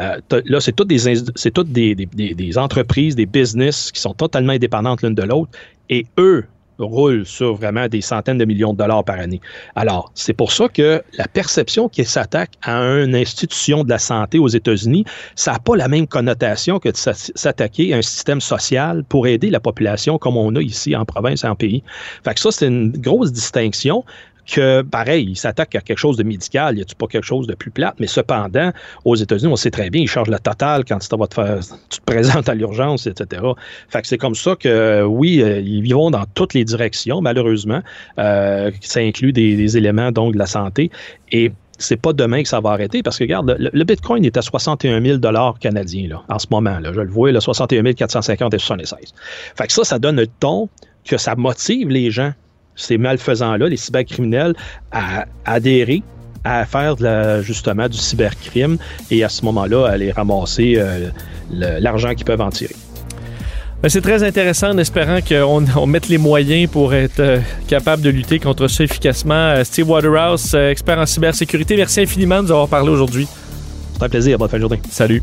Euh, 0.00 0.20
là, 0.44 0.60
c'est 0.60 0.70
toutes, 0.72 0.86
des, 0.88 2.58
entreprises, 2.58 3.16
des 3.16 3.26
business 3.26 3.90
qui 3.90 4.00
sont 4.00 4.14
totalement 4.14 4.52
indépendantes 4.52 5.02
l'une 5.02 5.16
de 5.16 5.24
l'autre. 5.24 5.50
Et 5.90 6.06
eux 6.16 6.44
roulent 6.78 7.26
sur 7.26 7.54
vraiment 7.54 7.88
des 7.88 8.02
centaines 8.02 8.38
de 8.38 8.44
millions 8.44 8.72
de 8.72 8.78
dollars 8.78 9.02
par 9.02 9.18
année. 9.18 9.40
Alors, 9.74 10.12
c'est 10.14 10.34
pour 10.34 10.52
ça 10.52 10.68
que 10.68 11.02
la 11.14 11.26
perception 11.26 11.88
qu'ils 11.88 12.06
s'attaque 12.06 12.52
à 12.62 12.78
une 12.78 13.16
institution 13.16 13.82
de 13.82 13.88
la 13.88 13.98
santé 13.98 14.38
aux 14.38 14.48
États-Unis, 14.48 15.04
ça 15.34 15.54
n'a 15.54 15.58
pas 15.58 15.74
la 15.74 15.88
même 15.88 16.06
connotation 16.06 16.78
que 16.78 16.90
de 16.90 16.96
s'a- 16.96 17.14
s'attaquer 17.14 17.94
à 17.94 17.96
un 17.96 18.02
système 18.02 18.40
social 18.40 19.02
pour 19.08 19.26
aider 19.26 19.50
la 19.50 19.58
population 19.58 20.18
comme 20.18 20.36
on 20.36 20.54
a 20.54 20.60
ici 20.60 20.94
en 20.94 21.04
province 21.04 21.42
et 21.42 21.48
en 21.48 21.56
pays. 21.56 21.82
Fait 22.22 22.34
que 22.34 22.40
ça, 22.40 22.52
c'est 22.52 22.68
une 22.68 22.92
grosse 22.92 23.32
distinction 23.32 24.04
que, 24.46 24.82
pareil, 24.82 25.26
ils 25.28 25.36
s'attaquent 25.36 25.74
à 25.74 25.80
quelque 25.80 25.98
chose 25.98 26.16
de 26.16 26.22
médical, 26.22 26.74
il 26.74 26.76
n'y 26.78 26.82
a 26.82 26.86
pas 26.96 27.06
quelque 27.06 27.24
chose 27.24 27.46
de 27.46 27.54
plus 27.54 27.70
plate, 27.70 27.96
mais 27.98 28.06
cependant, 28.06 28.72
aux 29.04 29.16
États-Unis, 29.16 29.52
on 29.52 29.56
sait 29.56 29.70
très 29.70 29.90
bien, 29.90 30.02
ils 30.02 30.08
chargent 30.08 30.30
la 30.30 30.38
totale 30.38 30.84
quand 30.84 30.98
tu, 30.98 31.08
te 31.08 32.00
présentes 32.06 32.48
à 32.48 32.54
l'urgence, 32.54 33.06
etc. 33.06 33.42
Fait 33.88 34.02
que 34.02 34.08
c'est 34.08 34.18
comme 34.18 34.34
ça 34.34 34.54
que, 34.56 35.02
oui, 35.02 35.42
euh, 35.42 35.60
ils 35.60 35.92
vont 35.92 36.10
dans 36.10 36.24
toutes 36.34 36.54
les 36.54 36.64
directions, 36.64 37.20
malheureusement. 37.20 37.82
Euh, 38.18 38.70
ça 38.80 39.00
inclut 39.00 39.32
des, 39.32 39.76
éléments, 39.76 40.12
donc, 40.12 40.34
de 40.34 40.38
la 40.38 40.46
santé. 40.46 40.90
Et 41.32 41.50
c'est 41.78 42.00
pas 42.00 42.12
demain 42.12 42.42
que 42.42 42.48
ça 42.48 42.60
va 42.60 42.70
arrêter 42.70 43.02
parce 43.02 43.18
que, 43.18 43.24
regarde, 43.24 43.56
le, 43.58 43.70
le 43.72 43.84
Bitcoin 43.84 44.24
est 44.24 44.36
à 44.36 44.42
61 44.42 45.02
000 45.02 45.18
canadiens 45.60 46.08
là, 46.08 46.22
en 46.28 46.38
ce 46.38 46.46
moment. 46.50 46.78
Là, 46.78 46.92
je 46.92 47.00
le 47.00 47.10
vois, 47.10 47.32
là, 47.32 47.40
61 47.40 47.92
450 47.92 48.54
et 48.54 48.58
76. 48.58 49.12
Fait 49.56 49.66
que 49.66 49.72
ça, 49.72 49.84
ça 49.84 49.98
donne 49.98 50.16
le 50.16 50.26
ton 50.26 50.68
que 51.04 51.18
ça 51.18 51.34
motive 51.36 51.88
les 51.88 52.10
gens 52.10 52.32
ces 52.76 52.98
malfaisants-là, 52.98 53.68
les 53.68 53.76
cybercriminels, 53.76 54.54
à 54.92 55.26
adhérer 55.44 56.02
à 56.44 56.64
faire 56.64 56.94
de 56.94 57.02
la- 57.02 57.42
justement 57.42 57.88
du 57.88 57.98
cybercrime 57.98 58.76
et 59.10 59.24
à 59.24 59.28
ce 59.28 59.44
moment-là, 59.46 59.86
à 59.86 59.90
aller 59.90 60.12
ramasser 60.12 60.74
euh, 60.76 61.08
l'argent 61.50 62.14
qu'ils 62.14 62.24
peuvent 62.24 62.40
en 62.40 62.50
tirer. 62.50 62.76
Ben, 63.82 63.88
c'est 63.88 64.00
très 64.00 64.22
intéressant 64.22 64.70
en 64.70 64.78
espérant 64.78 65.18
qu'on 65.26 65.64
on 65.76 65.86
mette 65.86 66.08
les 66.08 66.18
moyens 66.18 66.70
pour 66.70 66.94
être 66.94 67.18
euh, 67.20 67.40
capable 67.66 68.02
de 68.02 68.10
lutter 68.10 68.38
contre 68.38 68.68
ça 68.68 68.84
efficacement. 68.84 69.34
Euh, 69.34 69.64
Steve 69.64 69.90
Waterhouse, 69.90 70.54
expert 70.54 70.98
en 70.98 71.06
cybersécurité, 71.06 71.76
merci 71.76 72.00
infiniment 72.00 72.36
de 72.38 72.42
nous 72.48 72.52
avoir 72.52 72.68
parlé 72.68 72.90
aujourd'hui. 72.90 73.26
C'est 73.98 74.04
un 74.04 74.08
plaisir. 74.08 74.38
Bonne 74.38 74.48
fin 74.48 74.56
de 74.58 74.62
journée. 74.62 74.80
Salut. 74.90 75.22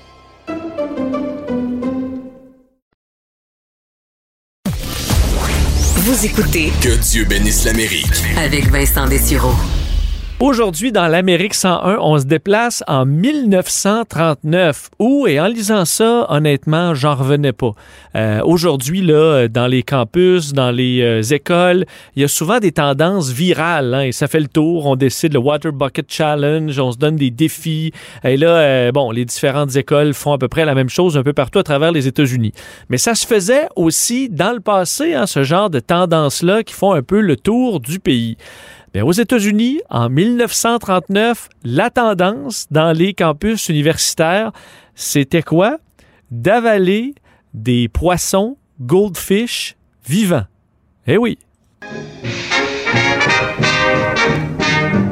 Vous 6.03 6.25
écoutez 6.25 6.73
Que 6.81 6.95
Dieu 6.97 7.25
bénisse 7.25 7.63
l'Amérique. 7.63 8.23
avec 8.35 8.71
Vincent 8.71 9.05
Dessureau. 9.05 9.53
Aujourd'hui, 10.41 10.91
dans 10.91 11.07
l'Amérique 11.07 11.53
101, 11.53 11.99
on 12.01 12.17
se 12.17 12.25
déplace 12.25 12.83
en 12.87 13.05
1939. 13.05 14.89
Où, 14.97 15.27
et 15.27 15.39
en 15.39 15.45
lisant 15.45 15.85
ça, 15.85 16.25
honnêtement, 16.29 16.95
j'en 16.95 17.13
revenais 17.13 17.53
pas. 17.53 17.73
Euh, 18.15 18.41
Aujourd'hui, 18.43 19.03
là, 19.03 19.47
dans 19.47 19.67
les 19.67 19.83
campus, 19.83 20.53
dans 20.53 20.71
les 20.71 21.01
euh, 21.03 21.21
écoles, 21.21 21.85
il 22.15 22.23
y 22.23 22.25
a 22.25 22.27
souvent 22.27 22.57
des 22.57 22.71
tendances 22.71 23.29
virales, 23.29 23.93
hein, 23.93 24.01
et 24.01 24.11
ça 24.11 24.27
fait 24.27 24.39
le 24.39 24.47
tour. 24.47 24.87
On 24.87 24.95
décide 24.95 25.33
le 25.33 25.39
Water 25.39 25.71
Bucket 25.71 26.11
Challenge, 26.11 26.79
on 26.79 26.91
se 26.91 26.97
donne 26.97 27.17
des 27.17 27.29
défis. 27.29 27.91
Et 28.23 28.35
là, 28.35 28.47
euh, 28.47 28.91
bon, 28.91 29.11
les 29.11 29.25
différentes 29.25 29.75
écoles 29.75 30.15
font 30.15 30.33
à 30.33 30.39
peu 30.39 30.47
près 30.47 30.65
la 30.65 30.73
même 30.73 30.89
chose 30.89 31.19
un 31.19 31.23
peu 31.23 31.33
partout 31.33 31.59
à 31.59 31.63
travers 31.63 31.91
les 31.91 32.07
États-Unis. 32.07 32.53
Mais 32.89 32.97
ça 32.97 33.13
se 33.13 33.27
faisait 33.27 33.67
aussi 33.75 34.27
dans 34.27 34.53
le 34.53 34.59
passé, 34.59 35.13
hein, 35.13 35.27
ce 35.27 35.43
genre 35.43 35.69
de 35.69 35.79
tendances-là 35.79 36.63
qui 36.63 36.73
font 36.73 36.93
un 36.93 37.03
peu 37.03 37.21
le 37.21 37.37
tour 37.37 37.79
du 37.79 37.99
pays. 37.99 38.37
Bien, 38.93 39.05
aux 39.05 39.13
États-Unis, 39.13 39.79
en 39.89 40.09
1939, 40.09 41.47
la 41.63 41.89
tendance 41.89 42.67
dans 42.71 42.91
les 42.91 43.13
campus 43.13 43.69
universitaires, 43.69 44.51
c'était 44.95 45.43
quoi? 45.43 45.77
D'avaler 46.29 47.15
des 47.53 47.87
poissons 47.87 48.57
goldfish 48.81 49.77
vivants. 50.05 50.45
Eh 51.07 51.17
oui. 51.17 51.39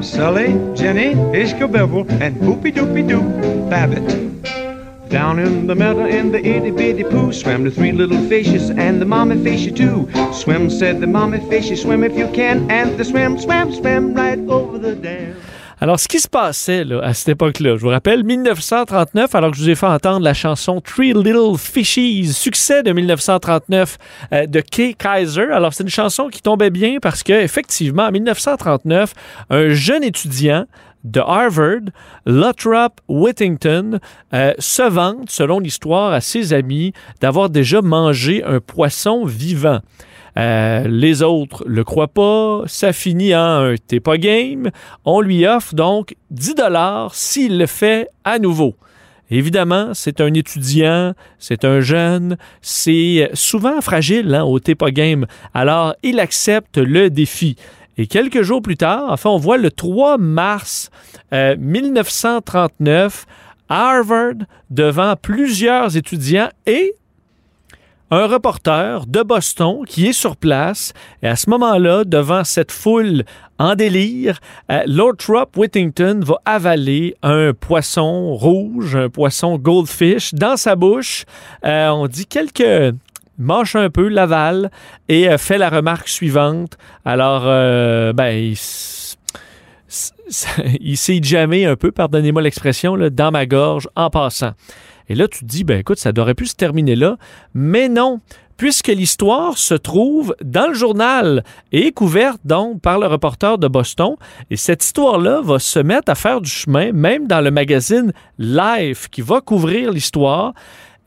Sully, 0.02 0.56
Jenny, 0.76 1.16
Ishkabibble, 1.34 2.06
and 2.22 2.34
Poopy 2.44 2.74
Doopy 2.74 3.04
Doo, 3.04 3.24
Babbitt. 3.70 4.29
Down 5.10 5.39
in 5.39 5.66
the 5.66 5.74
meadow 5.74 6.05
in 6.05 6.32
the 6.32 6.38
itty 6.38 6.70
bitty 6.70 7.03
poo 7.03 7.34
swam 7.34 7.64
the 7.64 7.72
three 7.72 7.91
little 7.91 8.22
fishes 8.30 8.70
and 8.70 9.01
the 9.01 9.05
mommy 9.05 9.43
fishy 9.43 9.72
too. 9.72 10.07
Swim, 10.32 10.70
said 10.70 11.01
the 11.01 11.07
mommy 11.07 11.39
fishy, 11.49 11.76
swim 11.76 12.03
if 12.03 12.16
you 12.16 12.28
can, 12.32 12.70
and 12.70 12.95
the 12.95 13.03
swim, 13.03 13.39
swam, 13.39 13.74
swam 13.74 14.14
right 14.14 14.38
over 14.47 14.78
the 14.78 14.95
dam. 14.95 15.36
Alors, 15.82 15.97
ce 15.97 16.10
qui 16.10 16.20
se 16.20 16.28
passait 16.28 16.84
là, 16.84 16.99
à 17.01 17.14
cette 17.14 17.30
époque-là, 17.30 17.78
je 17.78 17.82
vous 17.82 17.88
rappelle, 17.88 18.26
1939, 18.26 19.34
alors 19.34 19.51
que 19.51 19.57
je 19.57 19.64
vous 19.64 19.70
ai 19.70 19.76
fait 19.76 19.86
entendre 19.86 20.26
la 20.26 20.34
chanson 20.34 20.82
Three 20.82 21.14
Little 21.14 21.57
Fishies, 21.57 22.34
succès 22.34 22.84
de 22.84 22.91
1939 22.91 23.97
euh, 24.34 24.45
de 24.45 24.60
Kay 24.60 24.93
Kaiser. 24.93 25.47
Alors, 25.53 25.74
c'est 25.74 25.84
une 25.84 25.89
chanson 25.89 26.28
qui 26.28 26.41
tombait 26.41 26.70
bien 26.70 26.97
parce 27.01 27.24
que, 27.24 27.32
effectivement, 27.32 28.03
en 28.03 28.12
1939, 28.12 29.14
un 29.51 29.70
jeune 29.70 30.03
étudiant 30.03 30.66
de 31.04 31.20
Harvard, 31.20 31.91
Lothrop 32.26 33.02
Whittington, 33.08 34.00
euh, 34.34 34.54
se 34.60 34.82
vante, 34.82 35.30
selon 35.30 35.60
l'histoire, 35.60 36.14
à 36.14 36.22
ses 36.22 36.54
amis 36.54 36.93
d'avoir 37.22 37.50
déjà 37.50 37.82
mangé 37.82 38.43
un 38.43 38.60
poisson 38.60 39.26
vivant. 39.26 39.80
Euh, 40.38 40.88
les 40.88 41.22
autres 41.24 41.64
le 41.66 41.84
croient 41.84 42.08
pas. 42.08 42.64
Ça 42.68 42.93
finit 42.93 43.36
en 43.36 43.64
un 43.64 43.76
t'es 43.76 44.00
game. 44.18 44.70
On 45.06 45.22
lui 45.22 45.45
offre 45.45 45.74
donc 45.76 46.16
10 46.32 46.56
dollars 46.56 47.16
s'il 47.16 47.58
le 47.58 47.66
fait 47.66 48.10
à 48.24 48.39
nouveau. 48.39 48.76
Évidemment, 49.32 49.93
c'est 49.93 50.22
un 50.22 50.34
étudiant, 50.34 51.14
c'est 51.38 51.64
un 51.64 51.82
jeune, 51.82 52.36
c'est 52.62 53.30
souvent 53.34 53.80
fragile 53.80 54.34
hein, 54.34 54.43
au 54.43 54.60
t'es 54.60 54.76
game. 54.91 55.28
Alors, 55.54 55.93
il 56.02 56.20
accepte 56.20 56.80
le 56.80 57.12
défi. 57.12 57.56
Et 58.00 58.08
quelques 58.08 58.43
jours 58.43 58.62
plus 58.62 58.78
tard, 58.78 59.08
enfin, 59.10 59.30
on 59.30 59.38
voit 59.38 59.58
le 59.58 59.72
3 59.72 60.18
mars 60.18 60.89
euh, 61.34 61.58
1939 61.60 63.26
à 63.68 63.89
Harvard 63.89 64.45
devant 64.70 65.18
plusieurs 65.22 65.97
étudiants 65.97 66.47
et 66.66 66.95
un 68.10 68.26
reporter 68.26 69.06
de 69.06 69.22
Boston 69.22 69.84
qui 69.86 70.08
est 70.08 70.14
sur 70.14 70.38
place. 70.38 70.93
Et 71.24 71.28
à 71.28 71.36
ce 71.36 71.50
moment-là, 71.50 72.06
devant 72.06 72.45
cette 72.45 72.72
foule 72.72 73.26
en 73.58 73.76
délire, 73.76 74.39
euh, 74.72 74.82
Lothrop 74.88 75.58
Whittington 75.58 76.22
va 76.24 76.38
avaler 76.45 77.18
un 77.22 77.52
poisson 77.54 78.34
rouge, 78.34 78.95
un 78.95 79.10
poisson 79.10 79.58
goldfish 79.58 80.34
dans 80.34 80.56
sa 80.56 80.78
bouche. 80.78 81.26
Euh, 81.66 81.89
on 81.89 82.08
dit 82.08 82.26
quelques 82.26 82.95
mâche 83.40 83.76
un 83.76 83.90
peu, 83.90 84.08
l'avale 84.08 84.70
et 85.08 85.30
euh, 85.30 85.38
fait 85.38 85.58
la 85.58 85.70
remarque 85.70 86.08
suivante. 86.08 86.78
Alors, 87.06 87.44
euh, 87.46 88.14
ben, 88.14 88.30
il, 88.30 88.58
il 90.80 90.98
s'est 90.98 91.22
jamais 91.24 91.66
un 91.66 91.76
peu, 91.76 91.92
pardonnez-moi 91.92 92.42
l'expression, 92.42 92.98
dans 93.10 93.32
ma 93.32 93.46
gorge 93.46 93.90
en 93.96 94.10
passant. 94.10 94.52
Et 95.08 95.16
là, 95.16 95.28
tu 95.28 95.40
te 95.40 95.46
dis, 95.46 95.64
ben 95.64 95.80
écoute, 95.80 95.98
ça 95.98 96.12
aurait 96.18 96.36
pu 96.36 96.46
se 96.46 96.56
terminer 96.56 96.96
là, 96.96 97.18
mais 97.56 97.90
non, 97.90 98.20
puisque 98.58 98.90
l'histoire 98.90 99.58
se 99.58 99.74
trouve 99.74 100.36
dans 100.44 100.68
le 100.68 100.74
journal 100.74 101.44
et 101.72 101.88
est 101.88 101.92
couverte 101.92 102.42
donc 102.44 102.82
par 102.82 103.00
le 103.00 103.08
reporter 103.08 103.58
de 103.58 103.68
Boston. 103.68 104.18
Et 104.52 104.58
cette 104.58 104.84
histoire-là 104.84 105.42
va 105.42 105.60
se 105.60 105.80
mettre 105.80 106.12
à 106.12 106.16
faire 106.16 106.42
du 106.42 106.50
chemin, 106.50 106.92
même 106.92 107.26
dans 107.26 107.42
le 107.42 107.52
magazine 107.52 108.12
Life, 108.38 109.08
qui 109.10 109.22
va 109.22 109.42
couvrir 109.42 109.92
l'histoire. 109.92 110.54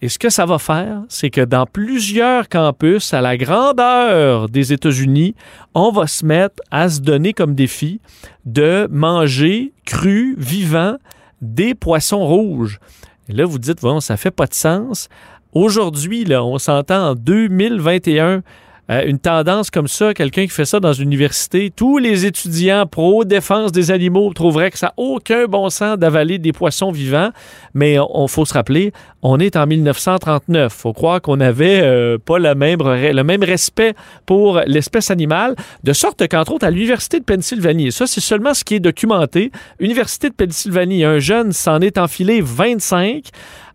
Et 0.03 0.09
ce 0.09 0.19
que 0.19 0.31
ça 0.31 0.47
va 0.47 0.59
faire, 0.59 1.05
c'est 1.09 1.31
que 1.31 1.41
dans 1.41 1.65
plusieurs 1.65 2.49
campus 2.49 3.15
à 3.15 3.21
la 3.21 3.37
grandeur 3.37 4.49
des 4.49 4.73
États-Unis, 4.73 5.37
on 5.75 5.93
va 5.93 6.09
se 6.09 6.27
mettre 6.27 6.61
à 6.73 6.89
se 6.89 7.01
donner 7.01 7.33
comme 7.33 7.55
défi 7.55 8.01
de 8.45 8.89
manger 8.91 9.73
cru, 9.87 10.35
vivant, 10.37 10.97
des 11.41 11.75
poissons 11.75 12.27
rouges. 12.27 12.81
Et 13.29 13.33
là, 13.33 13.45
vous 13.45 13.61
dites, 13.61 13.81
bon, 13.81 14.01
ça 14.01 14.17
fait 14.17 14.33
pas 14.33 14.47
de 14.47 14.55
sens. 14.55 15.09
Aujourd'hui, 15.53 16.25
là, 16.25 16.45
on 16.45 16.59
s'entend 16.59 17.11
en 17.11 17.15
2021, 17.15 18.43
euh, 18.91 19.05
une 19.07 19.19
tendance 19.19 19.71
comme 19.71 19.87
ça, 19.87 20.13
quelqu'un 20.13 20.43
qui 20.43 20.49
fait 20.49 20.65
ça 20.65 20.81
dans 20.81 20.93
une 20.93 21.07
université, 21.07 21.73
tous 21.75 21.99
les 21.99 22.27
étudiants 22.27 22.85
pro-défense 22.85 23.71
des 23.71 23.93
animaux 23.93 24.33
trouveraient 24.35 24.73
que 24.73 24.79
ça 24.79 24.89
n'a 24.89 24.95
aucun 24.97 25.47
bon 25.47 25.71
sens 25.71 25.99
d'avaler 25.99 26.39
des 26.39 26.53
poissons 26.53 26.91
vivants. 26.91 27.31
Mais 27.75 27.99
on, 28.01 28.27
faut 28.27 28.45
se 28.45 28.55
rappeler, 28.55 28.93
on 29.23 29.39
est 29.39 29.55
en 29.55 29.67
1939. 29.67 30.73
faut 30.73 30.93
croire 30.93 31.23
qu'on 31.23 31.37
n'avait 31.37 31.81
euh, 31.83 32.19
pas 32.19 32.39
le 32.39 32.55
même, 32.57 32.81
le 32.83 33.23
même 33.23 33.45
respect 33.45 33.95
pour 34.27 34.61
l'espèce 34.67 35.11
animale, 35.13 35.55
de 35.85 35.93
sorte 35.93 36.27
qu'entre 36.27 36.53
autres, 36.53 36.67
à 36.67 36.71
l'Université 36.71 37.21
de 37.21 37.25
Pennsylvanie, 37.25 37.87
et 37.87 37.91
ça 37.93 38.07
c'est 38.09 38.21
seulement 38.21 38.53
ce 38.53 38.65
qui 38.65 38.75
est 38.75 38.81
documenté, 38.81 39.53
Université 39.79 40.29
de 40.29 40.35
Pennsylvanie, 40.35 41.05
un 41.05 41.21
jeune 41.21 41.53
s'en 41.53 41.81
est 41.81 41.99
enfilé 41.99 42.41
25. 42.43 43.29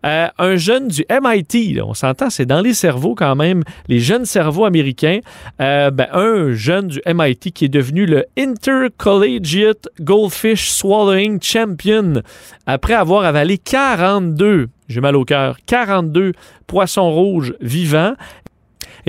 Euh, 0.06 0.28
un 0.38 0.56
jeune 0.56 0.88
du 0.88 1.06
MIT, 1.10 1.82
on 1.82 1.94
s'entend, 1.94 2.30
c'est 2.30 2.46
dans 2.46 2.62
les 2.62 2.74
cerveaux 2.74 3.16
quand 3.16 3.36
même, 3.36 3.64
les 3.88 4.00
jeunes 4.00 4.26
cerveaux 4.26 4.66
américains. 4.66 5.20
Euh, 5.62 5.92
ben, 5.92 6.08
un 6.14 6.54
jeune 6.54 6.88
du 6.88 7.02
MIT 7.06 7.52
qui 7.52 7.66
est 7.66 7.70
devenu 7.70 8.06
le 8.06 8.26
Intercollegiate 8.38 9.90
Goldfish 10.00 10.70
Swallowing 10.72 11.42
Champion 11.42 12.22
après 12.66 12.94
avoir 12.94 13.26
avalé 13.26 13.58
42, 13.58 14.70
j'ai 14.90 15.02
mal 15.02 15.16
au 15.16 15.26
cœur, 15.26 15.58
42 15.66 16.34
poissons 16.66 17.12
rouges 17.12 17.54
vivants. 17.62 18.14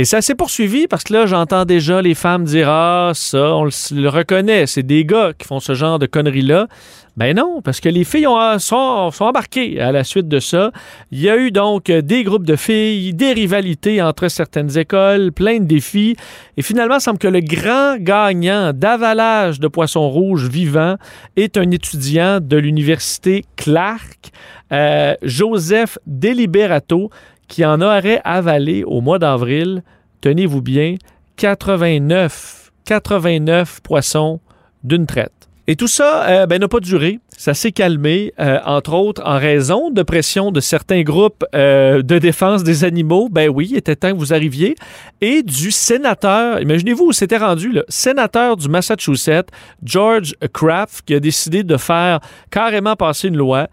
Et 0.01 0.05
ça 0.05 0.23
s'est 0.23 0.37
poursuivi 0.37 0.87
parce 0.87 1.03
que 1.03 1.13
là, 1.13 1.27
j'entends 1.27 1.65
déjà 1.65 2.01
les 2.01 2.15
femmes 2.15 2.45
dire 2.45 2.69
Ah, 2.69 3.11
ça, 3.15 3.53
on 3.57 3.65
le, 3.65 4.09
reconnaît, 4.09 4.69
c'est 4.69 4.85
des 4.85 5.05
gars 5.05 5.33
qui 5.37 5.45
font 5.45 5.59
ce 5.59 5.75
genre 5.75 5.99
de 5.99 6.07
conneries-là. 6.07 6.69
Ben 7.17 7.37
non, 7.37 7.63
parce 7.63 7.81
que 7.81 7.89
les 7.89 8.05
filles 8.05 8.29
ont, 8.29 8.61
sont, 8.61 9.11
sont 9.11 9.25
embarquées 9.25 9.81
à 9.81 9.91
la 9.91 10.05
suite 10.05 10.29
de 10.29 10.39
ça. 10.39 10.71
Il 11.11 11.21
y 11.21 11.29
a 11.29 11.37
eu 11.37 11.51
donc 11.51 11.91
des 11.91 12.23
groupes 12.23 12.47
de 12.47 12.55
filles, 12.55 13.13
des 13.13 13.33
rivalités 13.33 14.01
entre 14.01 14.29
certaines 14.29 14.79
écoles, 14.79 15.33
plein 15.33 15.59
de 15.59 15.65
défis. 15.65 16.15
Et 16.57 16.63
finalement, 16.63 16.99
il 16.99 17.01
semble 17.01 17.19
que 17.19 17.27
le 17.27 17.41
grand 17.41 17.97
gagnant 17.99 18.73
d'avalage 18.73 19.59
de 19.59 19.67
poissons 19.67 20.09
rouges 20.09 20.49
vivants 20.49 20.95
est 21.35 21.57
un 21.57 21.69
étudiant 21.73 22.39
de 22.41 22.57
l'université 22.57 23.45
Clark, 23.57 24.31
euh, 24.71 25.15
Joseph 25.23 25.99
Deliberato, 26.07 27.11
qui 27.49 27.65
en 27.65 27.81
aurait 27.81 28.21
avalé 28.25 28.85
au 28.85 29.01
mois 29.01 29.19
d'avril, 29.19 29.83
tenez-vous 30.21 30.63
bien, 30.63 30.97
89, 31.37 32.73
89 32.85 33.81
poissons 33.83 34.41
d'une 34.85 35.07
traite. 35.07 35.48
Et 35.71 35.77
tout 35.77 35.87
ça 35.87 36.27
euh, 36.27 36.47
ben, 36.47 36.59
n'a 36.59 36.67
pas 36.67 36.81
duré. 36.81 37.21
Ça 37.37 37.53
s'est 37.53 37.73
calmé, 37.73 38.33
euh, 38.41 38.59
entre 38.65 38.95
autres 38.95 39.23
en 39.23 39.39
raison 39.39 39.91
de 39.91 40.03
pression 40.03 40.51
de 40.51 40.61
certains 40.61 41.03
groupes 41.03 41.45
euh, 41.55 42.01
de 42.01 42.19
défense 42.19 42.65
des 42.65 42.85
animaux. 42.85 43.29
Ben 43.31 43.51
oui, 43.51 43.69
il 43.73 43.77
était 43.77 43.95
temps 43.95 44.11
que 44.13 44.17
vous 44.17 44.33
arriviez. 44.33 44.77
Et 45.21 45.43
du 45.43 45.71
sénateur, 45.71 46.59
imaginez-vous 46.63 47.09
où 47.09 47.13
c'était 47.13 47.37
rendu, 47.37 47.71
le 47.71 47.85
sénateur 47.91 48.57
du 48.57 48.67
Massachusetts, 48.71 49.51
George 49.85 50.35
Kraft, 50.55 51.03
qui 51.05 51.15
a 51.15 51.21
décidé 51.21 51.63
de 51.65 51.77
faire 51.77 52.21
carrément 52.51 52.97
passer 52.97 53.29
une 53.29 53.37
loi 53.37 53.69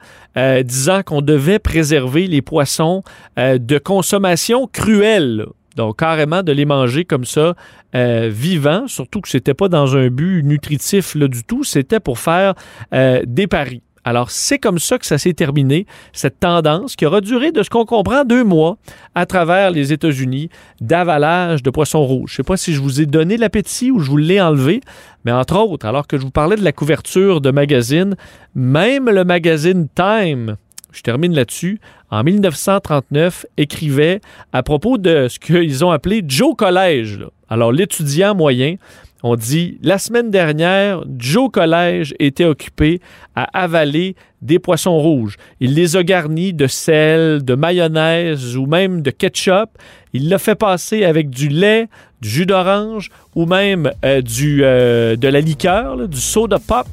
disant 0.64 1.02
qu'on 1.02 1.22
devait 1.22 1.60
préserver 1.60 2.28
les 2.28 2.42
poissons 2.42 3.04
de 3.38 3.78
consommation 3.78 4.68
cruelle. 4.68 5.46
Donc, 5.76 6.00
carrément, 6.00 6.44
de 6.44 6.52
les 6.52 6.66
manger 6.66 7.06
comme 7.06 7.26
ça, 7.26 7.56
euh, 7.96 8.30
vivants, 8.32 8.88
surtout 8.88 9.22
que 9.22 9.30
c'était 9.30 9.54
pas 9.54 9.68
dans 9.68 9.96
un 9.96 10.08
but 10.08 10.44
nutritif 10.44 11.16
là, 11.16 11.28
du 11.28 11.44
tout, 11.44 11.64
c'était 11.64 12.00
pour 12.00 12.20
faire 12.20 12.54
euh, 12.94 13.22
des 13.26 13.48
paris. 13.48 13.82
Alors, 14.08 14.30
c'est 14.30 14.60
comme 14.60 14.78
ça 14.78 15.00
que 15.00 15.06
ça 15.06 15.18
s'est 15.18 15.34
terminé, 15.34 15.88
cette 16.14 16.40
tendance 16.40 16.96
qui 16.96 17.08
aura 17.08 17.22
duré, 17.22 17.52
de 17.52 17.64
ce 17.64 17.72
qu'on 17.72 17.86
comprend, 17.86 18.24
deux 18.24 18.44
mois 18.44 18.78
à 19.16 19.26
travers 19.26 19.72
les 19.72 19.94
États-Unis 19.94 20.50
d'avalage 20.80 21.64
de 21.64 21.72
poissons 21.72 22.06
rouges. 22.06 22.30
Je 22.30 22.34
ne 22.34 22.38
sais 22.38 22.48
pas 22.48 22.56
si 22.56 22.74
je 22.74 22.82
vous 22.82 23.02
ai 23.02 23.08
donné 23.08 23.36
l'appétit 23.36 23.90
ou 23.90 24.00
je 24.00 24.12
vous 24.12 24.18
l'ai 24.18 24.40
enlevé, 24.40 24.82
mais 25.26 25.32
entre 25.32 25.58
autres, 25.58 25.88
alors 25.88 26.06
que 26.06 26.18
je 26.18 26.22
vous 26.22 26.30
parlais 26.30 26.56
de 26.56 26.64
la 26.64 26.72
couverture 26.72 27.42
de 27.42 27.50
magazine, 27.50 28.16
même 28.54 29.10
le 29.10 29.24
magazine 29.24 29.88
Time, 29.96 30.56
je 30.96 31.02
termine 31.02 31.34
là-dessus, 31.34 31.80
en 32.10 32.24
1939, 32.24 33.46
écrivait 33.58 34.22
à 34.54 34.64
propos 34.64 34.98
de 34.98 35.28
ce 35.30 35.40
qu'ils 35.40 35.84
ont 35.84 35.92
appelé 35.92 36.24
Joe 36.26 36.56
Collège. 36.56 37.20
là. 37.20 37.28
Alors, 37.50 37.72
l'étudiant 37.72 38.34
moyen, 38.34 38.76
on 39.24 39.36
dit 39.36 39.80
la 39.82 39.98
semaine 39.98 40.30
dernière, 40.30 41.04
Joe 41.18 41.50
Collège 41.52 42.14
était 42.20 42.46
occupé 42.46 43.02
à 43.36 43.44
avaler 43.60 44.16
des 44.42 44.60
poissons 44.60 45.00
rouges. 45.00 45.38
Il 45.60 45.74
les 45.74 45.96
a 45.96 46.04
garnis 46.04 46.54
de 46.54 46.68
sel, 46.68 47.44
de 47.44 47.56
mayonnaise 47.56 48.56
ou 48.56 48.68
même 48.68 49.02
de 49.02 49.10
ketchup. 49.10 49.70
Il 50.14 50.30
l'a 50.30 50.38
fait 50.38 50.56
passer 50.56 51.04
avec 51.04 51.30
du 51.30 51.50
lait, 51.50 51.88
du 52.22 52.30
jus 52.30 52.46
d'orange 52.46 53.10
ou 53.34 53.48
même 53.48 53.92
euh, 54.06 54.22
euh, 54.42 55.16
de 55.16 55.28
la 55.28 55.42
liqueur, 55.42 56.08
du 56.08 56.20
soda 56.20 56.60
pop. 56.60 56.88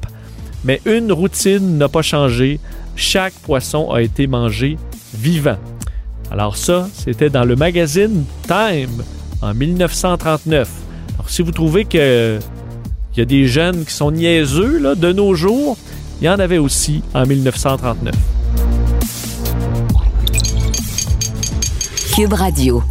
Mais 0.65 0.81
une 0.85 1.11
routine 1.11 1.77
n'a 1.77 1.89
pas 1.89 2.01
changé. 2.01 2.59
Chaque 2.95 3.33
poisson 3.33 3.91
a 3.91 4.01
été 4.01 4.27
mangé 4.27 4.77
vivant. 5.13 5.57
Alors 6.31 6.57
ça, 6.57 6.87
c'était 6.93 7.29
dans 7.29 7.45
le 7.45 7.55
magazine 7.55 8.23
Time 8.47 9.03
en 9.41 9.53
1939. 9.53 10.69
Alors, 11.15 11.29
si 11.29 11.41
vous 11.41 11.51
trouvez 11.51 11.85
que 11.85 12.39
il 13.15 13.19
y 13.19 13.21
a 13.21 13.25
des 13.25 13.45
jeunes 13.45 13.85
qui 13.85 13.93
sont 13.93 14.11
niaiseux 14.11 14.79
là, 14.79 14.95
de 14.95 15.13
nos 15.13 15.35
jours, 15.35 15.77
il 16.19 16.25
y 16.25 16.29
en 16.29 16.39
avait 16.39 16.57
aussi 16.57 17.03
en 17.13 17.25
1939. 17.25 18.13
Cube 22.15 22.33
Radio. 22.33 22.83